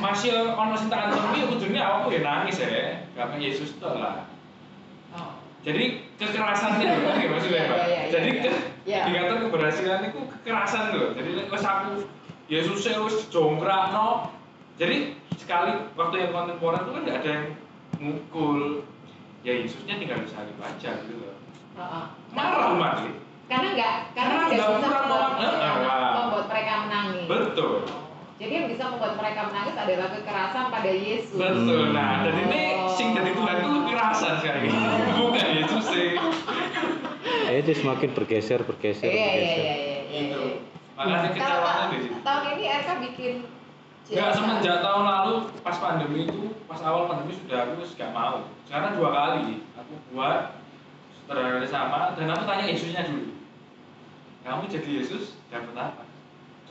masih 0.00 0.30
ono 0.50 0.74
sing 0.74 0.90
tak 0.90 1.06
antemi 1.06 1.38
ya 1.38 1.46
kudune 1.46 1.78
awakku 1.78 2.10
ya 2.10 2.20
nangis 2.20 2.58
ya. 2.58 2.68
Gak 3.14 3.30
kayak 3.30 3.40
Yesus 3.40 3.78
tuh 3.78 3.94
lah. 3.94 4.26
Jadi 5.64 5.84
kekerasan 6.20 6.76
itu 6.76 6.92
ngerti 6.92 7.24
maksudnya 7.32 7.62
Pak? 7.72 7.78
iya, 7.88 7.88
iya, 7.88 8.00
jadi 8.12 8.28
ke, 8.36 8.50
Iya. 8.84 9.02
dikata 9.08 9.34
keberhasilan 9.48 10.00
itu 10.12 10.20
kekerasan 10.28 10.84
loh. 10.92 11.08
Jadi 11.16 11.30
wis 11.48 11.64
aku 11.64 12.04
Yesus 12.52 12.84
wis 12.84 13.16
jongkrakno 13.32 14.28
jadi 14.76 15.16
sekali 15.40 15.88
waktu 15.96 16.14
yang 16.20 16.30
kontemporer 16.36 16.84
itu 16.84 16.90
kan 16.92 17.02
nggak 17.08 17.18
ada 17.24 17.30
yang 17.32 17.46
mukul. 17.96 18.84
Ya 19.44 19.52
Yesusnya 19.60 20.00
tinggal 20.00 20.24
disalib 20.24 20.56
aja 20.60 20.90
gitu 21.04 21.20
loh. 21.20 21.36
Marah 22.32 22.72
umat 22.76 23.00
Karena 23.44 23.68
nggak 23.76 23.94
karena 24.16 24.34
nggak 24.48 24.68
kurang 24.80 25.04
membuat, 25.04 25.32
membuat 26.16 26.46
mereka 26.48 26.72
menangis. 26.88 27.26
betul 27.28 27.72
Jadi 28.34 28.50
yang 28.52 28.66
bisa 28.66 28.82
membuat 28.88 29.14
mereka 29.14 29.46
menangis 29.46 29.76
adalah 29.76 30.10
kekerasan 30.10 30.64
pada 30.68 30.90
Yesus. 30.90 31.38
betul 31.38 31.94
nah 31.94 32.22
dan 32.22 32.34
ini 32.36 32.62
Oh. 32.76 32.90
sing 32.90 33.14
dari 33.14 33.30
Tuhan 33.30 33.56
itu 33.56 33.68
kekerasan 33.80 34.32
sekali 34.36 34.68
bukan 35.14 35.46
Yesus 35.54 35.84
sih 35.86 36.08
itu 37.46 37.72
semakin 37.76 38.10
bergeser, 38.12 38.60
bergeser, 38.60 39.06
Iya 39.06 39.14
iya 39.14 39.26
bergeser. 39.30 39.62
iya 39.62 39.74
iya. 39.76 39.98
iya. 40.04 40.20
Itu. 40.26 40.42
makanya 40.94 41.18
Kalau 41.20 41.34
kecewaannya 41.34 41.78
ta- 41.80 41.90
di 41.90 41.98
situ 42.00 42.16
tahun 42.20 42.42
ini 42.48 42.64
RK 42.68 42.88
bikin 43.04 43.34
Enggak 44.04 44.30
semenjak 44.30 44.76
tahun 44.78 45.02
lalu 45.02 45.34
pas 45.58 45.76
pandemi 45.80 46.18
itu 46.24 46.42
pas 46.66 46.80
awal 46.82 47.08
pandemi 47.08 47.32
sudah 47.34 47.58
aku 47.64 47.88
gak 47.88 48.12
mau. 48.12 48.44
Sekarang 48.62 48.92
dua 48.94 49.08
kali 49.10 49.64
aku 49.72 49.92
buat 50.10 50.60
sutradara 51.14 51.64
sama 51.64 52.12
dan 52.12 52.28
aku 52.28 52.44
tanya 52.44 52.68
Yesusnya 52.68 53.02
dulu. 53.02 53.32
Kamu 54.44 54.68
jadi 54.68 54.90
Yesus 55.00 55.40
dapat 55.48 55.72
apa? 55.72 56.03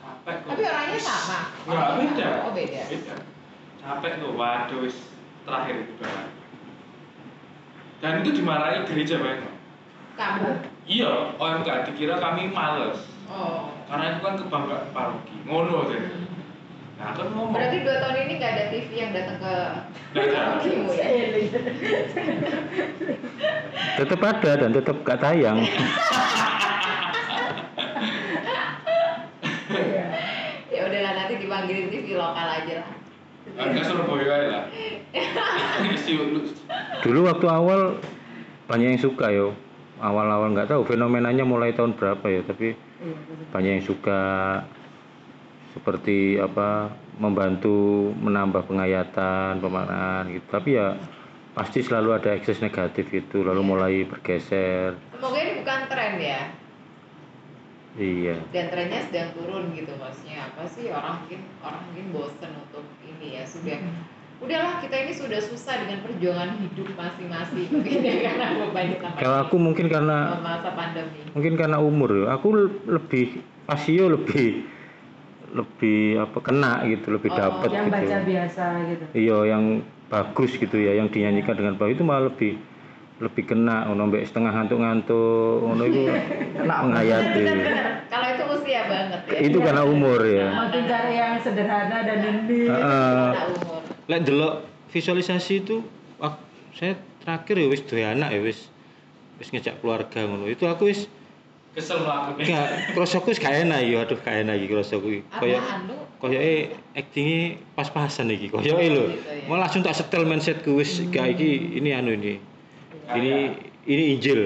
Capek 0.04 0.34
kok. 0.44 0.48
Tapi 0.52 0.62
orangnya 0.68 1.00
sama. 1.00 1.40
Enggak 1.64 1.80
Orangnya 1.80 1.96
beda. 2.12 2.28
Oh 2.44 2.52
beda. 2.52 2.82
Beda. 2.92 3.14
Capek 3.80 4.12
tuh. 4.20 4.30
Waduh 4.36 4.78
wis 4.84 4.96
terakhir 5.48 5.74
itu 5.80 5.92
banget. 5.96 6.28
Dan 8.04 8.12
itu 8.20 8.30
dimarahi 8.36 8.84
gereja 8.84 9.16
banyak. 9.16 9.52
Kamu. 10.14 10.48
Iya, 10.84 11.32
OMK 11.40 11.68
dikira 11.88 12.20
kami 12.20 12.52
males. 12.52 13.00
Oh. 13.32 13.72
Karena 13.88 14.12
itu 14.12 14.20
kan 14.20 14.34
kebanggaan 14.36 14.92
paroki. 14.92 15.36
Ngono 15.48 15.88
deh. 15.88 16.02
Nah, 17.00 17.10
kan 17.16 17.26
ngomong. 17.32 17.56
Berarti 17.56 17.80
dua 17.82 17.96
tahun 18.04 18.16
ini 18.28 18.32
nggak 18.38 18.52
ada 18.54 18.64
TV 18.70 18.90
yang 18.92 19.10
datang 19.16 19.38
ke 19.40 19.54
Nggak 20.14 20.30
parokimu 20.30 20.90
ya? 20.94 21.06
Tetap 23.98 24.20
ada 24.22 24.50
dan 24.60 24.70
tetap 24.70 24.96
gak 25.02 25.20
tayang. 25.24 25.58
Iya. 29.74 30.06
Ya 30.70 30.80
udahlah 30.86 31.12
nanti 31.18 31.34
dipanggilin 31.40 31.88
TV 31.90 32.13
lokal 32.30 32.48
aja 32.48 32.74
lah. 32.80 32.90
Enggak 33.44 33.84
Surabaya 33.84 34.32
aja 34.32 34.48
lah. 34.48 34.64
Dulu 37.04 37.18
waktu 37.28 37.46
awal 37.48 37.80
banyak 38.68 38.96
yang 38.96 39.02
suka 39.02 39.28
yo. 39.28 39.52
Awal-awal 40.00 40.52
nggak 40.56 40.68
tahu 40.72 40.82
fenomenanya 40.84 41.46
mulai 41.46 41.70
tahun 41.76 41.94
berapa 41.94 42.26
ya, 42.26 42.42
tapi 42.44 42.74
Iya, 43.04 43.16
banyak 43.52 43.72
yang 43.80 43.84
suka 43.84 44.20
seperti 45.76 46.40
apa 46.40 46.88
membantu 47.20 48.10
menambah 48.16 48.64
pengayatan, 48.64 49.60
pemaknaan 49.60 50.32
gitu. 50.32 50.46
Tapi 50.48 50.70
ya 50.80 50.96
pasti 51.52 51.84
selalu 51.84 52.16
ada 52.16 52.32
ekses 52.32 52.64
negatif 52.64 53.10
itu, 53.12 53.44
lalu 53.44 53.60
mulai 53.60 53.94
bergeser. 54.08 54.96
Semoga 55.20 55.38
ini 55.38 55.52
bukan 55.60 55.80
tren 55.92 56.12
ya. 56.16 56.42
Iya. 57.94 58.42
Dan 58.50 58.64
trennya 58.74 59.00
sedang 59.06 59.30
turun 59.38 59.70
gitu 59.70 59.94
maksudnya 59.94 60.50
apa 60.50 60.66
sih 60.66 60.90
orang 60.90 61.22
mungkin 61.22 61.40
orang 61.62 61.82
mungkin 61.86 62.06
bosen 62.10 62.50
untuk 62.58 62.84
ini 63.06 63.38
ya 63.38 63.46
sudah 63.46 63.78
udahlah 64.42 64.82
kita 64.82 64.96
ini 64.98 65.12
sudah 65.14 65.38
susah 65.38 65.86
dengan 65.86 66.02
perjuangan 66.02 66.58
hidup 66.58 66.90
masing-masing 66.98 67.70
mungkin 67.74 67.98
ya 68.02 68.14
karena 68.26 68.46
beban 68.58 68.86
Kalau 69.14 69.36
aku 69.46 69.56
mungkin 69.56 69.86
karena 69.86 70.42
masa 70.42 70.74
pandemi. 70.74 71.22
mungkin 71.30 71.54
karena 71.54 71.78
umur 71.78 72.10
ya. 72.12 72.34
Aku 72.34 72.50
le- 72.50 72.82
lebih 72.90 73.38
pasio 73.64 74.10
lebih 74.10 74.66
lebih 75.54 76.18
apa 76.18 76.38
kena 76.42 76.82
gitu, 76.90 77.14
lebih 77.14 77.30
Oh, 77.30 77.38
dapat 77.38 77.68
Yang 77.70 77.86
gitu. 77.86 77.94
baca 77.94 78.18
biasa 78.26 78.64
gitu. 78.90 79.04
Iya, 79.14 79.38
yang 79.54 79.64
bagus 80.10 80.50
gitu 80.58 80.76
ya, 80.82 80.98
yang 80.98 81.06
dinyanyikan 81.06 81.54
dengan 81.54 81.78
bagus 81.78 81.94
itu 81.94 82.04
malah 82.04 82.26
lebih 82.26 82.58
lebih 83.22 83.46
kena 83.46 83.86
ngono 83.86 84.10
mbek 84.10 84.26
setengah 84.26 84.50
ngantuk-ngantuk 84.50 85.62
ngono 85.62 85.82
itu 85.86 86.02
Kena 86.58 86.74
menghayati. 86.82 87.44
Kalau 88.10 88.26
itu 88.34 88.44
usia 88.58 88.82
banget 88.90 89.20
ya. 89.30 89.38
Itu 89.38 89.58
karena 89.62 89.82
umur 89.86 90.18
ya. 90.26 90.50
Makin 90.50 90.82
cari 90.90 91.14
yang 91.14 91.38
sederhana 91.38 91.98
dan 92.02 92.18
ini. 92.26 92.66
Heeh. 92.66 93.28
Karena 93.30 93.44
umur. 93.54 93.80
Lek 94.10 94.20
delok 94.26 94.54
visualisasi 94.90 95.54
itu 95.62 95.76
saya 96.74 96.98
terakhir 97.22 97.54
ya 97.54 97.66
wis 97.70 97.82
duwe 97.86 98.02
anak 98.02 98.34
ya 98.34 98.40
wis 98.42 98.66
wis 99.38 99.48
ngejak 99.54 99.78
keluarga 99.78 100.26
ngono. 100.26 100.50
Itu 100.50 100.66
aku 100.66 100.90
wis 100.90 101.06
kesel 101.74 102.02
melakukan. 102.02 102.42
gak 102.46 102.98
kroso 102.98 103.22
aku 103.22 103.30
wis 103.30 103.38
gak 103.38 103.54
enak 103.62 103.82
ya, 103.82 104.02
aduh 104.02 104.18
gak 104.18 104.42
enak 104.42 104.58
iki 104.58 104.66
kroso 104.74 104.98
kuwi. 104.98 105.22
Kayak 105.38 105.62
koyoke 106.18 106.74
actingnya 106.98 107.62
pas-pasan 107.78 108.30
iki 108.34 108.50
koyoke 108.50 108.86
lho. 108.90 109.10
Gitu 109.14 109.22
ya. 109.22 109.46
Mau 109.46 109.58
langsung 109.58 109.86
tak 109.86 109.94
setel 109.94 110.26
mindsetku 110.26 110.74
wis 110.78 110.98
gak 111.14 111.38
iki 111.38 111.78
ini 111.78 111.94
anu 111.94 112.18
ini. 112.18 112.53
Ini 113.10 113.32
ini 113.84 114.04
Injil. 114.16 114.40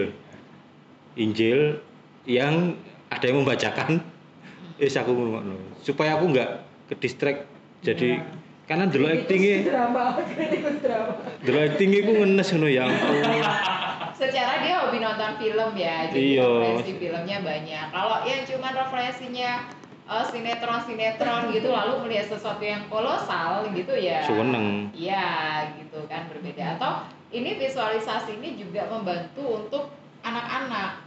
Injil 1.14 1.78
yang 2.26 2.74
ada 3.08 3.24
yang 3.24 3.42
membacakan 3.42 4.02
wis 4.82 4.98
aku 4.98 5.14
ngono. 5.14 5.54
Supaya 5.80 6.18
aku 6.18 6.34
nggak 6.34 6.50
ke 6.90 6.94
distract. 6.98 7.46
Jadi 7.78 8.18
karena 8.66 8.84
dulu 8.84 9.06
actingnya 9.06 9.64
drama, 9.70 10.18
dulu 11.40 11.58
actingnya 11.62 12.00
ku 12.04 12.12
ngenes 12.18 12.48
ngono 12.52 12.68
ya. 12.68 12.84
ampun. 12.84 13.42
Secara 14.18 14.58
dia 14.66 14.82
hobi 14.82 14.98
nonton 14.98 15.38
film 15.38 15.70
ya, 15.78 16.10
jadi 16.10 16.42
Iya. 16.42 16.42
referensi 16.42 16.92
filmnya 16.98 17.38
banyak. 17.38 17.86
Kalau 17.94 18.16
yang 18.26 18.42
cuma 18.50 18.68
referensinya 18.74 19.50
eh, 20.10 20.24
sinetron-sinetron 20.26 21.54
gitu 21.54 21.70
lalu 21.70 22.02
melihat 22.02 22.34
sesuatu 22.34 22.58
yang 22.58 22.82
kolosal 22.90 23.70
gitu 23.70 23.94
ya. 23.94 24.26
Seneng. 24.26 24.90
Iya, 24.90 25.26
gitu 25.78 26.02
kan 26.10 26.26
berbeda. 26.26 26.74
Atau 26.74 27.06
ini 27.28 27.50
visualisasi 27.56 28.36
ini 28.36 28.56
juga 28.56 28.88
membantu 28.88 29.44
untuk 29.60 29.84
anak-anak. 30.20 31.04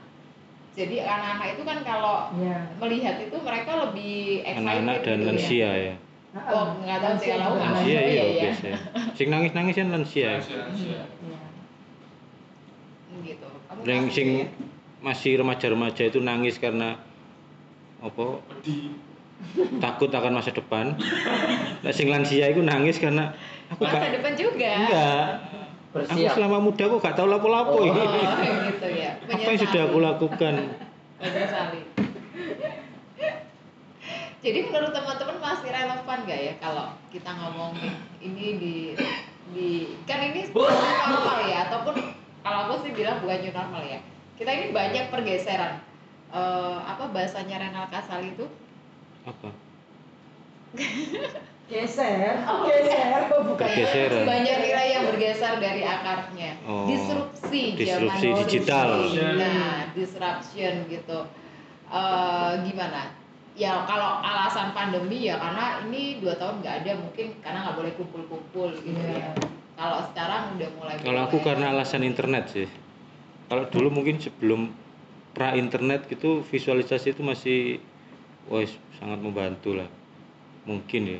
Jadi 0.71 1.03
anak-anak 1.03 1.47
itu 1.53 1.63
kan 1.65 1.77
kalau 1.81 2.31
Iya. 2.33 2.57
melihat 2.77 3.19
itu 3.19 3.35
mereka 3.37 3.71
lebih 3.81 4.39
excited 4.41 4.63
Anak-anak 4.63 4.97
dan 5.03 5.17
gitu 5.17 5.23
ya. 5.23 5.27
lansia 5.27 5.71
ya. 5.75 5.95
Oh, 6.31 6.79
nggak 6.79 6.99
tahu 7.01 7.15
sih 7.19 7.29
kalau 7.35 7.59
Lansia 7.59 7.91
iya, 7.91 8.01
iya 8.07 8.23
iya. 8.23 8.43
biasa. 8.47 8.67
Sing 9.11 9.27
nangis-nangis 9.27 9.75
kan 9.75 9.87
lansia. 9.89 10.31
Iya. 10.39 11.03
gitu. 13.21 13.47
Kamu 13.67 13.79
Yang 13.83 14.05
sing 14.15 14.27
ya. 14.31 14.45
masih 15.03 15.31
remaja-remaja 15.37 16.03
itu 16.07 16.19
nangis 16.19 16.55
karena 16.55 16.95
apa 17.99 18.39
takut 19.77 20.07
akan 20.07 20.33
masa 20.33 20.51
depan. 20.51 20.95
Nah, 21.83 21.91
sing 21.91 22.07
lansia 22.07 22.47
itu 22.47 22.63
nangis 22.63 22.95
karena 22.95 23.35
aku 23.67 23.83
masa 23.83 24.07
depan 24.09 24.33
juga. 24.33 24.71
enggak. 24.79 25.27
Aku 25.91 25.99
bersiap 26.07 26.39
selama 26.39 26.63
muda 26.63 26.87
kok 26.87 27.03
gak 27.03 27.15
tahu 27.19 27.27
lapo-lapo 27.27 27.75
Oh, 27.75 27.83
ini. 27.83 27.99
gitu 28.71 28.87
ya. 28.95 29.11
Apa 29.27 29.43
yang 29.43 29.59
sudah 29.59 29.81
aku 29.91 29.97
lakukan? 29.99 30.53
Menyesali. 31.19 31.81
Jadi 34.41 34.59
menurut 34.71 34.91
teman-teman 34.95 35.37
masih 35.43 35.69
relevan 35.69 36.17
gak 36.23 36.39
ya 36.39 36.53
kalau 36.63 36.95
kita 37.11 37.27
ngomongin 37.35 37.93
ini 38.23 38.45
di 38.55 38.75
di 39.51 39.69
kan 40.07 40.31
ini 40.31 40.47
normal 40.55 41.43
ya 41.43 41.67
ataupun 41.67 41.95
kalau 42.39 42.59
aku 42.71 42.87
sih 42.87 42.95
bilang 42.95 43.19
bukan 43.19 43.43
new 43.43 43.51
normal 43.51 43.83
ya. 43.83 43.99
Kita 44.39 44.47
ini 44.47 44.71
banyak 44.71 45.11
pergeseran. 45.11 45.83
Eh, 46.31 46.77
apa 46.87 47.11
bahasanya 47.11 47.67
Renal 47.67 47.91
Kasal 47.91 48.23
itu? 48.23 48.47
Apa? 49.27 49.51
Geser, 51.71 52.35
geser, 52.67 53.31
oh, 53.31 53.47
bukan. 53.47 53.63
Pergeseran. 53.63 54.27
Banyak 54.27 54.57
nilai 54.59 54.87
yang 54.91 55.03
bergeser 55.07 55.55
dari 55.63 55.87
akarnya. 55.87 56.59
Oh, 56.67 56.83
disrupsi, 56.83 57.79
disrupsi 57.79 58.27
zaman 58.27 58.43
digital. 58.43 58.89
disrupsi. 59.07 59.39
Nah, 59.39 59.75
disruption 59.95 60.73
gitu. 60.91 61.19
Eh, 61.87 62.51
gimana? 62.67 63.15
Ya 63.55 63.83
kalau 63.83 64.19
alasan 64.19 64.71
pandemi 64.71 65.27
ya 65.27 65.35
karena 65.35 65.83
ini 65.87 66.23
dua 66.23 66.39
tahun 66.39 66.63
nggak 66.63 66.75
ada 66.83 66.91
mungkin 67.03 67.35
karena 67.43 67.59
nggak 67.67 67.77
boleh 67.83 67.93
kumpul-kumpul 67.99 68.69
gitu 68.79 68.95
Iya. 68.95 69.31
ya. 69.31 69.31
Kalau 69.75 69.99
sekarang 70.11 70.55
udah 70.55 70.69
mulai. 70.75 70.95
Kalau 70.99 71.21
aku 71.27 71.37
karena 71.39 71.71
alasan 71.71 72.03
internet 72.03 72.51
sih. 72.51 72.67
Kalau 73.51 73.67
dulu 73.67 73.91
mungkin 73.91 74.19
sebelum 74.19 74.71
pra 75.35 75.55
internet 75.55 76.07
gitu 76.07 76.43
visualisasi 76.47 77.11
itu 77.11 77.23
masih 77.23 77.59
wes 78.47 78.71
sangat 78.99 79.19
membantu 79.19 79.75
lah. 79.79 79.87
Mungkin 80.63 81.19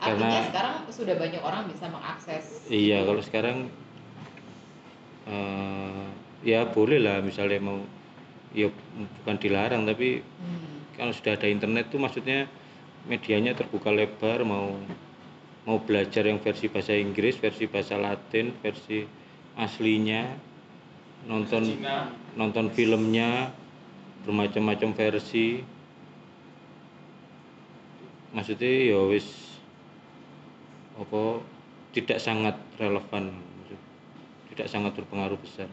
Artinya 0.00 0.26
karena- 0.28 0.48
sekarang 0.50 0.74
sudah 0.90 1.14
banyak 1.16 1.42
orang 1.42 1.62
bisa 1.70 1.86
mengakses. 1.88 2.44
Iya, 2.66 3.02
kalau 3.02 3.22
sekarang 3.22 3.58
eh 5.24 6.04
ya 6.44 6.68
boleh 6.68 7.00
lah 7.00 7.24
misalnya 7.24 7.56
mau 7.58 7.80
ya 8.52 8.68
bukan 9.24 9.36
dilarang 9.40 9.88
tapi 9.88 10.20
Hmm. 10.20 10.84
kalau 10.94 11.10
sudah 11.10 11.34
ada 11.34 11.48
internet 11.48 11.88
tuh 11.88 11.96
maksudnya 11.96 12.44
medianya 13.08 13.56
terbuka 13.56 13.88
lebar 13.88 14.44
mau 14.44 14.76
mau 15.64 15.80
belajar 15.80 16.28
yang 16.28 16.36
versi 16.38 16.68
bahasa 16.68 16.92
Inggris, 16.92 17.40
versi 17.40 17.64
bahasa 17.64 17.96
Latin, 17.96 18.52
versi 18.60 19.00
aslinya 19.56 20.28
nonton 21.24 21.64
Cina 21.80 22.12
nonton 22.36 22.68
filmnya 22.68 23.48
bermacam-macam 24.28 24.92
versi 24.92 25.64
maksudnya 28.30 28.92
ya 28.92 29.00
wis 29.08 29.53
apa 30.94 31.42
tidak 31.94 32.18
sangat 32.18 32.58
relevan 32.78 33.34
tidak 34.54 34.70
sangat 34.70 34.94
berpengaruh 34.94 35.38
besar. 35.42 35.66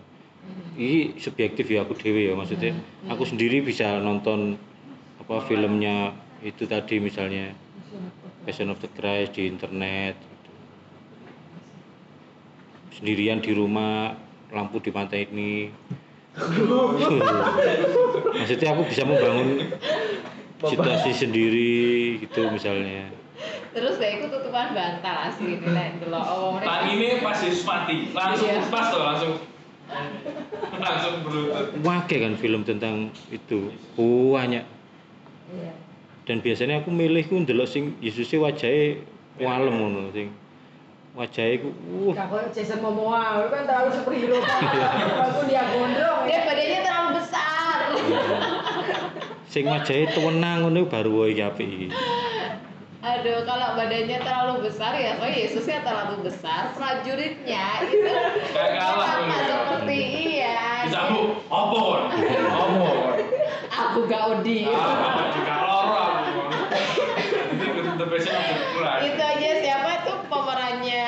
Ini 0.74 1.22
subjektif 1.22 1.69
ya 1.69 1.86
aku 1.86 1.93
dewe 1.93 2.26
ya 2.26 2.34
maksudnya. 2.34 2.74
Aku 3.13 3.30
sendiri 3.30 3.61
bisa 3.61 4.01
nonton 4.01 4.57
apa 5.22 5.45
filmnya 5.45 6.17
itu 6.41 6.65
tadi 6.65 6.97
misalnya 6.97 7.53
Passion 8.41 8.74
of 8.74 8.82
the 8.82 8.89
Christ 8.89 9.38
di 9.38 9.45
internet. 9.45 10.17
Gitu. 10.17 10.49
sendirian 12.97 13.38
di 13.38 13.53
rumah 13.53 14.17
lampu 14.49 14.82
dimata 14.82 15.13
ini. 15.13 15.69
Maksudnya 18.41 18.74
aku 18.74 18.82
bisa 18.89 19.05
membangun 19.05 19.78
situasi 20.65 21.13
sendiri 21.13 22.17
gitu 22.17 22.49
misalnya 22.49 23.20
terus 23.72 23.96
saya 23.96 24.20
ikut 24.20 24.30
tutupan 24.30 24.76
bantal 24.76 25.16
asli 25.28 25.56
ini 25.56 25.68
nek 25.68 26.04
delok 26.04 26.24
oh 26.28 26.60
Tang 26.60 26.86
ini 26.88 27.24
pas 27.24 27.39
Yesus 27.39 27.64
mati, 27.64 28.12
langsung 28.12 28.48
Iya. 28.48 28.68
pas 28.68 28.86
tuh 28.92 29.02
langsung 29.02 29.34
langsung 30.76 31.14
berlutut. 31.28 31.68
wake 31.84 32.16
kan 32.20 32.34
film 32.36 32.62
tentang 32.64 33.10
itu 33.28 33.72
banyak 33.96 34.64
Iya. 35.52 35.74
dan 36.28 36.38
biasanya 36.39 36.84
aku 36.84 36.92
milih 36.92 37.24
ku 37.28 37.39
ndelok 37.39 37.68
sing 37.68 37.96
Yesusnya 38.00 38.44
wajahnya 38.44 39.04
walem 39.39 39.74
ngono 39.74 40.12
sing 40.12 40.32
wajahnya 41.12 41.60
ku 41.60 41.70
uh 41.72 42.12
Gak 42.16 42.28
kok 42.28 42.44
Jason 42.56 42.80
Momoa, 42.80 43.44
lu 43.44 43.48
kan 43.52 43.68
terlalu 43.68 43.92
superhero 43.92 44.39
kan. 44.39 44.64
Aku 45.28 45.44
dia 45.44 45.64
gondrong 45.68 46.24
dia 46.24 46.39
ya. 46.39 46.39
badannya 46.48 46.80
terlalu 46.84 47.10
besar 47.20 47.78
sing 49.52 49.68
wajahnya 49.68 50.08
tenang 50.16 50.58
ngono 50.64 50.88
baru 50.88 51.12
wae 51.12 51.36
iki 51.36 51.44
apik 51.44 51.68
iki 51.68 51.88
aduh 53.02 53.41
kalau 53.43 53.74
badannya 53.74 54.14
terlalu 54.16 54.56
besar 54.64 54.93
ya 54.93 55.18
soalnya 55.18 55.34
Yesusnya 55.36 55.82
terlalu 55.82 56.22
besar 56.22 56.70
prajuritnya 56.72 57.66
itu 57.84 57.97
kalah 58.54 59.10
sama 59.18 59.26
ya. 59.28 59.41
seperti 59.41 59.97
iya 60.30 60.58
apa 61.49 61.74
kon? 61.74 62.02
Apa 62.45 62.64
kon? 62.78 63.18
aku 63.72 63.99
gak 64.06 64.24
odi 64.30 64.70
Ah, 64.70 65.26
juga 65.32 65.54
loro 65.60 65.97
aku. 65.97 66.41
Ini 67.52 67.66
ikut 67.68 67.86
the 67.95 68.06
passion 68.06 68.34
of 68.34 68.45
the 68.45 68.58
Christ. 68.72 69.02
itu 69.04 69.22
aja 69.24 69.49
siapa 69.60 69.91
tuh 70.04 70.18
pemerannya 70.28 71.06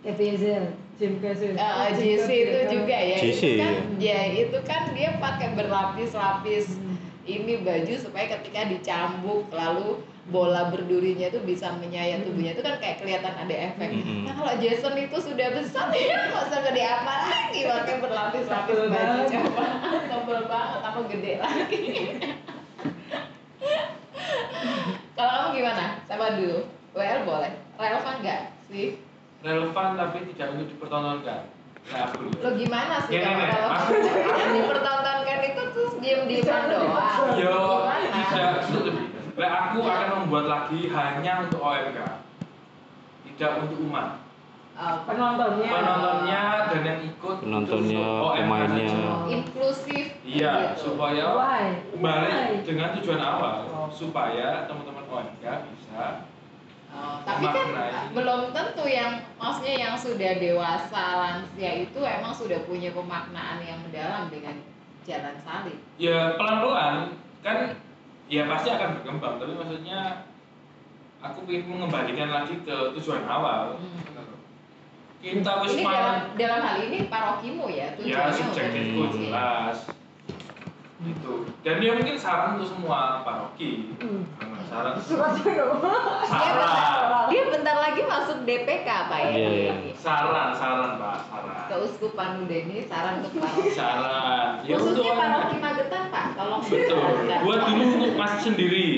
Ebenezer, 0.00 0.62
Jim 0.96 1.18
Caviezel. 1.18 1.54
uh, 1.54 1.90
Jim 1.92 2.16
JC 2.16 2.28
itu 2.28 2.58
Caviezel. 2.58 2.70
juga 2.72 2.96
ya 2.98 3.16
JC, 3.16 3.42
itu 3.44 3.54
kan 3.56 3.74
iya. 3.98 4.18
ya 4.18 4.20
itu 4.36 4.58
kan 4.64 4.82
dia 4.92 5.10
pakai 5.16 5.48
berlapis-lapis 5.54 6.66
Hmm. 6.74 6.96
ini 7.24 7.60
baju 7.60 7.94
supaya 7.94 8.26
ketika 8.34 8.66
dicambuk 8.66 9.46
lalu 9.52 10.00
bola 10.28 10.68
berdurinya 10.68 11.32
itu 11.32 11.40
bisa 11.40 11.72
menyayat 11.80 12.28
tubuhnya 12.28 12.52
itu 12.52 12.60
kan 12.60 12.76
kayak 12.76 13.00
kelihatan 13.00 13.32
ada 13.32 13.54
efek. 13.72 13.88
Mm-mm. 13.96 14.28
Nah 14.28 14.36
kalau 14.36 14.52
Jason 14.60 14.92
itu 15.00 15.16
sudah 15.16 15.48
besar 15.56 15.88
ya 15.96 16.28
nggak 16.28 16.52
usah 16.52 16.60
gede 16.68 16.82
apa 16.84 17.12
lagi 17.24 17.60
pakai 17.64 17.94
berlapis-lapis 18.04 18.76
baju 18.92 19.20
coba 19.24 19.64
tebel 20.12 20.40
banget 20.44 20.80
apa 20.84 20.98
gede 21.08 21.32
lagi. 21.40 21.80
kalau 25.16 25.32
kamu 25.32 25.48
gimana? 25.56 25.84
Sama 26.04 26.36
dulu. 26.36 26.58
Well 26.92 27.20
boleh. 27.24 27.52
Relevan 27.80 28.16
nggak 28.20 28.42
sih? 28.68 29.00
Relevan 29.40 29.88
tapi 29.96 30.28
tidak 30.34 30.60
untuk 30.60 30.66
dipertontonkan. 30.76 31.42
Nah, 31.88 32.04
aku 32.04 32.28
dulu. 32.28 32.36
Lo 32.44 32.50
gimana 32.52 33.00
sih 33.08 33.16
Gini, 33.16 33.24
kalau 33.24 33.72
kalau 33.72 34.48
dipertontonkan 34.52 35.40
itu 35.40 35.62
terus 35.72 35.94
diem-dieman 36.04 36.62
doang? 36.68 37.32
Yo, 37.40 37.56
Gimana? 37.88 39.07
Nah, 39.38 39.50
aku 39.70 39.78
akan 39.80 40.08
membuat 40.18 40.46
lagi 40.46 40.90
hanya 40.90 41.46
untuk 41.46 41.62
OMK. 41.62 41.98
Tidak 43.22 43.52
untuk 43.62 43.78
umat. 43.86 44.18
Oh, 44.74 44.94
Penontonnya. 45.06 45.70
Penontonnya 45.70 46.42
dan 46.70 46.82
yang 46.82 47.00
ikut 47.04 47.36
Penontonnya, 47.42 48.06
pemainnya. 48.34 48.90
inklusif 49.26 50.06
Iya, 50.22 50.74
gitu. 50.74 50.94
supaya 50.94 51.34
Why? 51.34 51.64
balik 51.96 52.30
Why? 52.30 52.62
dengan 52.62 52.88
tujuan 52.94 53.18
awal 53.20 53.54
Oh. 53.68 53.88
supaya 53.90 54.66
teman-teman 54.66 55.02
OMK 55.04 55.44
bisa 55.70 56.26
Oh, 56.88 57.20
tapi 57.20 57.44
kan 57.44 57.66
Memaknai. 57.68 58.16
belum 58.16 58.40
tentu 58.50 58.84
yang 58.86 59.12
maksudnya 59.36 59.76
yang 59.76 59.94
sudah 59.94 60.32
dewasa 60.34 61.02
lansia 61.20 61.84
itu 61.84 62.00
emang 62.00 62.32
sudah 62.32 62.64
punya 62.64 62.90
pemaknaan 62.90 63.60
yang 63.60 63.76
mendalam 63.82 64.26
dengan 64.26 64.56
jalan 65.04 65.36
salib. 65.38 65.76
ya 65.94 66.32
pelan-pelan 66.34 67.12
kan 67.38 67.76
ya 68.28 68.44
pasti 68.44 68.68
akan 68.68 68.88
berkembang 69.00 69.34
tapi 69.40 69.52
maksudnya 69.56 70.28
aku 71.18 71.38
ingin 71.50 71.66
mengembalikan 71.66 72.28
lagi 72.30 72.54
ke 72.62 72.76
tujuan 72.98 73.24
awal 73.26 73.80
Hmm. 75.18 75.34
kita 75.34 75.50
wis 75.66 75.74
Ini 75.74 75.82
dalam 75.82 76.16
dalam 76.38 76.60
hal 76.62 76.76
ini 76.86 76.98
parokimu 77.10 77.66
ya 77.74 77.90
ya 77.98 77.98
tujuannya 77.98 78.30
untuk 78.30 78.38
subjektifku 78.54 79.02
jelas 79.18 79.76
gitu 80.98 81.46
dan 81.62 81.78
dia 81.78 81.94
mungkin 81.94 82.18
saran 82.18 82.58
untuk 82.58 82.74
semua 82.74 83.22
paroki 83.22 83.94
Hmm. 84.02 84.26
Saran 84.68 85.00
saran 85.00 85.32
Dia 87.32 87.42
bentar 87.48 87.76
lagi 87.76 88.02
masuk 88.04 88.44
DPK 88.44 88.88
Pak 89.08 89.18
ya. 89.20 89.30
Iya, 89.32 89.48
iya. 89.48 89.72
saran 89.96 90.52
saran 90.52 91.00
pak 91.00 91.16
saran 91.28 91.54
Keuskupan 91.72 92.28
Muda 92.42 92.56
ini 92.68 92.84
saran 92.84 93.24
untuk 93.24 93.40
paroki. 93.40 93.70
saran 93.72 94.48
ya 94.64 94.76
untuk 94.76 95.00
Khususnya 95.00 95.12
paroki 95.16 95.56
Magetan 95.56 96.02
Pak, 96.12 96.24
tolong 96.36 96.60
Betul. 96.64 97.00
Buat 97.44 97.60
dulu 97.68 97.84
untuk 97.96 98.12
Mas 98.16 98.32
sendiri. 98.44 98.88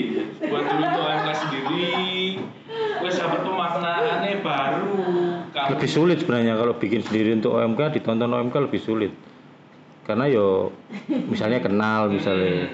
Buat 0.43 0.63
dulu 0.67 0.81
untuk 0.83 1.03
OMK 1.07 1.29
sendiri. 1.39 1.87
Wes 3.01 3.15
dapat 3.17 3.41
pemaknaannya 3.43 4.33
baru. 4.43 4.91
Kamu 5.51 5.69
lebih 5.75 5.89
sulit 5.91 6.17
sebenarnya 6.23 6.53
kalau 6.55 6.73
bikin 6.75 7.01
sendiri 7.03 7.35
untuk 7.35 7.55
OMK 7.55 7.95
ditonton 7.95 8.31
OMK 8.31 8.55
lebih 8.71 8.81
sulit 8.83 9.11
karena 10.11 10.27
yo 10.27 10.75
misalnya 11.25 11.63
kenal 11.63 12.11
misalnya 12.11 12.67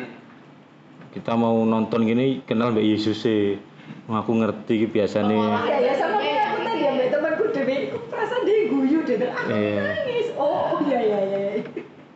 kita 1.14 1.34
mau 1.34 1.54
nonton 1.62 2.02
gini 2.02 2.42
kenal 2.44 2.74
Mbak 2.74 2.86
Yesus 2.88 3.22
sih 3.22 3.62
Wah, 4.04 4.20
aku 4.20 4.36
ngerti 4.36 4.84
biasanya 4.86 5.64
Ya 5.64 5.78
ya 5.80 5.94
sama 5.96 6.18
kayak 6.18 6.44
aku 6.50 6.60
tadi 6.62 6.80
ya 6.80 6.92
mbak 6.92 7.08
temanku 7.10 7.44
dewe, 7.52 7.76
aku 7.88 7.98
perasaan 8.10 8.42
dia 8.44 8.60
guyu 8.66 9.00
deh. 9.04 9.20
Aku 9.22 9.48
Iya. 9.48 9.84
nangis. 9.86 10.28
Oh 10.34 10.80
iya 10.82 11.00
iya 11.02 11.20
iya. 11.24 11.44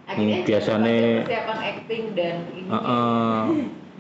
Akhirnya 0.04 0.38
biasanya- 0.44 1.24
persiapan 1.24 1.58
acting 1.62 2.04
dan 2.12 2.36
ini. 2.50 2.68
Heeh. 2.68 3.40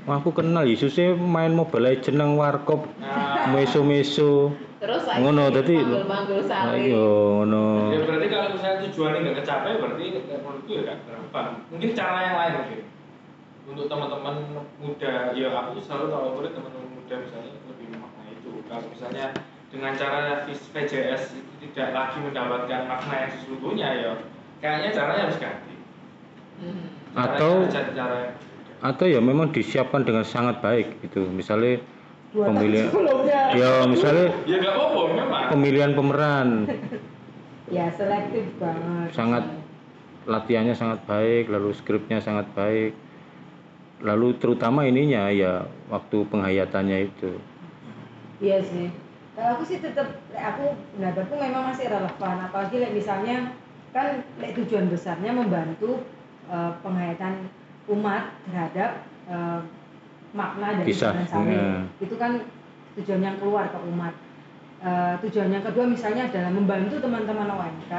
Wah, 0.03 0.15
aku 0.17 0.29
kenal 0.31 0.63
Yesus 0.65 0.91
sih 0.91 1.11
main 1.13 1.51
Mobile 1.51 1.83
Legends 1.85 2.15
nang 2.15 2.35
warkop 2.35 2.87
Nah, 2.97 3.51
meso-meso 3.51 4.51
Terus 4.81 5.05
Ngono, 5.05 5.53
dadi- 5.53 5.77
manggul-manggul 5.77 6.41
salib. 6.41 6.89
ayo 6.89 7.05
ngono 7.45 7.93
ya 7.93 8.01
berarti 8.01 8.27
kalau 8.33 8.47
misalnya 8.57 8.77
tujuannya 8.89 9.17
nggak 9.21 9.37
kecapai 9.45 9.77
berarti 9.77 10.03
menurutku 10.25 10.71
ya 10.73 10.83
kan 10.89 10.97
relevan. 11.05 11.45
Mungkin 11.69 11.89
cara 11.93 12.19
yang 12.25 12.35
lain 12.41 12.53
mungkin. 12.57 12.81
Untuk 13.61 13.85
teman-teman 13.85 14.35
muda, 14.81 15.13
ya 15.37 15.47
aku 15.53 15.69
tuh 15.77 15.83
selalu 15.85 16.05
tahu 16.09 16.27
boleh 16.33 16.51
teman-teman 16.57 16.89
muda 16.97 17.15
misalnya 17.21 17.51
lebih 17.69 17.85
memaknai 17.93 18.33
itu. 18.33 18.51
Kalau 18.65 18.85
misalnya 18.89 19.25
dengan 19.69 19.91
cara 19.93 20.19
VJS 20.49 21.23
itu 21.37 21.51
tidak 21.69 21.87
lagi 21.93 22.17
mendapatkan 22.19 22.81
makna 22.89 23.15
yang 23.21 23.31
sesungguhnya 23.37 23.87
ya 24.01 24.11
kayaknya 24.65 24.89
caranya 24.89 25.21
harus 25.29 25.37
ganti. 25.37 25.75
Hmm. 26.57 26.89
Atau- 27.13 27.69
cari 27.69 27.93
cara 27.93 28.15
yang 28.17 28.33
atau 28.81 29.05
ya 29.05 29.21
memang 29.21 29.53
disiapkan 29.53 30.01
dengan 30.01 30.25
sangat 30.25 30.57
baik 30.57 31.05
gitu 31.05 31.29
misalnya 31.29 31.77
pemilihan 32.31 32.87
ya 33.55 33.83
misalnya 33.85 34.27
ya 34.47 34.55
nggak 34.59 34.73
apa-apa 34.75 35.01
memang 35.11 35.43
pemilihan 35.51 35.91
pemeran 35.95 36.49
Ya 37.71 37.87
selektif 37.95 38.51
banget. 38.59 39.15
sangat 39.15 39.47
latihannya 40.27 40.75
sangat 40.75 40.99
baik 41.07 41.47
lalu 41.47 41.71
skripnya 41.71 42.19
sangat 42.19 42.43
baik 42.51 42.91
lalu 44.03 44.35
terutama 44.43 44.83
ininya 44.83 45.31
ya 45.31 45.63
waktu 45.87 46.27
penghayatannya 46.27 47.07
itu 47.07 47.31
Iya 48.41 48.57
sih. 48.65 48.89
Kalau 49.37 49.53
aku 49.53 49.63
sih 49.69 49.77
tetap, 49.77 50.17
aku 50.33 50.73
pendapatku 50.97 51.37
memang 51.37 51.69
masih 51.69 51.93
relevan. 51.93 52.41
Apalagi 52.41 52.81
like, 52.81 52.97
misalnya 52.97 53.53
kan 53.93 54.25
like, 54.41 54.57
tujuan 54.57 54.89
besarnya 54.89 55.29
membantu 55.29 56.01
eh, 56.49 56.71
penghayatan 56.81 57.45
umat 57.85 58.33
terhadap 58.49 59.05
eh, 59.29 59.59
makna 60.31 60.79
dari 60.79 60.87
Kisah, 60.91 61.11
ya. 61.27 61.83
Itu 61.99 62.15
kan 62.15 62.43
tujuan 62.99 63.21
yang 63.23 63.35
keluar 63.39 63.71
ke 63.71 63.79
umat. 63.91 64.13
Eh, 64.81 65.13
tujuan 65.27 65.53
yang 65.53 65.61
kedua 65.61 65.85
misalnya 65.85 66.25
adalah 66.25 66.49
membantu 66.49 66.97
teman-teman 66.97 67.53
OMK 67.53 67.93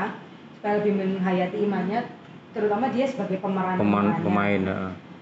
supaya 0.58 0.82
lebih 0.82 0.98
menghayati 0.98 1.62
imannya, 1.62 2.10
terutama 2.50 2.90
dia 2.90 3.06
sebagai 3.06 3.38
pemeran 3.38 3.78
pemerannya. 3.78 4.24
pemain 4.26 4.60
ya. 4.66 4.80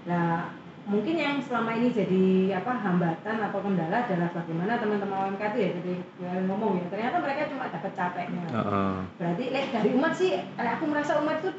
Nah, 0.08 0.56
mungkin 0.88 1.14
yang 1.20 1.36
selama 1.44 1.76
ini 1.76 1.92
jadi 1.92 2.24
apa 2.56 2.72
hambatan 2.80 3.36
atau 3.44 3.60
kendala 3.60 4.08
adalah 4.08 4.28
bagaimana 4.32 4.80
teman-teman 4.80 5.16
OMK 5.28 5.42
itu 5.52 5.58
ya 5.60 5.70
jadi 5.76 5.92
yang 6.24 6.48
ngomong 6.48 6.80
ya 6.80 6.86
ternyata 6.88 7.16
mereka 7.20 7.52
cuma 7.52 7.68
dapat 7.68 7.92
capeknya. 7.92 8.44
Heeh. 8.48 8.92
Berarti 9.20 9.44
like, 9.52 9.70
dari 9.70 9.90
umat 9.92 10.12
sih, 10.16 10.30
aku 10.56 10.84
merasa 10.88 11.20
umat 11.20 11.44
itu 11.44 11.52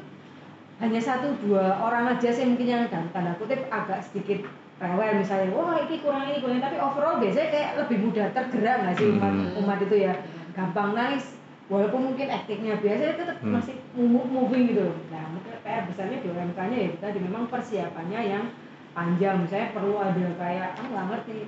hanya 0.82 0.98
satu 0.98 1.38
dua 1.46 1.78
orang 1.78 2.10
aja 2.18 2.34
sih 2.34 2.42
mungkin 2.42 2.66
yang 2.66 2.82
dalam 2.90 3.06
tanda 3.14 3.38
kutip 3.38 3.70
agak 3.70 4.02
sedikit 4.02 4.50
rewel 4.82 5.12
misalnya 5.16 5.48
wah 5.52 5.78
ini 5.78 5.96
kurang 6.02 6.26
ini 6.26 6.42
kurang 6.42 6.58
ini." 6.58 6.64
tapi 6.64 6.76
overall 6.76 7.16
biasanya 7.16 7.48
kayak 7.48 7.70
lebih 7.78 7.96
mudah 8.02 8.26
tergerak 8.34 8.76
nggak 8.82 8.94
sih 8.98 9.06
umat 9.12 9.32
Hmm. 9.32 9.60
umat 9.62 9.78
itu 9.80 9.96
ya 9.96 10.12
gampang 10.52 10.90
nangis 10.92 11.24
walaupun 11.66 12.00
mungkin 12.04 12.26
aktingnya 12.28 12.74
biasa 12.76 13.14
tetap 13.14 13.36
Hmm. 13.38 13.54
masih 13.54 13.74
mo- 13.94 14.26
moving 14.26 14.68
gitu 14.68 14.90
nah 15.08 15.24
mungkin 15.30 15.54
PR 15.62 15.86
besarnya 15.86 16.18
di 16.18 16.28
UMK 16.28 16.58
nya 16.66 16.78
ya 16.80 16.90
tadi 16.98 17.18
memang 17.18 17.46
persiapannya 17.46 18.20
yang 18.20 18.44
panjang 18.92 19.40
misalnya 19.40 19.72
perlu 19.72 19.94
ada 19.96 20.26
kayak 20.36 20.68
ah 20.74 20.84
nggak 20.84 21.06
ngerti 21.08 21.38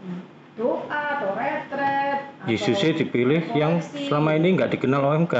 hmm, 0.00 0.20
doa 0.56 0.86
atau 1.12 1.30
retret 1.34 2.20
Yesusnya 2.46 2.94
dipilih 2.94 3.42
yang 3.52 3.76
koleksi. 3.76 4.06
selama 4.06 4.30
ini 4.32 4.48
nggak 4.54 4.70
dikenal 4.72 5.02
OMK. 5.04 5.34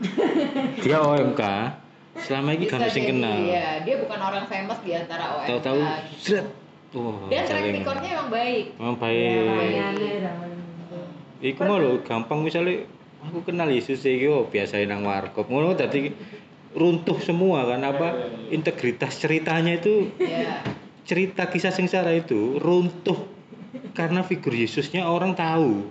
Dia 0.84 1.00
OMK, 1.00 1.42
selama 2.16 2.52
ini 2.52 2.64
sing 2.86 3.04
jadi, 3.04 3.10
kenal. 3.10 3.36
ya, 3.42 3.66
dia 3.80 3.96
bukan 3.96 4.16
orang 4.18 4.44
famous 4.46 4.78
di 4.80 4.92
antara 4.92 5.24
OMK. 5.34 5.48
Tahu-tahu, 5.48 5.80
gitu. 6.10 6.40
Wah, 6.90 7.30
Dan 7.30 7.42
track 7.46 7.70
recordnya 7.70 8.10
emang 8.18 8.30
baik. 8.34 8.64
Emang 8.74 8.96
ya, 8.98 9.42
baik. 9.46 9.74
gitu. 9.94 10.98
Iku 11.40 11.60
mau 11.62 11.78
lho, 11.78 12.02
gampang 12.02 12.42
misalnya 12.42 12.84
aku 13.22 13.46
kenal 13.46 13.70
Yesus 13.70 14.02
iki 14.02 14.26
oh 14.26 14.50
biasain 14.50 14.90
nang 14.90 15.06
warkop. 15.06 15.46
Ngono 15.46 15.78
dadi 15.78 16.10
runtuh 16.74 17.18
semua 17.22 17.62
kan 17.66 17.82
apa 17.82 18.14
integritas 18.50 19.18
ceritanya 19.18 19.78
itu 19.78 20.10
Ya. 20.18 20.62
cerita 21.02 21.46
kisah 21.46 21.74
sengsara 21.74 22.14
itu 22.14 22.58
runtuh 22.58 23.26
karena 23.94 24.22
figur 24.22 24.54
Yesusnya 24.54 25.06
orang 25.06 25.38
tahu. 25.38 25.86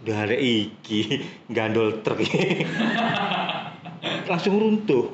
Dari 0.00 0.40
iki 0.40 1.20
gandol 1.52 2.00
truk 2.00 2.24
langsung 4.24 4.56
runtuh 4.56 5.12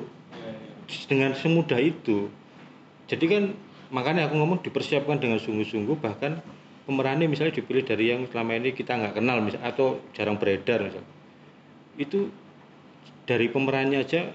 dengan 1.11 1.35
semudah 1.35 1.79
itu. 1.83 2.31
Jadi 3.07 3.25
kan 3.27 3.43
makanya 3.87 4.27
aku 4.27 4.35
ngomong 4.35 4.59
dipersiapkan 4.59 5.17
dengan 5.17 5.39
sungguh-sungguh 5.39 5.95
bahkan 5.97 6.39
pemerannya 6.83 7.27
misalnya 7.27 7.55
dipilih 7.55 7.83
dari 7.83 8.11
yang 8.11 8.27
selama 8.27 8.55
ini 8.55 8.71
kita 8.71 8.95
nggak 8.95 9.15
kenal 9.15 9.39
misal 9.39 9.59
atau 9.63 9.99
jarang 10.11 10.35
beredar 10.35 10.83
misal. 10.83 11.03
Itu 11.95 12.31
dari 13.23 13.47
pemerannya 13.47 14.03
aja 14.03 14.31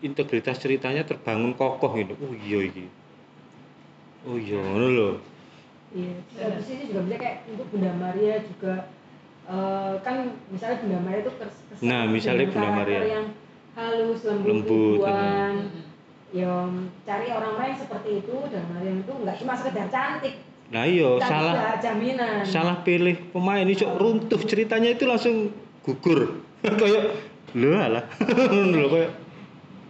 integritas 0.00 0.56
ceritanya 0.56 1.02
terbangun 1.02 1.52
kokoh 1.52 1.92
gitu. 1.96 2.14
Oh 2.20 2.32
iya 2.32 2.58
iki. 2.64 2.86
Oh 4.24 4.36
iya 4.36 4.56
ngono 4.58 4.88
loh. 4.88 5.14
Iya, 5.88 6.20
terus 6.36 6.68
ini 6.68 6.92
juga 6.92 7.00
bisa 7.08 7.16
kayak 7.16 7.36
untuk 7.48 7.66
Bunda 7.72 7.92
Maria 7.96 8.34
juga 8.44 8.74
eh, 9.48 9.94
kan 10.04 10.16
misalnya 10.52 10.76
Bunda 10.84 10.98
Maria 11.00 11.20
itu 11.24 11.32
kes- 11.40 11.64
Nah, 11.80 12.04
misalnya 12.04 12.46
Bunda 12.52 12.70
Maria. 12.76 13.00
yang 13.08 13.26
halus, 13.72 14.20
lembut, 14.28 14.68
Lembut. 14.68 15.00
Ya 16.28 16.52
cari 17.02 17.26
orang-orang 17.28 17.72
yang 17.72 17.80
seperti 17.80 18.20
itu 18.20 18.36
dan 18.46 18.60
Maria 18.68 18.92
itu 18.94 19.12
nggak 19.14 19.36
cuma 19.38 19.52
sekedar 19.54 19.88
cantik, 19.88 20.34
Nah 20.68 20.84
iya 20.84 21.16
tapi 21.16 21.24
salah. 21.26 21.54
jaminan. 21.78 22.44
salah 22.44 22.76
pilih 22.82 23.16
pemain 23.32 23.64
ini 23.64 23.72
cok 23.72 23.92
runtuh 23.96 24.40
ceritanya 24.42 24.92
itu 24.92 25.04
langsung 25.04 25.48
gugur. 25.80 26.44
Kayak 26.80 27.16
lho 27.50 27.72
alah. 27.72 28.04
Lho 28.74 28.86
kayak. 28.86 29.10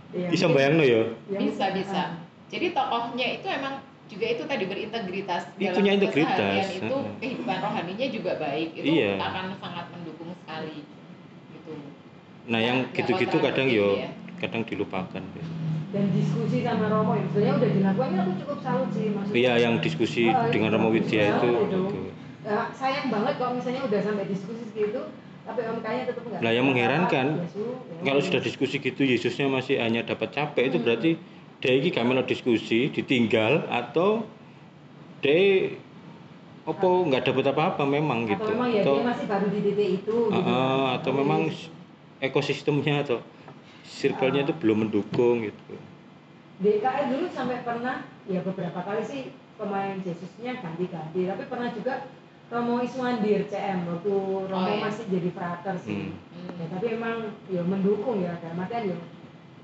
Iya, 0.09 0.29
bisa 0.31 0.47
mungkin- 0.47 0.55
bayangno 0.55 0.85
ya? 0.85 1.03
ya, 1.27 1.39
bisa 1.39 1.65
mungkin, 1.67 1.83
bisa. 1.83 1.99
ah, 1.99 2.09
Jadi 2.49 2.67
tokohnya 2.71 3.27
itu 3.35 3.47
emang 3.47 3.75
juga 4.07 4.27
itu 4.27 4.43
tadi 4.47 4.65
berintegritas. 4.65 5.43
Dia 5.53 5.69
dalam 5.69 5.77
punya 5.77 5.93
integritas, 5.93 6.65
itu 6.71 6.97
kehidupan 7.19 7.59
rohaninya 7.59 8.07
juga 8.09 8.33
baik. 8.39 8.69
Itu 8.73 8.87
Iya. 8.89 9.19
akan 9.19 9.45
sangat 9.59 9.87
mendukung 9.91 10.33
sekali. 10.39 10.87
Gitu. 11.51 11.73
Nah 12.47 12.57
yang 12.59 12.87
Nggak 12.87 12.95
gitu-gitu 12.97 13.37
kadang 13.43 13.67
yo 13.67 13.99
ya. 13.99 14.09
kadang 14.39 14.63
dilupakan 14.63 15.23
Dan 15.89 16.05
diskusi 16.13 16.61
sama 16.61 16.93
Romo 16.93 17.17
yang 17.17 17.29
sebenarnya 17.33 17.55
udah 17.57 17.71
dilakukan 17.73 18.09
ini 18.13 18.19
aku 18.21 18.33
cukup 18.45 18.59
salut 18.61 18.89
sih 18.93 19.07
maksudnya. 19.09 19.41
iya 19.41 19.53
yang 19.57 19.75
diskusi 19.81 20.23
Oh, 20.29 20.53
dengan 20.53 20.69
Romo 20.77 20.89
Widya 20.93 21.23
itu 21.41 21.49
itu. 21.49 21.79
oke. 21.81 22.01
Ya, 22.45 22.69
sayang 22.77 23.09
banget 23.09 23.35
kalau 23.41 23.53
misalnya 23.57 23.83
udah 23.89 24.01
sampai 24.05 24.25
diskusi 24.29 24.63
segitu 24.69 25.01
tapi 25.49 25.65
OMK-nya 25.65 26.03
tetap 26.13 26.23
nggak 26.29 26.41
Lah, 26.45 26.53
yang 26.53 26.69
mengherankan, 26.69 27.27
ya 27.41 27.49
suruh, 27.49 27.77
ya 27.89 28.01
kalau 28.05 28.21
sudah 28.21 28.41
diskusi 28.45 28.77
gitu 28.85 29.01
Yesusnya 29.01 29.49
masih 29.49 29.81
hanya 29.81 30.05
dapat 30.05 30.29
capek 30.37 30.65
itu 30.69 30.77
berarti 30.77 31.11
dia 31.65 31.73
ini 31.73 31.89
kami 31.89 32.13
lo 32.13 32.23
diskusi 32.29 32.93
ditinggal 32.93 33.65
atau 33.73 34.29
dia 35.25 35.73
opo 36.69 37.09
nggak 37.09 37.33
dapat 37.33 37.45
apa-apa 37.49 37.83
memang 37.89 38.29
gitu 38.29 38.45
atau 38.45 38.53
memang 38.55 38.71
ya 38.77 38.83
dia 38.85 39.05
masih 39.09 39.25
baru 39.25 39.47
di 39.49 39.61
titik 39.65 39.89
itu 40.05 40.17
gitu. 40.29 40.37
ah, 40.37 41.01
atau 41.01 41.11
memang 41.17 41.49
ekosistemnya 42.21 43.09
atau 43.09 43.19
circle-nya 43.89 44.45
itu 44.45 44.55
belum 44.55 44.87
mendukung 44.87 45.43
gitu. 45.43 45.75
DKI 46.59 47.03
dulu 47.09 47.27
sampai 47.29 47.63
pernah 47.63 47.97
ya 48.25 48.43
beberapa 48.43 48.79
kali 48.79 49.03
sih 49.03 49.23
pemain 49.55 49.97
Jesusnya 49.99 50.59
ganti-ganti 50.59 51.25
tapi 51.25 51.43
pernah 51.47 51.71
juga 51.71 52.07
Romo 52.49 52.81
Iswandir 52.81 53.45
CM 53.47 53.85
waktu 53.85 54.13
Romo 54.45 54.57
Oh, 54.59 54.67
iya. 54.69 54.83
masih 54.83 55.05
jadi 55.07 55.31
frater 55.31 55.75
sih 55.79 56.11
Hmm. 56.11 56.55
ya, 56.57 56.65
Hmm. 56.65 56.73
tapi 56.73 56.87
emang 56.93 57.17
ya 57.47 57.63
mendukung 57.63 58.19
ya 58.19 58.39
dalam 58.39 58.59
artian 58.59 58.91
ya 58.91 58.99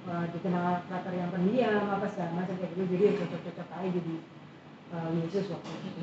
eh, 0.04 0.24
dikenal 0.30 0.84
frater 0.84 1.12
yang 1.12 1.30
pendiam 1.30 1.84
apa 1.88 2.06
segala 2.06 2.30
macam 2.36 2.54
kayak 2.54 2.72
gitu 2.72 2.84
jadi 2.90 3.02
ya 3.04 3.12
cocok-cocok 3.22 3.68
aja 3.70 3.88
jadi 3.90 4.14
eh, 4.92 5.08
Yesus 5.18 5.46
waktu 5.50 5.70
itu. 5.72 6.02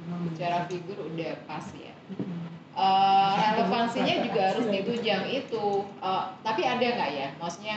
Memang 0.00 0.20
secara 0.32 0.58
figur 0.64 0.98
udah 1.06 1.32
pas 1.44 1.66
ya 1.72 1.92
Mm-mm. 2.10 2.39
Eh, 2.70 3.32
relevansinya 3.58 4.14
Iya. 4.20 4.24
juga 4.30 4.40
harus 4.54 4.66
ditunjang 4.70 5.24
itu. 5.26 5.66
Eh, 6.02 6.24
tapi 6.46 6.62
ada 6.62 6.86
nggak 6.86 7.10
ya? 7.10 7.28
Maksudnya 7.42 7.76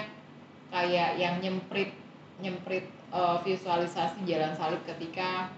kayak 0.70 1.18
yang 1.18 1.42
nyemprit 1.42 1.94
nyemprit 2.42 2.86
eh, 3.14 3.38
visualisasi 3.46 4.26
jalan 4.26 4.54
salib 4.58 4.82
ketika 4.86 5.50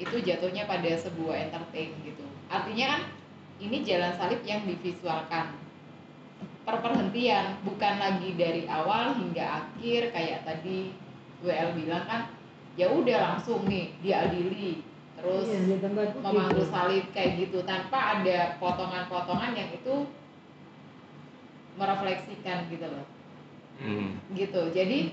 itu 0.00 0.16
jatuhnya 0.24 0.64
pada 0.64 0.90
sebuah 0.96 1.50
entertain 1.50 1.92
gitu. 2.02 2.24
Artinya 2.48 2.96
kan 2.96 3.02
ini 3.60 3.84
jalan 3.84 4.14
salib 4.16 4.40
yang 4.46 4.64
divisualkan. 4.64 5.54
Perperhentian 6.64 7.60
bukan 7.66 7.94
lagi 7.98 8.32
dari 8.38 8.64
awal 8.70 9.16
hingga 9.16 9.64
akhir 9.64 10.12
kayak 10.14 10.44
tadi 10.46 10.92
WL 11.42 11.72
bilang 11.74 12.04
kan 12.04 12.22
ya 12.78 12.88
udah 12.88 13.16
langsung 13.32 13.64
nih 13.66 13.90
diadili 14.00 14.84
terus 15.20 15.46
Iya, 15.46 15.76
tempatku 15.78 16.18
memanggul 16.18 16.64
salib 16.64 17.04
kayak 17.10 17.36
gitu 17.38 17.60
tanpa 17.62 17.98
ada 18.16 18.56
potongan-potongan 18.56 19.52
yang 19.52 19.70
itu 19.70 19.94
merefleksikan 21.76 22.68
gitu 22.68 22.86
loh 22.86 23.06
Hmm. 23.78 24.20
gitu 24.30 24.68
jadi 24.68 25.08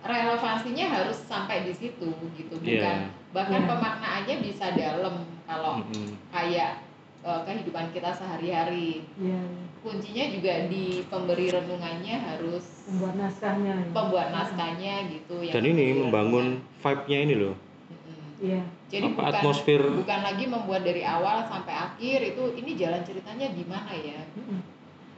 relevansinya 0.00 0.86
harus 0.88 1.18
sampai 1.24 1.64
di 1.64 1.72
situ 1.72 2.06
gitu 2.32 2.54
bukan 2.56 2.96
Iya. 3.00 3.10
bahkan 3.32 3.60
Iya. 3.60 3.68
pemaknaannya 3.68 4.34
bisa 4.40 4.66
dalam 4.72 5.14
kalau 5.44 5.82
Hmm. 5.82 6.14
kayak 6.30 6.78
eh, 7.20 7.40
kehidupan 7.42 7.88
kita 7.90 8.12
sehari-hari 8.12 9.00
Iya, 9.16 9.40
kuncinya 9.80 10.24
juga 10.28 10.68
di 10.68 11.02
pemberi 11.04 11.48
renungannya 11.48 12.14
harus 12.20 12.84
membuat 12.86 13.16
naskahnya 13.18 13.72
ya. 13.74 13.88
pembuat 13.90 14.28
naskahnya 14.30 14.94
gitu 15.08 15.40
yang 15.40 15.54
Dan 15.54 15.64
ini 15.66 15.84
membangun 15.96 16.44
renungan. 16.60 16.82
vibe-nya 16.84 17.18
ini 17.18 17.34
loh. 17.34 17.54
Iya. 18.44 18.60
jadi 18.92 19.06
Apa, 19.08 19.16
bukan 19.16 19.32
atmosfer 19.40 19.80
bukan 19.80 20.20
lagi 20.20 20.44
membuat 20.44 20.82
dari 20.84 21.00
awal 21.00 21.48
sampai 21.48 21.72
akhir 21.72 22.18
itu 22.20 22.42
ini 22.60 22.76
jalan 22.76 23.00
ceritanya 23.00 23.46
gimana 23.56 23.92
ya 23.96 24.20
Mm-mm. 24.36 24.60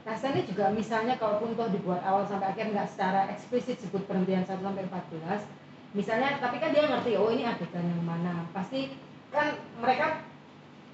Rasanya 0.06 0.46
juga 0.46 0.70
misalnya 0.70 1.18
kalaupun 1.18 1.58
toh 1.58 1.66
dibuat 1.66 1.98
awal 2.06 2.22
sampai 2.22 2.54
akhir 2.54 2.70
nggak 2.70 2.86
secara 2.86 3.26
eksplisit 3.34 3.82
sebut 3.82 4.06
perhentian 4.06 4.46
1 4.46 4.62
sampai 4.62 4.86
14 4.86 5.98
misalnya 5.98 6.38
tapi 6.38 6.62
kan 6.62 6.70
dia 6.70 6.86
ngerti 6.86 7.18
oh 7.18 7.26
ini 7.34 7.42
adegan 7.42 7.82
yang 7.82 8.06
mana 8.06 8.46
pasti 8.54 8.94
kan 9.34 9.58
mereka 9.82 10.22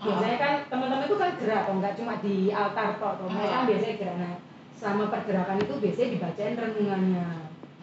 biasanya 0.01 0.39
kan 0.41 0.55
teman-teman 0.73 1.05
itu 1.05 1.17
kan 1.21 1.31
gerak 1.37 1.69
kok 1.69 1.77
nggak 1.77 1.95
cuma 2.01 2.13
di 2.25 2.49
altar 2.51 2.97
toh 2.97 3.13
toh. 3.21 3.29
mereka 3.29 3.53
kan 3.53 3.61
Ah. 3.61 3.69
biasanya 3.69 3.97
gerak 4.01 4.17
nah 4.17 4.35
selama 4.81 5.05
pergerakan 5.13 5.59
itu 5.61 5.75
biasanya 5.77 6.09
dibacain 6.17 6.55
renungannya 6.57 7.29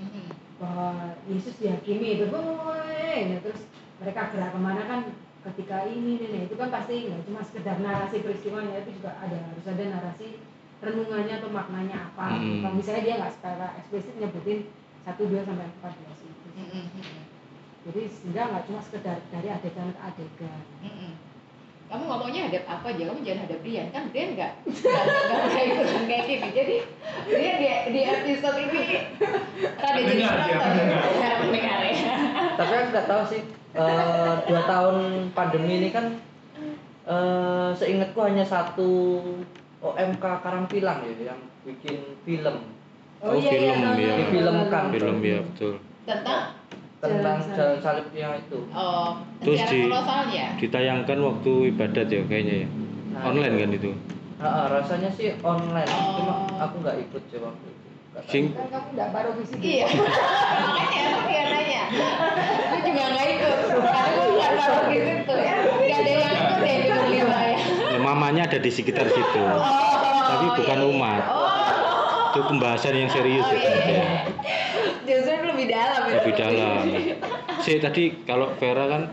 Mm-mm. 0.02 0.28
bahwa 0.58 0.90
Yesus 1.30 1.56
dihakimi 1.62 2.20
itu! 2.20 2.26
Nah, 2.28 3.40
terus 3.40 3.62
mereka 4.00 4.32
gerak 4.32 4.52
ke 4.56 4.60
mana 4.60 4.82
kan 4.88 5.02
ketika 5.40 5.88
ini 5.88 6.20
nih 6.20 6.52
itu 6.52 6.56
kan 6.60 6.68
pasti 6.68 7.08
nggak 7.08 7.24
cuma 7.24 7.40
sekedar 7.44 7.80
narasi 7.80 8.20
peristiwanya 8.20 8.84
itu 8.84 9.00
juga 9.00 9.16
ada 9.20 9.38
harus 9.40 9.66
ada 9.68 9.84
narasi 9.88 10.44
renungannya 10.80 11.36
atau 11.40 11.52
maknanya 11.52 12.12
apa. 12.12 12.40
Hmm. 12.40 12.60
kalau 12.64 12.76
misalnya 12.80 13.04
dia 13.04 13.16
nggak 13.20 13.34
secara 13.36 13.68
eksplisit 13.80 14.16
nyebutin 14.20 14.60
1, 15.04 15.16
2 15.16 15.48
sampai 15.48 15.68
14 15.80 16.28
itu 16.28 16.48
Mm-mm. 16.60 16.86
jadi 17.88 18.02
sehingga 18.12 18.42
nggak 18.52 18.64
cuma 18.68 18.80
sekedar 18.84 19.18
dari 19.32 19.48
adegan 19.48 19.96
ke 19.96 20.00
adegan. 20.04 20.62
Mm-mm. 20.84 21.12
kamu 21.90 22.04
ngomongnya 22.06 22.42
hadap 22.52 22.64
apa 22.70 22.86
aja? 22.94 23.04
Kamu 23.10 23.20
jangan 23.26 23.42
hadap 23.48 23.60
Brian 23.64 23.88
kan 23.96 24.04
Brian 24.12 24.30
nggak 24.36 24.52
nggak 24.68 25.04
nggak 25.08 25.40
pernah 25.48 25.64
ikutan 25.64 26.04
kayak 26.08 26.24
gini 26.28 26.48
jadi 26.52 26.78
dia 27.32 27.52
di, 27.56 27.68
di 27.96 28.02
episode 28.04 28.60
ini 28.60 28.82
rada 29.80 30.00
jadi 30.04 30.24
mendengar. 30.28 31.04
ya 31.16 31.32
mendengar 31.42 31.80
ya 31.88 31.96
tapi 32.60 32.74
aku 32.74 32.88
nggak 32.92 33.08
tahu 33.08 33.24
sih 33.26 33.42
eh, 33.72 34.34
dua 34.44 34.62
tahun 34.66 34.96
pandemi 35.32 35.80
ini 35.80 35.90
kan 35.90 36.06
eh, 37.06 37.70
seingatku 37.74 38.20
hanya 38.20 38.44
satu 38.44 39.24
OMK 39.80 40.20
Karangpilang 40.44 41.00
ya 41.02 41.14
yang 41.26 41.40
bikin 41.64 42.20
film 42.22 42.58
Oh, 43.20 43.36
film, 43.36 43.52
tahu, 43.76 44.00
ya. 44.00 44.16
tahu, 44.16 44.20
Difilmkan. 44.22 44.64
tahu, 44.64 44.88
tahu. 44.88 44.96
film 44.96 45.18
ya 45.22 45.40
betul 45.42 45.74
tentang 46.06 46.42
tentang 47.00 47.38
Jalan 47.38 47.52
jalan 47.54 47.78
salib 47.78 48.08
yang 48.14 48.32
itu 48.34 48.60
oh, 48.70 49.12
Terus 49.40 49.60
di- 49.66 49.84
kolosalnya. 49.86 50.46
ditayangkan 50.56 51.20
waktu 51.22 51.52
ibadat 51.70 52.08
ya 52.08 52.22
kayaknya 52.26 52.56
ya 52.58 52.68
Nah, 53.10 53.24
online 53.26 53.52
itu. 53.52 53.60
kan 53.60 53.70
itu 53.74 53.92
Nah, 54.40 54.66
rasanya 54.70 55.10
sih 55.12 55.36
online 55.42 55.88
Oh. 55.90 56.16
cuma 56.16 56.34
aku 56.58 56.76
nggak 56.80 56.96
ikut 57.02 57.24
sih 57.28 57.40
waktu. 57.40 57.70
Sing 58.28 58.44
enggak 58.54 59.10
baru 59.14 59.30
visi 59.38 59.56
Iya, 59.60 59.86
makanya 60.66 61.02
aku 61.10 61.20
dia 61.26 61.44
nanya. 61.46 61.84
Aku 62.70 62.76
juga 62.82 63.04
nggak 63.10 63.28
ikut, 63.38 63.56
karena 63.70 64.00
aku 64.06 64.22
nggak 64.34 64.52
tahu 64.58 64.82
di 64.90 65.00
situ 65.00 65.34
ya. 65.34 65.54
Nggak 65.60 66.00
ada 66.00 66.10
yang 66.10 66.24
ikut 66.30 66.58
ya 66.60 66.76
di 66.80 66.90
berlima 66.90 67.40
ya. 67.44 67.58
ya, 67.94 68.00
mamanya 68.00 68.42
ada 68.46 68.60
di 68.60 68.72
sekitar 68.72 69.08
situ 69.10 69.40
Oh, 69.42 69.62
Tapi 70.30 70.46
bukan 70.62 70.80
umat. 70.94 71.24
Oh, 71.26 71.49
itu 72.30 72.40
pembahasan 72.44 72.94
yang 72.96 73.10
serius 73.10 73.42
oh 73.42 73.52
itu 73.52 73.70
iya, 73.84 73.84
iya. 73.84 74.08
Justru 75.02 75.34
lebih 75.44 75.68
dalam 75.68 76.02
itu. 76.04 76.14
lebih 76.16 76.34
dalam. 76.36 76.84
Sih 77.66 77.78
tadi 77.78 78.04
kalau 78.24 78.54
Vera 78.56 78.86
kan 78.86 79.04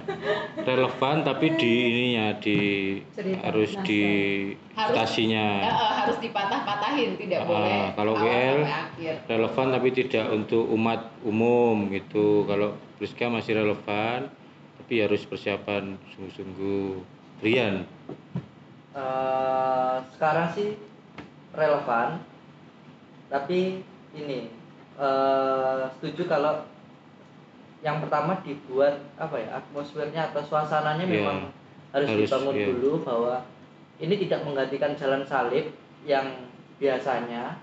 relevan 0.58 1.16
tapi 1.22 1.56
di 1.56 1.72
ininya 1.88 2.36
di 2.36 2.58
Cerita, 3.10 3.40
harus 3.42 3.70
di 3.82 4.02
Harus- 4.70 4.92
stasinya 4.92 5.46
Ya, 5.58 5.72
eh, 5.72 5.92
harus 5.96 6.16
dipatah-patahin, 6.20 7.16
tidak 7.16 7.40
Ah, 7.42 7.46
boleh. 7.46 7.80
kalau 7.96 8.14
WL, 8.14 8.58
relevan 9.26 9.66
tapi 9.72 9.88
tidak 9.90 10.24
untuk 10.30 10.62
umat 10.68 11.00
umum 11.22 11.88
gitu. 11.90 12.44
Kalau 12.44 12.76
Priska 12.96 13.26
masih 13.26 13.56
relevan 13.56 14.28
tapi 14.76 14.94
harus 15.00 15.24
persiapan 15.24 15.96
sungguh-sungguh. 16.12 17.02
Brian 17.36 17.82
Eh, 18.92 19.96
sekarang 20.10 20.48
sih 20.52 20.72
relevan 21.52 22.16
tapi 23.26 23.82
ini 24.12 24.50
eh, 24.96 25.80
setuju 25.98 26.22
kalau 26.26 26.64
yang 27.80 28.00
pertama 28.00 28.40
dibuat 28.40 28.98
apa 29.16 29.36
ya 29.36 29.60
atmosfernya 29.60 30.32
atau 30.32 30.42
suasananya 30.42 31.04
Iya, 31.04 31.12
memang 31.12 31.38
harus, 31.92 32.08
harus, 32.08 32.20
dibangun 32.26 32.54
iya. 32.56 32.66
dulu 32.72 32.92
bahwa 33.04 33.34
ini 33.96 34.14
tidak 34.26 34.40
menggantikan 34.42 34.92
jalan 34.96 35.22
salib 35.22 35.70
yang 36.02 36.48
biasanya 36.76 37.56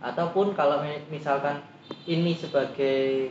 ataupun 0.00 0.52
kalau 0.54 0.80
mi- 0.80 1.02
misalkan 1.08 1.62
ini 2.06 2.32
sebagai 2.32 3.30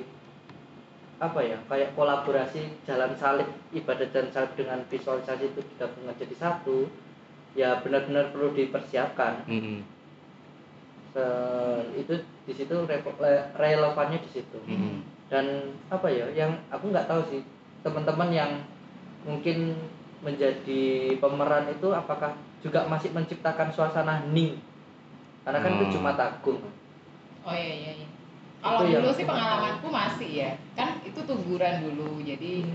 apa 1.20 1.40
ya 1.44 1.60
kayak 1.68 1.92
kolaborasi 2.00 2.80
jalan 2.88 3.12
salib 3.20 3.48
ibadah 3.76 4.08
jalan 4.08 4.32
salib 4.32 4.56
dengan 4.56 4.80
visualisasi 4.88 5.52
itu 5.52 5.60
digabungkan 5.76 6.16
jadi 6.16 6.36
satu 6.40 6.88
ya 7.60 7.84
benar-benar 7.84 8.32
perlu 8.32 8.56
dipersiapkan 8.56 9.44
Mm-mm. 9.44 9.84
Itu 11.93 12.13
di 12.43 12.53
situ 12.53 12.76
relevannya 13.55 14.20
di 14.20 14.30
situ 14.32 14.57
Mm-mm. 14.65 15.03
dan 15.30 15.45
apa 15.88 16.09
ya 16.09 16.26
yang 16.34 16.57
aku 16.67 16.89
nggak 16.89 17.05
tahu 17.05 17.22
sih 17.28 17.41
teman-teman 17.80 18.30
yang 18.30 18.51
mungkin 19.22 19.78
menjadi 20.20 20.84
pemeran 21.15 21.70
itu 21.70 21.88
apakah 21.89 22.34
juga 22.59 22.84
masih 22.86 23.11
menciptakan 23.11 23.70
suasana 23.70 24.20
hening 24.22 24.59
karena 25.43 25.59
kan 25.59 25.72
itu 25.74 25.86
Hmm. 25.86 25.93
Jumat 25.95 26.17
Agung 26.17 26.59
Oh 27.39 27.55
iya 27.55 27.72
iya. 27.74 27.91
iya. 27.95 28.07
Kalau 28.59 28.84
Itu 28.84 28.91
yang 28.91 29.01
dulu 29.01 29.13
sih 29.15 29.24
pengalamanku 29.24 29.88
masih 29.88 30.30
ya, 30.36 30.51
kan 30.76 30.99
itu 30.99 31.15
tuguran 31.24 31.80
dulu, 31.80 32.20
jadi 32.20 32.67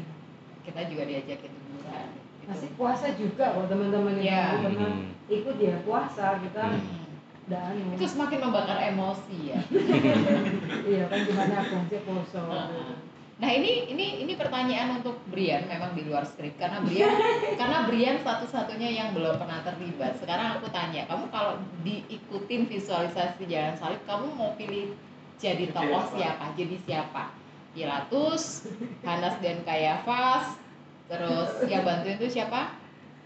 kita 0.64 0.80
juga 0.88 1.02
diajakin 1.04 1.52
tuguran. 1.52 2.06
gitu. 2.40 2.48
masih 2.48 2.68
puasa 2.76 3.06
juga 3.12 3.44
kok 3.52 3.68
teman-teman 3.68 4.16
yang 4.16 4.24
Iya. 4.24 4.40
dulu 4.52 4.64
pernah 4.68 4.88
Mm. 4.90 5.08
ikut 5.28 5.56
ya 5.58 5.74
puasa 5.84 6.26
kita 6.40 6.64
Hmm. 6.64 7.03
Dan 7.44 7.76
Itu 7.92 8.08
semakin 8.08 8.38
membakar 8.40 8.78
emosi 8.88 9.52
ya. 9.52 9.60
iya 10.90 11.04
kan 11.12 11.18
gimana 11.28 11.54
aku 11.60 11.76
sih 11.92 12.00
poso. 12.08 12.40
Nah 13.34 13.50
ini 13.50 13.90
ini 13.90 14.24
ini 14.24 14.32
pertanyaan 14.38 15.02
untuk 15.02 15.18
Brian 15.28 15.66
memang 15.68 15.92
di 15.92 16.06
luar 16.06 16.24
skrip 16.24 16.56
karena 16.56 16.80
Brian 16.80 17.12
karena 17.60 17.84
Brian 17.84 18.16
satu-satunya 18.24 18.88
yang 18.96 19.08
belum 19.12 19.36
pernah 19.36 19.60
terlibat. 19.60 20.16
Sekarang 20.22 20.56
aku 20.56 20.72
tanya, 20.72 21.04
kamu 21.04 21.28
kalau 21.28 21.60
diikutin 21.84 22.64
visualisasi 22.70 23.44
jalan 23.44 23.74
salib, 23.76 24.00
kamu 24.08 24.26
mau 24.32 24.56
pilih 24.56 24.96
jadi 25.36 25.68
tokoh 25.74 26.00
apa? 26.00 26.14
siapa? 26.16 26.44
Jadi 26.56 26.76
siapa? 26.88 27.24
Pilatus, 27.74 28.70
Hanas 29.02 29.34
dan 29.42 29.66
Kayafas, 29.66 30.54
terus 31.10 31.50
yang 31.66 31.82
bantuin 31.82 32.16
itu 32.16 32.38
siapa? 32.38 32.83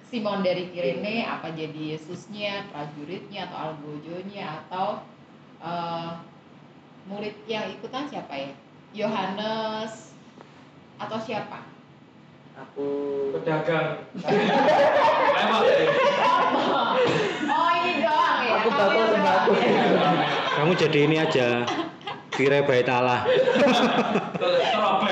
Simon 0.09 0.41
dari 0.41 0.73
Kirene, 0.73 1.29
apa 1.29 1.53
jadi 1.53 1.97
Yesusnya, 1.97 2.65
prajuritnya 2.73 3.45
atau 3.53 3.59
algojonya 3.73 4.65
atau 4.65 5.05
eh, 5.61 6.11
murid 7.09 7.37
yang 7.45 7.69
ikutan 7.69 8.09
siapa 8.09 8.33
ya? 8.33 8.51
Yohanes 8.97 10.17
atau 10.97 11.21
siapa? 11.21 11.69
aku 12.59 12.87
pedagang 13.39 14.03
Oh 17.49 17.71
ini 17.79 17.93
doang 18.03 18.39
ya? 18.43 18.53
Aku 18.59 18.69
bapak 18.75 19.07
doang. 19.15 19.47
kamu 20.59 20.73
jadi 20.75 20.99
ini 21.07 21.17
aja 21.23 21.63
kira 22.39 22.63
bait 22.63 22.87
Allah 22.87 23.27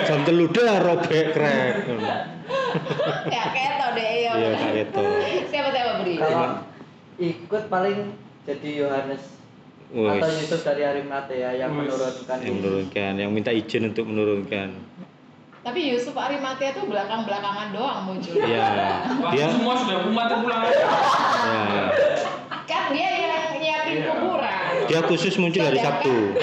jam 0.00 0.22
telu 0.22 0.46
dah 0.48 0.78
robek 0.80 1.34
krek 1.34 1.74
Ya 3.26 3.42
keto 3.48 3.86
deh 3.92 4.10
ya. 4.22 4.32
iya 4.32 4.50
kayak 4.54 4.86
itu 4.86 5.04
Siapa 5.48 5.68
siapa 5.70 5.92
beri? 5.98 6.14
kalau 6.16 6.62
ikut 7.18 7.62
paling 7.66 7.98
jadi 8.44 8.70
Yohanes 8.78 9.22
atau 9.88 10.28
Yusuf 10.30 10.60
dari 10.60 10.82
Arimatea 10.84 11.50
yang 11.56 11.72
Wis. 11.72 11.88
menurunkan 11.88 12.36
yang 12.38 12.54
menurunkan 12.56 13.12
yang 13.16 13.30
minta 13.30 13.50
izin 13.50 13.90
untuk 13.90 14.04
menurunkan 14.04 14.70
Tapi 15.62 15.80
Yusuf 15.88 16.14
Arimatea 16.14 16.70
tuh 16.72 16.86
belakang-belakangan 16.86 17.74
doang 17.74 18.00
muncul. 18.04 18.38
iya 18.38 19.02
dia 19.26 19.46
semua 19.48 19.74
sudah 19.76 19.98
umat 20.06 20.30
pulang 20.36 20.62
aja 20.62 20.78
ya, 20.78 21.84
Kan 22.64 22.90
dia 22.90 23.08
yang 23.16 23.46
nyiapin 23.56 23.94
Iya. 23.96 24.10
kuburan. 24.12 24.35
Dia 24.86 25.00
khusus 25.02 25.34
muncul 25.36 25.60
hari 25.60 25.78
Sabtu 25.78 26.34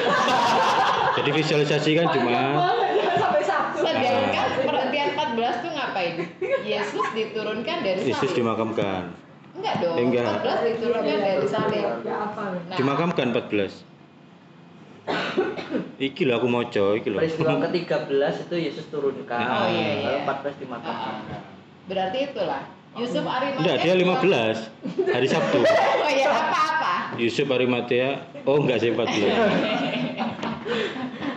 jadi 1.17 1.29
visualisasi 1.31 1.89
kan 1.93 2.07
cuma 2.09 2.39
sampai 3.13 3.43
sabtu 3.43 3.77
Sedangkan 3.79 4.49
perhentian 4.63 5.09
14 5.13 5.61
tuh 5.61 5.71
ngapain? 5.71 6.13
Yesus 6.63 7.05
diturunkan 7.11 7.77
dari 7.79 7.99
Yesus 8.03 8.31
dimakamkan 8.31 9.13
Enggak 9.53 9.75
dong. 9.79 9.95
Enggak. 10.01 10.41
14 10.41 10.65
diturunkan 10.65 11.17
dari 11.19 11.45
salib. 11.45 11.85
ya 12.01 12.15
apa 12.25 12.43
Nah, 12.65 12.75
dimakamkan 12.75 13.25
14 13.29 13.85
iki 15.99 16.23
lho 16.23 16.33
aku 16.33 16.47
moco 16.47 16.85
iki 16.95 17.07
lho 17.07 17.19
peristiwa 17.19 17.59
ke-13 17.67 18.33
itu 18.41 18.55
Yesus 18.57 18.85
turunkan 18.87 19.35
Oh, 19.37 19.67
iya, 19.67 19.89
iya. 19.93 20.09
lalu 20.23 20.57
14 20.57 20.61
dimakamkan 20.63 21.15
berarti 21.85 22.17
itulah 22.25 22.63
Yusuf 22.93 23.25
Arimatea. 23.25 23.59
enggak 23.59 23.77
dia 23.79 23.93
15 23.93 25.11
hari 25.11 25.27
Sabtu 25.27 25.59
Oh 26.03 26.09
ya 26.09 26.29
apa-apa. 26.29 26.82
Yusuf 27.17 27.47
Arimatea 27.49 28.25
oh 28.43 28.57
enggak 28.61 28.81
sih 28.81 28.89
14 28.91 29.09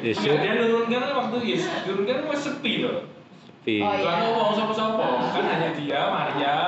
Yusuf. 0.07 0.39
Dia 0.39 0.53
nurunkan 0.55 1.01
kan 1.03 1.13
waktu 1.27 1.37
Yesus 1.43 1.73
turunkan 1.83 2.23
kan 2.23 2.27
masih 2.31 2.45
sepi 2.55 2.73
loh. 2.87 3.03
Sepi. 3.43 3.83
Oh, 3.83 3.91
iya. 3.91 4.13
Ngomong 4.23 4.55
sopo-sopo 4.55 5.07
kan 5.35 5.45
hanya 5.51 5.75
dia 5.75 6.01
Maria 6.07 6.59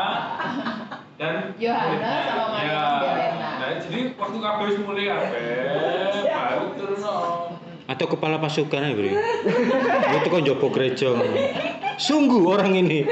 dan 1.18 1.54
Yohanes 1.58 2.22
sama 2.26 2.44
Maria 2.54 2.82
Ya. 3.08 3.30
Nah, 3.58 3.70
jadi 3.78 4.00
waktu 4.18 4.38
kabeh 4.38 4.66
mulai 4.82 5.04
kabeh 5.06 5.50
baru 6.26 6.66
turun 6.78 6.98
atau 7.88 8.04
kepala 8.04 8.36
pasukan 8.36 8.84
aja 8.84 8.92
beri 8.92 9.16
itu 10.20 10.28
kan 10.28 10.44
jopo 10.44 10.68
gereja 10.68 11.08
sungguh 11.96 12.44
orang 12.44 12.76
ini. 12.76 13.02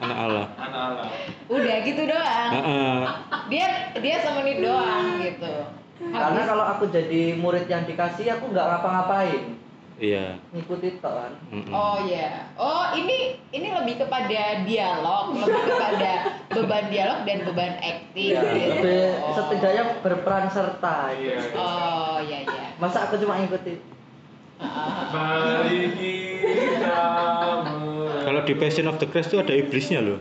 Anak 0.00 0.18
Allah. 0.18 0.46
Anak 0.56 0.80
Allah. 0.80 1.06
Udah 1.48 1.76
gitu 1.84 2.02
doang. 2.08 2.50
Heeh. 2.50 3.00
Dia 3.46 3.66
dia 3.94 4.16
semenit 4.20 4.58
doang 4.58 5.20
gitu. 5.20 5.54
karena 5.96 6.20
Habis- 6.36 6.48
kalau 6.48 6.64
aku 6.66 6.84
jadi 6.88 7.22
murid 7.34 7.64
yang 7.64 7.82
dikasih 7.82 8.26
aku 8.28 8.50
nggak 8.50 8.66
ngapa-ngapain 8.66 9.54
iya 9.94 10.34
ngikuti 10.50 10.98
tok 10.98 11.14
kan. 11.14 11.32
Oh 11.70 12.02
ya. 12.02 12.50
Oh 12.52 12.90
ini 12.92 13.38
ini 13.48 13.68
lebih 13.70 14.02
kepada 14.02 14.26
dialog, 14.62 15.38
lebih 15.38 15.54
kepada 15.64 16.12
beban 16.50 16.84
dialog 16.88 17.22
dan 17.22 17.38
beban 17.44 17.74
acting. 17.78 18.34
ya, 18.34 18.42
gitu. 18.42 18.74
lebih 18.74 19.06
Oh. 19.22 19.32
setidaknya 19.32 19.82
berperan 20.00 20.50
serta 20.50 21.14
iya 21.14 21.38
gitu. 21.38 21.54
Oh 21.54 22.18
ya 22.20 22.38
ya. 22.42 22.66
masa 22.76 23.06
aku 23.06 23.16
cuma 23.16 23.38
ngikutin 23.38 23.78
mari 25.10 25.78
kita 25.94 27.04
ber- 27.62 28.24
kalau 28.24 28.40
di 28.42 28.54
Passion 28.54 28.86
of 28.86 28.96
the 28.96 29.06
Christ 29.06 29.30
itu 29.30 29.38
ada 29.38 29.52
iblisnya 29.52 30.00
loh 30.00 30.18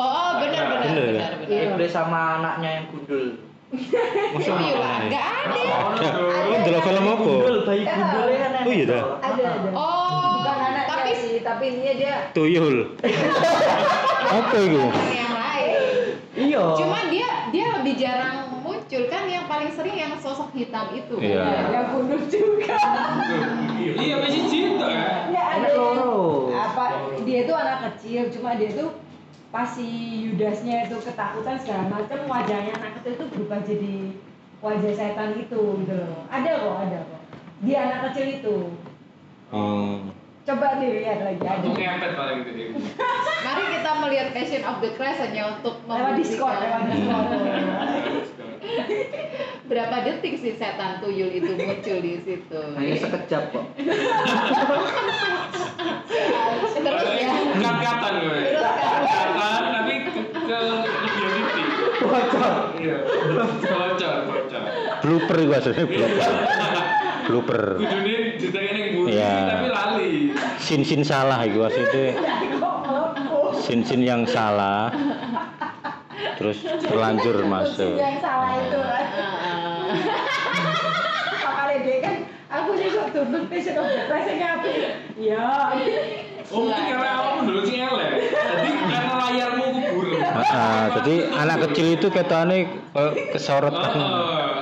Oh, 0.00 0.08
oh 0.08 0.30
benar 0.38 0.64
benar 0.66 0.80
benar 0.82 0.96
ya? 0.96 1.12
benar. 1.12 1.32
Iya. 1.44 1.60
iblis 1.68 1.92
sama 1.92 2.20
anaknya 2.38 2.70
yang 2.72 2.86
gundul 2.88 3.24
masa 3.70 4.50
Oh 4.50 4.58
iya 4.58 4.74
lah, 4.74 4.90
anaknya? 4.96 5.06
nggak 5.06 5.26
ada. 5.30 5.62
ada 5.94 6.08
oh 6.48 6.58
dalam 6.60 6.82
film 6.82 7.04
apa 7.04 7.22
gundul 7.22 7.56
bayi 7.62 7.82
gundulnya 7.84 8.38
kan 8.40 8.50
Oh, 8.60 8.72
iya 8.72 8.84
dah. 8.84 9.02
ada 9.20 9.44
ada 9.46 9.68
Oh, 9.70 10.24
bukan 10.34 10.56
anaknya 10.58 10.88
tapi 10.90 11.12
sih 11.14 11.34
tapi 11.40 11.64
intinya 11.70 11.94
dia 11.94 12.14
tuyul 12.32 12.76
apa 14.22 14.56
itu 14.56 14.84
yang 15.10 15.34
lain. 15.34 15.70
iya 16.34 16.62
Cuma 16.74 16.98
dia 17.06 17.28
dia 17.50 17.66
lebih 17.74 17.94
jarang 17.94 18.36
muncul 18.60 19.02
kan 19.06 19.22
yang 19.26 19.44
paling 19.46 19.70
sering 19.70 19.96
yang 19.96 20.12
sosok 20.16 20.50
hitam 20.52 20.86
itu. 20.92 21.14
Iya. 21.18 21.68
yang 21.68 21.86
bunuh 21.92 22.20
juga 22.26 22.74
Iya 23.92 24.14
masih 24.18 24.42
cinta 24.46 24.86
kan? 24.86 25.20
ya 25.28 25.44
ada 25.56 25.68
Ada 25.68 26.10
apa 26.50 26.84
dia 27.22 27.40
tuh 27.44 27.54
anak 27.54 27.78
kecil 27.86 28.30
cuma 28.30 28.54
dia 28.54 28.70
tuh 28.72 28.90
pas 29.50 29.66
si 29.66 29.86
Yudasnya 30.30 30.86
itu 30.86 30.96
ketakutan 31.02 31.58
segala 31.58 31.90
macam 31.90 32.22
wajahnya 32.30 32.70
anak 32.78 33.02
kecil 33.02 33.18
itu 33.18 33.24
berubah 33.34 33.60
jadi 33.66 33.94
wajah 34.62 34.92
setan 34.94 35.30
itu 35.42 35.60
gitu 35.82 35.94
loh. 35.94 36.22
Ada 36.30 36.50
kok 36.62 36.76
ada 36.86 36.98
kok. 37.02 37.22
Dia 37.66 37.78
anak 37.90 38.00
kecil 38.10 38.26
itu. 38.40 38.56
Hmm. 39.50 40.14
coba 40.40 40.82
dilihat 40.82 41.20
lagi 41.22 41.42
ada. 41.46 41.62
Aku 41.62 41.74
ngepet 41.74 42.12
paling 42.16 42.38
gitu. 42.42 42.78
Mari 43.44 43.62
kita 43.76 43.90
melihat 44.02 44.28
Passion 44.34 44.62
of 44.66 44.82
the 44.82 44.90
Christ 44.98 45.20
hanya 45.22 45.58
untuk 45.58 45.78
lewat 45.86 46.14
Discord 46.18 46.58
lewat 46.58 46.82
Discord 46.90 47.26
berapa 49.70 49.96
detik 50.04 50.36
sih 50.36 50.54
setan 50.56 51.00
tuyul 51.00 51.30
itu 51.30 51.52
muncul 51.56 51.98
di 52.00 52.20
situ. 52.22 52.60
Hanya 52.76 52.96
sekejap 52.98 53.42
kok. 53.54 53.64
Terus 56.80 57.04
ya. 57.14 57.30
Kat-katan 57.60 58.14
gue. 58.24 58.40
Terus 58.50 59.10
kan. 59.12 59.30
Katan 59.36 59.64
tapi 59.72 59.94
ke 60.04 60.10
ke 60.32 60.58
lebih 60.64 61.44
titik. 61.54 61.66
Bocor. 62.00 62.54
Iya. 62.80 62.96
Bocor, 63.36 64.16
bocor. 64.26 64.62
Blooper 65.00 65.36
itu 65.38 65.52
aslinya 65.54 65.84
blooper. 65.86 66.32
Blooper. 67.30 67.62
Kudune 67.78 68.14
ditanya 68.42 68.72
yang 68.74 68.90
buri 68.96 69.10
Iya. 69.14 69.34
tapi 69.46 69.68
lali. 69.70 70.12
Sin-sin 70.58 71.02
salah 71.06 71.38
itu 71.46 71.60
aslinya. 71.62 72.16
Sin-sin 73.60 74.00
yang 74.02 74.26
salah. 74.26 74.90
Terus 76.38 76.58
terlanjur 76.84 77.36
masuk. 77.44 77.96
yang 78.00 78.16
salah 78.20 78.56
itu 78.56 78.78
kan 78.80 79.06
Heeh. 79.12 79.84
makanya 81.40 81.78
dia 81.84 81.98
kan 82.00 82.14
aku 82.50 82.70
sih 82.76 82.88
of 82.96 83.08
the 83.12 84.00
Christ 84.08 84.28
ini 84.32 84.44
apa 84.44 84.68
ya 85.20 85.44
Oh 86.50 86.66
mungkin 86.66 86.82
karena 86.82 87.10
awakmu 87.14 87.40
dulu 87.46 87.60
sing 87.62 87.78
elek. 87.78 88.10
Jadi 88.34 88.70
karena 88.90 89.12
layarmu 89.22 89.64
kubur. 89.70 90.18
Ah, 90.50 90.90
jadi 90.98 91.30
anak 91.30 91.70
kecil 91.70 91.86
itu 91.94 92.06
ketane 92.10 92.66
kesorot. 93.30 93.70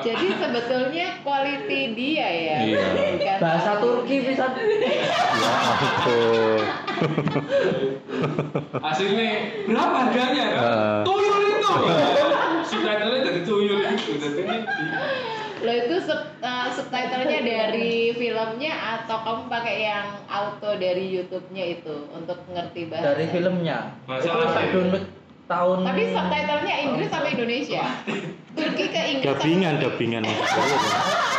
Jadi 0.04 0.26
sebetulnya 0.36 1.16
quality 1.24 1.80
dia 1.96 2.28
ya. 2.28 2.58
Iya. 2.60 2.88
Bahasa 3.38 3.78
Turki 3.78 4.16
bisa. 4.26 4.50
Ya 5.38 5.52
ampun. 5.62 6.62
Hasilnya 8.82 9.28
berapa 9.70 9.96
harganya? 10.10 10.44
Heeh. 10.50 10.98
Tuyul 11.06 11.42
itu. 11.46 11.70
Subtitlenya 12.68 13.18
dari 13.22 13.40
tuyul 13.46 13.80
itu. 13.86 14.12
Lo 15.58 15.72
itu 15.74 15.96
sub- 16.06 16.38
uh, 16.38 16.70
subtitlenya 16.70 17.40
dari 17.42 18.14
filmnya 18.14 18.74
atau 18.98 19.16
kamu 19.26 19.42
pakai 19.50 19.76
yang 19.90 20.06
auto 20.30 20.78
dari 20.78 21.10
YouTube-nya 21.10 21.64
itu 21.78 22.06
untuk 22.14 22.38
ngerti 22.50 22.86
bahasa? 22.90 23.14
Dari 23.14 23.26
filmnya. 23.30 23.78
Bahasa 24.06 24.22
Itu 24.22 24.30
apa 24.34 24.46
saya 24.54 24.66
download 24.70 25.04
tahun. 25.48 25.76
Tapi 25.82 26.02
subtitlenya 26.12 26.76
Inggris 26.78 27.08
sampai 27.08 27.30
Indonesia. 27.32 27.82
Turki 28.52 28.84
ke 28.86 29.00
Inggris. 29.08 29.24
sama- 29.24 29.32
Dabingan, 29.34 29.74
dabingan. 29.80 30.22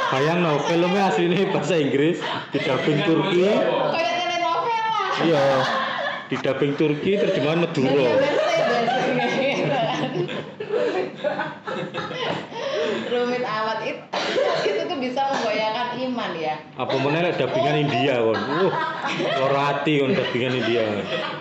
Bayang 0.09 0.39
no, 0.41 0.57
filmnya 0.65 1.03
aslinya 1.07 1.53
bahasa 1.53 1.77
Inggris, 1.77 2.17
didubbing 2.49 2.99
Turki. 3.05 3.45
Kayak 3.45 4.13
telenovela. 4.17 5.21
Iya. 5.21 5.45
Didubbing 6.27 6.73
Turki 6.75 7.11
terjemahan 7.15 7.61
Maduro. 7.61 8.09
Kan. 8.09 8.21
Rumit 13.09 13.41
amat 13.41 13.79
itu, 13.83 14.01
itu 14.63 14.81
tuh 14.85 14.97
bisa 14.97 15.21
menggoyahkan 15.27 15.87
iman 15.99 16.31
ya. 16.35 16.55
Apa 16.75 16.93
meneh 16.95 17.21
lek 17.23 17.37
dubbingan 17.37 17.77
India 17.79 18.13
kon. 18.17 18.37
Wah, 18.37 18.73
lara 19.35 19.61
ati 19.75 19.93
kon 19.97 20.13
dubbingan 20.13 20.53
India. 20.55 20.83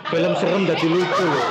Film 0.08 0.32
serem 0.36 0.64
dadi 0.64 0.86
lucu 0.86 1.24
loh. 1.24 1.46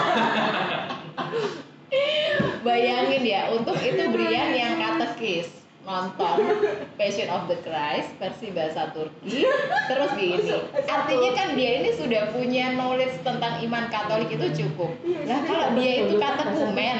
Bayangin 2.67 3.23
ya, 3.23 3.41
untuk 3.55 3.79
itu 3.79 4.03
Brian 4.11 4.51
yang 4.51 4.75
katekis 4.75 5.47
nonton 5.87 6.43
Passion 6.99 7.31
of 7.31 7.47
the 7.47 7.55
Christ 7.63 8.11
versi 8.19 8.51
bahasa 8.51 8.91
Turki 8.91 9.47
terus 9.87 10.11
gini. 10.19 10.51
Artinya 10.83 11.31
kan 11.31 11.55
dia 11.55 11.79
ini 11.79 11.95
sudah 11.95 12.35
punya 12.35 12.75
knowledge 12.75 13.23
tentang 13.23 13.63
iman 13.63 13.87
Katolik 13.87 14.27
itu 14.35 14.47
cukup. 14.51 14.91
Lah 15.23 15.39
kalau 15.47 15.79
dia 15.79 16.03
itu 16.03 16.19
katekumen 16.19 16.97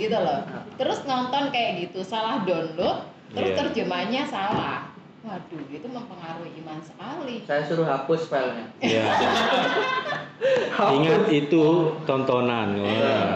gitu 0.00 0.16
loh. 0.16 0.40
Terus 0.80 1.04
nonton 1.04 1.52
kayak 1.52 1.84
gitu 1.84 2.00
salah 2.00 2.40
download 2.48 3.04
terus 3.30 3.54
Iya. 3.54 3.58
terjemahnya 3.62 4.22
salah 4.26 4.89
waduh 5.20 5.60
itu 5.68 5.84
mempengaruhi 5.84 6.50
iman 6.64 6.80
sekali 6.80 7.44
Saya 7.44 7.62
suruh 7.68 7.84
hapus 7.84 8.24
filenya. 8.32 8.64
Ya. 8.80 9.04
Hapus. 10.76 10.96
Ingat 10.96 11.28
itu 11.28 11.92
tontonan. 12.08 12.80
Wah. 12.80 12.88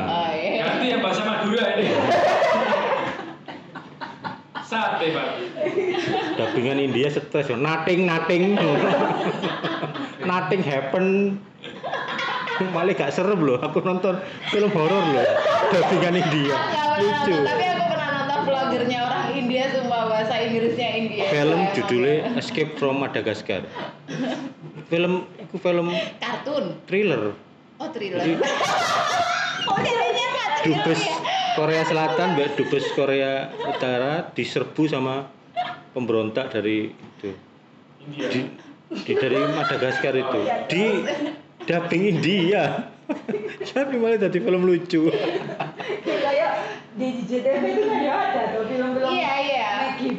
oh, 0.09 0.31
iya. 0.33 0.65
ganti 0.65 0.87
yang 0.89 1.05
bahasa 1.05 1.21
Madura 1.29 1.77
ini. 1.77 1.93
Sate, 4.65 5.13
Pak. 5.13 5.29
Dubbingan 6.41 6.81
India 6.81 7.13
stres 7.13 7.53
yo. 7.53 7.61
Nothing, 7.61 8.09
nothing. 8.09 8.57
nothing 10.31 10.65
happen. 10.65 11.37
Malah 12.73 12.97
gak 12.97 13.13
serem 13.13 13.45
loh. 13.45 13.61
Aku 13.61 13.85
nonton 13.85 14.17
film 14.49 14.73
horor 14.73 15.05
loh. 15.13 15.27
Dubbingan 15.69 16.17
India. 16.17 16.57
Pernah 16.57 16.97
Lucu. 16.97 17.35
nonton, 17.37 17.45
tapi 17.45 17.65
aku 17.69 17.85
pernah 17.93 18.09
nonton 18.17 18.39
vlogernya 18.49 18.99
orang 19.05 19.24
India 19.45 19.69
semua 19.69 20.09
bahasa 20.09 20.41
Inggrisnya 20.41 20.89
India 20.97 21.25
Film 21.29 21.61
judulnya 21.77 22.15
ya. 22.17 22.41
Escape 22.41 22.81
from 22.81 22.97
Madagascar. 22.97 23.69
Film 24.89 25.29
itu 25.37 25.57
film 25.61 25.93
kartun 26.17 26.81
thriller. 26.89 27.37
oh 27.77 27.89
thriller 27.93 28.25
Jadi- 28.25 28.41
oh 29.69 29.77
thriller 29.77 30.09
Dubes 30.65 30.97
ya 30.97 31.17
Korea 31.55 31.85
Selatan, 31.85 32.35
mbak 32.35 32.57
Dubes 32.57 32.89
Korea 32.97 33.53
Utara 33.69 34.33
diserbu 34.33 34.89
sama 34.89 35.29
pemberontak 35.95 36.51
dari 36.51 36.91
itu. 36.91 37.31
India. 38.03 38.27
Di, 38.33 38.41
di 39.05 39.13
dari 39.15 39.39
Madagaskar 39.39 40.19
itu. 40.19 40.41
Di 40.67 40.85
dubbing 41.63 42.03
India. 42.17 42.91
Tapi 43.71 43.95
malah 44.01 44.17
jadi 44.19 44.39
film 44.41 44.65
lucu. 44.67 45.13
kayak 46.03 46.53
di 46.97 47.23
JTV 47.23 47.65
itu 47.75 47.85
kan 47.91 48.01
ya 48.01 48.15
ada 48.15 48.43
tuh 48.55 48.63
iya 48.65 48.71
iya 48.71 48.74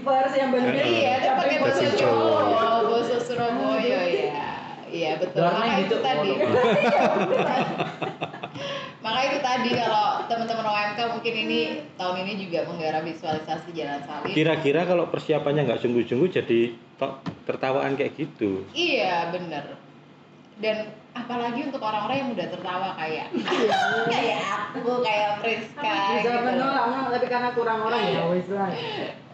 Givers 0.06 0.38
yang 0.38 0.54
bener 0.54 0.86
iya 0.86 1.18
itu 1.18 1.34
pakai 1.34 1.58
bahasa 1.58 1.82
Bahasa 1.82 1.98
Jawa. 1.98 2.46
Jawa. 2.46 2.86
bahasa 2.86 3.18
Surabaya 3.26 4.02
ya. 4.06 4.38
Iya 4.86 5.18
betul. 5.18 5.42
Warna 5.42 5.66
maka 5.66 5.82
itu 5.82 5.98
tadi. 5.98 6.30
Oh, 6.30 6.46
maka 9.06 9.20
itu 9.26 9.40
tadi 9.42 9.70
kalau 9.74 10.06
teman-teman 10.30 10.66
OMK 10.70 11.00
mungkin 11.10 11.34
ini 11.34 11.60
tahun 11.98 12.22
ini 12.22 12.34
juga 12.46 12.70
menggarap 12.70 13.02
visualisasi 13.02 13.74
jalan 13.74 13.98
salib 14.06 14.30
Kira-kira 14.30 14.86
kalau 14.86 15.10
persiapannya 15.10 15.66
nggak 15.66 15.82
sungguh-sungguh 15.82 16.30
jadi 16.30 16.78
tertawaan 17.50 17.98
kayak 17.98 18.14
gitu. 18.14 18.62
Iya 18.78 19.34
bener. 19.34 19.74
Dan 20.62 20.94
apalagi 21.16 21.60
untuk 21.64 21.80
orang-orang 21.80 22.18
yang 22.20 22.30
udah 22.36 22.48
tertawa 22.52 22.90
kayak 22.94 23.28
Kayak 24.06 24.40
aku, 24.70 24.92
kayak 25.02 25.32
Priska 25.40 25.82
bisa 25.82 26.20
gitu 26.22 26.30
menolak 26.44 27.08
tapi 27.10 27.26
karena 27.26 27.50
kurang 27.56 27.80
orang 27.82 28.02
ya 28.04 28.24
wes 28.28 28.48
lah 28.52 28.70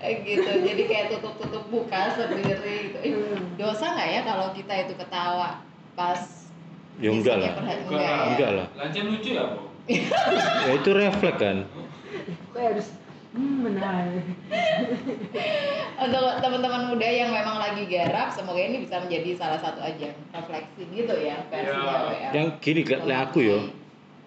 Eh, 0.01 0.13
gitu 0.23 0.49
Jadi 0.61 0.83
kayak 0.85 1.05
tutup-tutup 1.13 1.63
buka 1.67 2.13
sendiri 2.13 2.89
gitu 2.89 2.97
Ih, 3.01 3.13
Hmm. 3.13 3.53
Dosa 3.55 3.85
nggak 3.91 4.09
ya 4.09 4.21
kalau 4.23 4.47
kita 4.51 4.73
itu 4.79 4.93
ketawa 4.95 5.61
pas 5.93 6.21
Ya 6.97 7.09
enggak 7.09 7.35
lah. 7.35 7.51
perhatian? 7.55 7.81
Enggak, 7.81 7.97
Enggak, 7.97 8.09
ya? 8.11 8.25
Enggak 8.29 8.49
lah. 8.51 8.67
Lancen 8.77 9.03
lucu 9.07 9.29
ya, 9.31 9.43
Bu? 9.47 9.61
Ya 10.61 10.71
itu 10.77 10.89
refleks 10.91 11.39
kan. 11.39 11.57
kayak 12.51 12.67
harus 12.75 12.87
hmm, 13.35 13.57
menarik 13.63 14.25
Untuk 16.01 16.25
teman-teman 16.41 16.91
muda 16.91 17.07
yang 17.07 17.29
memang 17.29 17.57
lagi 17.61 17.85
garap 17.87 18.33
Semoga 18.33 18.59
ini 18.59 18.83
bisa 18.83 18.99
menjadi 18.99 19.37
salah 19.37 19.59
satu 19.61 19.79
ajang 19.79 20.15
refleksi 20.33 20.81
gitu 20.91 21.13
ya 21.15 21.39
versinya 21.47 22.11
Ya. 22.11 22.29
Yang 22.35 22.47
gini 22.59 22.81
lek 22.87 23.01
lek 23.07 23.19
aku 23.29 23.39
yo. 23.43 23.59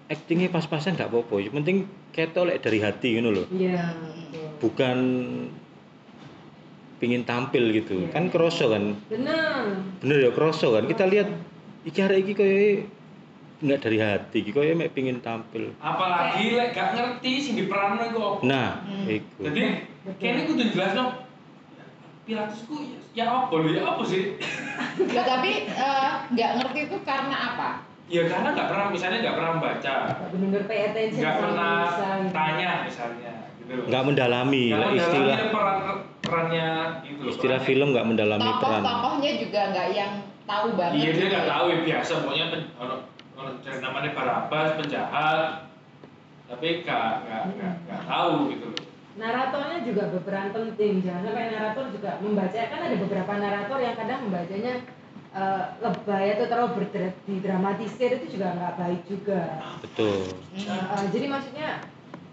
Aktingnya 0.08 0.48
pas-pasan 0.52 0.96
nggak 0.96 1.10
apa-apa. 1.10 1.36
Yang 1.40 1.54
penting 1.62 1.76
ketok 2.12 2.44
lek 2.48 2.58
dari 2.62 2.78
hati 2.80 3.08
gitu 3.18 3.30
loh. 3.30 3.46
iya 3.52 3.92
Bukan 4.60 4.98
pingin 7.02 7.26
tampil 7.26 7.74
gitu. 7.74 8.06
Iya. 8.06 8.08
Kan 8.14 8.32
kroso 8.32 8.72
kan. 8.72 8.96
bener 9.10 9.84
Bener 10.00 10.18
ya 10.28 10.30
kroso 10.32 10.72
kan. 10.72 10.88
Kita 10.88 11.04
lihat 11.08 11.28
iki 11.84 11.98
arek 12.00 12.18
iki 12.24 12.32
koyo 12.32 12.56
nggak 13.56 13.80
dari 13.80 13.98
hati 13.98 14.36
iki 14.40 14.50
koyo 14.50 14.72
mek 14.72 14.90
pingin 14.90 15.18
tampil. 15.18 15.70
Apalagi 15.78 16.52
lek 16.52 16.70
gak 16.70 16.88
ngerti 16.92 17.32
sing 17.38 17.54
diperanno 17.56 18.02
iku 18.04 18.18
apa. 18.20 18.38
Nah, 18.42 18.68
Hmm. 18.82 19.06
iku. 19.06 19.40
Jadi 19.44 19.62
kayaknya 20.14 20.42
kudu 20.44 20.62
jelasno 20.70 21.04
Pilatusku 22.24 22.80
ya, 22.80 22.98
ya 23.12 23.24
apa 23.28 23.52
lho 23.52 23.68
ya 23.70 23.84
apa 23.84 24.00
sih? 24.02 24.40
Ya, 25.06 25.22
tapi 25.22 25.68
eh, 25.68 26.10
nggak 26.30 26.50
ngerti 26.56 26.80
itu 26.82 26.96
karena 27.04 27.36
apa? 27.52 27.84
Ya 28.06 28.24
karena 28.24 28.48
nggak 28.50 28.64
pernah 28.66 28.86
misalnya 28.88 29.18
nggak 29.20 29.36
pernah 29.36 29.52
baca, 29.58 29.94
Gak 30.24 30.64
pay 30.64 30.80
attention 30.86 31.20
nggak 31.20 31.36
pernah 31.38 31.72
bisa 31.84 32.08
gitu. 32.16 32.32
tanya 32.32 32.70
misalnya. 32.82 33.32
Gitu. 33.54 33.64
gitu 33.64 33.72
loh. 33.76 33.86
nggak 33.86 34.02
mendalami 34.04 34.64
Nggak 34.66 34.76
lah 34.76 34.88
mendalami 34.88 35.00
istilah 35.00 35.36
peran 35.50 35.76
perannya 36.20 36.68
itu 37.02 37.20
loh, 37.20 37.28
istilah 37.28 37.52
perannya. 37.54 37.68
film 37.70 37.86
nggak 37.92 38.06
mendalami 38.06 38.50
peran 38.54 38.80
Tokoh-tokohnya 38.80 39.30
juga 39.38 39.60
nggak 39.68 39.88
yang 39.92 40.12
tahu 40.44 40.66
banget. 40.74 40.94
iya 40.94 41.04
dia 41.06 41.12
gitu 41.14 41.24
nggak 41.28 41.44
ya. 41.44 41.50
tahu 41.50 41.64
ya 41.66 41.78
biasa 41.82 42.12
pokoknya 42.18 42.44
orang 42.74 43.00
orang 43.44 43.60
cari 43.60 43.78
namanya 43.84 44.10
Barabas 44.16 44.68
penjahat. 44.80 45.48
Tapi 46.44 46.68
nggak 46.84 47.12
nggak 47.24 47.42
nggak 47.56 47.74
nggak 47.84 48.02
tahu 48.08 48.34
gitu 48.56 48.66
loh. 48.72 48.82
Naratornya 49.14 49.78
juga 49.86 50.02
berperan 50.10 50.50
penting 50.50 51.06
jangan 51.06 51.22
sampai 51.30 51.52
narator 51.52 51.84
juga 51.92 52.10
membaca. 52.18 52.58
Kan 52.58 52.80
ada 52.82 52.96
beberapa 52.98 53.32
narator 53.38 53.78
yang 53.78 53.96
kadang 53.96 54.20
membacanya 54.26 54.74
eh, 55.34 55.64
lebay 55.80 56.26
atau 56.34 56.46
terlalu 56.50 56.68
berdramatisir 57.28 58.10
itu 58.18 58.26
juga 58.38 58.56
nggak 58.56 58.74
baik 58.80 59.00
juga. 59.06 59.42
Betul. 59.84 60.34
Hmm. 60.56 60.66
Eh, 60.68 61.04
jadi 61.14 61.26
maksudnya 61.30 61.68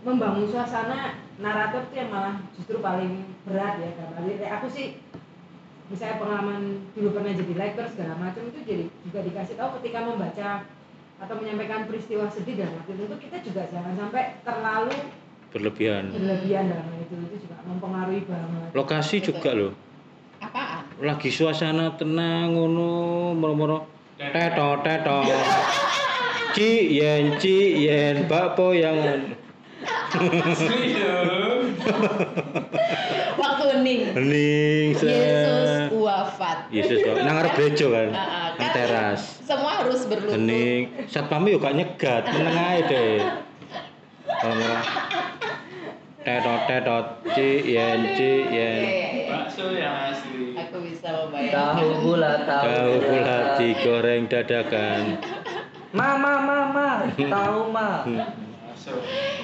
membangun 0.01 0.49
suasana 0.49 1.21
narator 1.37 1.85
itu 1.89 1.95
yang 2.01 2.09
malah 2.09 2.35
justru 2.57 2.81
paling 2.81 3.25
berat 3.45 3.77
ya 3.81 3.89
karena 3.97 4.45
aku 4.57 4.67
sih 4.69 4.97
misalnya 5.89 6.21
pengalaman 6.23 6.61
dulu 6.95 7.09
pernah 7.13 7.33
jadi 7.35 7.53
lektor 7.57 7.85
segala 7.89 8.13
macam 8.17 8.47
itu 8.47 8.59
jadi 8.63 8.85
juga 9.05 9.19
dikasih 9.27 9.55
tahu 9.59 9.69
ketika 9.81 9.99
membaca 10.07 10.47
atau 11.21 11.35
menyampaikan 11.37 11.85
peristiwa 11.85 12.25
sedih 12.33 12.65
dalam 12.65 12.73
waktu 12.81 12.97
tertentu 12.97 13.17
kita 13.21 13.37
juga 13.45 13.61
jangan 13.69 13.93
sampai 13.93 14.23
terlalu 14.41 14.93
berlebihan. 15.53 16.03
berlebihan 16.09 16.63
dalam 16.73 16.85
hal 16.89 16.99
itu. 17.05 17.15
Itu 17.29 17.37
juga 17.45 17.55
mempengaruhi 17.69 18.21
banget. 18.25 18.69
Lokasi 18.73 19.15
juga 19.21 19.49
loh. 19.53 19.73
Apaan? 20.41 20.81
lagi 21.01 21.29
suasana 21.33 21.93
tenang 21.97 22.57
ngono 22.57 22.89
moro-moro. 23.37 23.85
Teto 24.17 24.81
teto 24.85 25.25
ci 26.53 26.97
yen 27.01 27.37
ci 27.41 27.85
yen 27.89 28.29
bakpo 28.29 28.73
yang 28.73 28.97
Waktu 33.41 33.63
hening. 33.73 34.01
hening 34.13 34.87
set. 34.93 35.09
Yesus 35.09 35.71
wafat. 35.97 36.57
Yesus 36.69 36.99
kok 37.01 37.17
nang 37.23 37.41
arep 37.41 37.53
bejo 37.57 37.87
kan? 37.89 38.09
Ah, 38.13 38.17
nang 38.19 38.40
kan 38.61 38.71
teras. 38.77 39.21
Semua 39.41 39.71
harus 39.81 40.05
berlutut. 40.05 40.37
hening 40.37 40.81
satpam 41.09 41.43
yo 41.49 41.57
gak 41.57 41.73
nyegat 41.73 42.23
meneng 42.29 42.57
ae 42.57 42.79
deh. 42.85 43.17
Moro 44.41 44.73
teto 46.21 46.53
teto 46.69 46.97
ci 47.33 47.49
yen 47.73 48.01
ci 48.13 48.31
Iya, 48.45 48.53
yen. 48.53 48.81
Iya, 48.85 49.07
iya. 49.09 49.25
bakso 49.33 49.65
yang 49.73 49.95
asli. 50.13 50.53
Aku 50.53 50.77
bisa 50.85 51.09
tahu 51.09 51.33
membayangkan. 51.33 52.01
bulat 52.05 52.39
tahu 52.45 52.65
tahu 52.69 52.93
pula. 53.01 53.37
digoreng 53.57 54.23
dadakan. 54.29 55.01
Mama 55.91 56.33
mama 56.45 56.89
tahu 57.17 57.59
ma. 57.73 58.05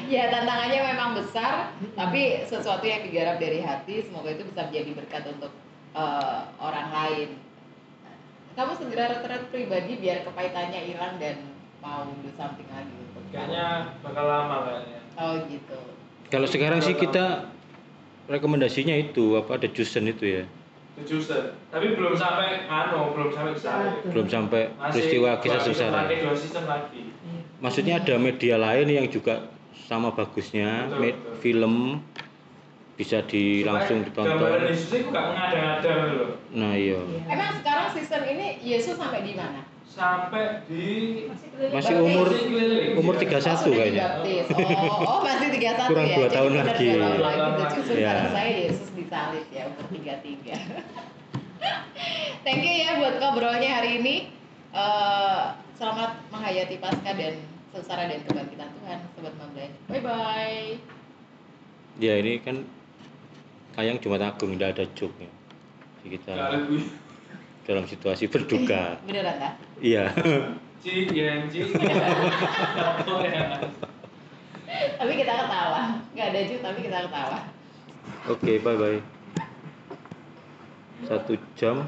Ya 0.10 0.34
tantangannya 0.34 0.81
memang 0.95 1.14
besar, 1.14 1.69
tapi 1.94 2.41
sesuatu 2.48 2.81
yang 2.81 3.06
digarap 3.06 3.38
dari 3.38 3.61
hati, 3.61 4.02
semoga 4.02 4.34
itu 4.34 4.48
bisa 4.49 4.65
menjadi 4.65 4.91
berkat 4.98 5.23
untuk 5.30 5.52
eh, 5.94 6.39
orang 6.57 6.88
lain. 6.89 7.30
Kamu 8.57 8.73
segera 8.73 9.05
retret 9.07 9.53
pribadi 9.53 10.01
biar 10.01 10.25
kepahitannya 10.25 10.81
hilang 10.84 11.21
dan 11.21 11.45
mau 11.77 12.09
do 12.09 12.29
something 12.34 12.65
lagi 12.67 12.89
untuk 12.89 13.21
kayaknya 13.29 13.93
bakal 14.01 14.25
lama 14.25 14.57
kayaknya 14.65 14.99
Oh 15.13 15.34
gitu. 15.45 15.77
kalau 16.27 16.45
sekarang 16.45 16.81
sih 16.81 16.93
kita 16.93 17.53
rekomendasinya 18.25 18.93
itu 18.93 19.38
apa 19.38 19.55
ada 19.55 19.69
jusen 19.69 20.05
itu 20.05 20.41
ya? 20.41 20.43
Set 20.97 21.53
tapi 21.69 21.93
belum 21.93 22.17
sampai 22.17 22.65
anu 22.65 23.13
belum 23.13 23.29
sampai 23.29 23.53
Satu. 23.53 24.09
belum 24.09 24.25
sampai 24.25 24.73
Masih 24.73 24.89
peristiwa 24.89 25.29
kisah 25.38 25.61
season 25.61 25.69
sengsara 25.85 25.99
lagi, 26.03 26.15
dua 26.17 26.34
season 26.34 26.65
lagi. 26.65 27.01
Iya. 27.05 27.41
maksudnya 27.61 27.93
ada 28.01 28.15
media 28.17 28.55
lain 28.57 28.88
yang 28.89 29.05
juga 29.05 29.53
sama 29.85 30.09
bagusnya 30.09 30.89
Betul, 30.89 30.97
me- 30.97 31.13
betul. 31.13 31.34
film 31.39 31.73
bisa 32.97 33.21
di 33.29 33.61
Supaya 33.61 33.69
langsung 33.77 33.99
gambaran 34.09 34.33
ditonton 34.33 34.73
Yesus 34.73 34.91
itu 34.91 35.07
gak 35.13 35.25
mengada-ngada 35.29 35.93
loh 36.17 36.29
nah 36.49 36.73
iya. 36.73 36.99
Emang 37.29 37.51
sekarang 37.61 37.87
season 37.93 38.23
ini 38.25 38.47
Yesus 38.65 38.97
sampai 38.97 39.21
di 39.21 39.33
mana? 39.37 39.61
sampai 39.97 40.61
di 40.69 40.85
masih 41.73 41.97
umur 42.05 42.29
keliling, 42.29 43.01
umur 43.01 43.17
iya. 43.17 43.41
31 43.41 43.49
oh, 43.49 43.73
kayaknya. 43.73 44.07
Oh, 44.21 45.09
oh 45.09 45.19
masih 45.25 45.47
31 45.57 45.89
Kurang 45.89 46.05
ya. 46.05 46.13
dua 46.13 46.27
Jadi 46.29 46.35
tahun 46.37 46.49
benar 46.53 46.65
lagi. 46.69 46.85
Dua 46.85 47.01
tahun 47.01 47.21
lagi. 47.25 47.73
justru 47.73 47.93
Iya. 47.97 48.05
sekarang 48.05 48.29
saya 48.29 48.51
Yesus 48.61 48.89
disalib 48.93 49.45
ya 49.49 49.63
umur 49.65 49.85
33. 49.89 50.53
Thank 52.45 52.61
you 52.61 52.73
ya 52.77 52.89
buat 53.01 53.15
ngobrolnya 53.17 53.69
hari 53.81 53.89
ini. 54.05 54.15
Eh, 54.77 55.43
selamat 55.81 56.11
menghayati 56.29 56.77
Paskah 56.77 57.15
dan 57.17 57.33
sengsara 57.73 58.05
dan 58.05 58.21
kebangkitan 58.21 58.69
Tuhan, 58.77 58.97
sobat 59.17 59.33
Mablen. 59.41 59.71
Bye 59.89 60.01
bye. 60.05 60.77
ya 61.97 62.13
ini 62.21 62.37
kan 62.45 62.61
kayang 63.77 64.01
Jumat 64.01 64.25
Agung 64.25 64.57
tidak 64.57 64.73
ada 64.73 64.85
joke 64.97 65.13
ya. 65.21 65.29
Jadi 66.01 66.07
kita 66.17 66.31
Gak 66.33 66.49
lebih 66.57 66.83
dalam 67.69 67.85
situasi 67.85 68.25
berduka. 68.25 68.97
Beneran 69.05 69.37
iya. 69.77 70.09
Ci, 70.81 71.05
yen, 71.13 71.45
ci 71.53 71.61
Tapi 74.97 75.13
kita 75.13 75.33
ketawa. 75.45 76.01
Nggak 76.17 76.27
ada 76.33 76.39
juga 76.49 76.59
tapi 76.73 76.79
kita 76.81 76.97
ketawa. 77.05 77.39
oke 78.27 78.51
bye 78.63 78.75
bye 78.75 78.99
satu 81.07 81.39
jam 81.55 81.87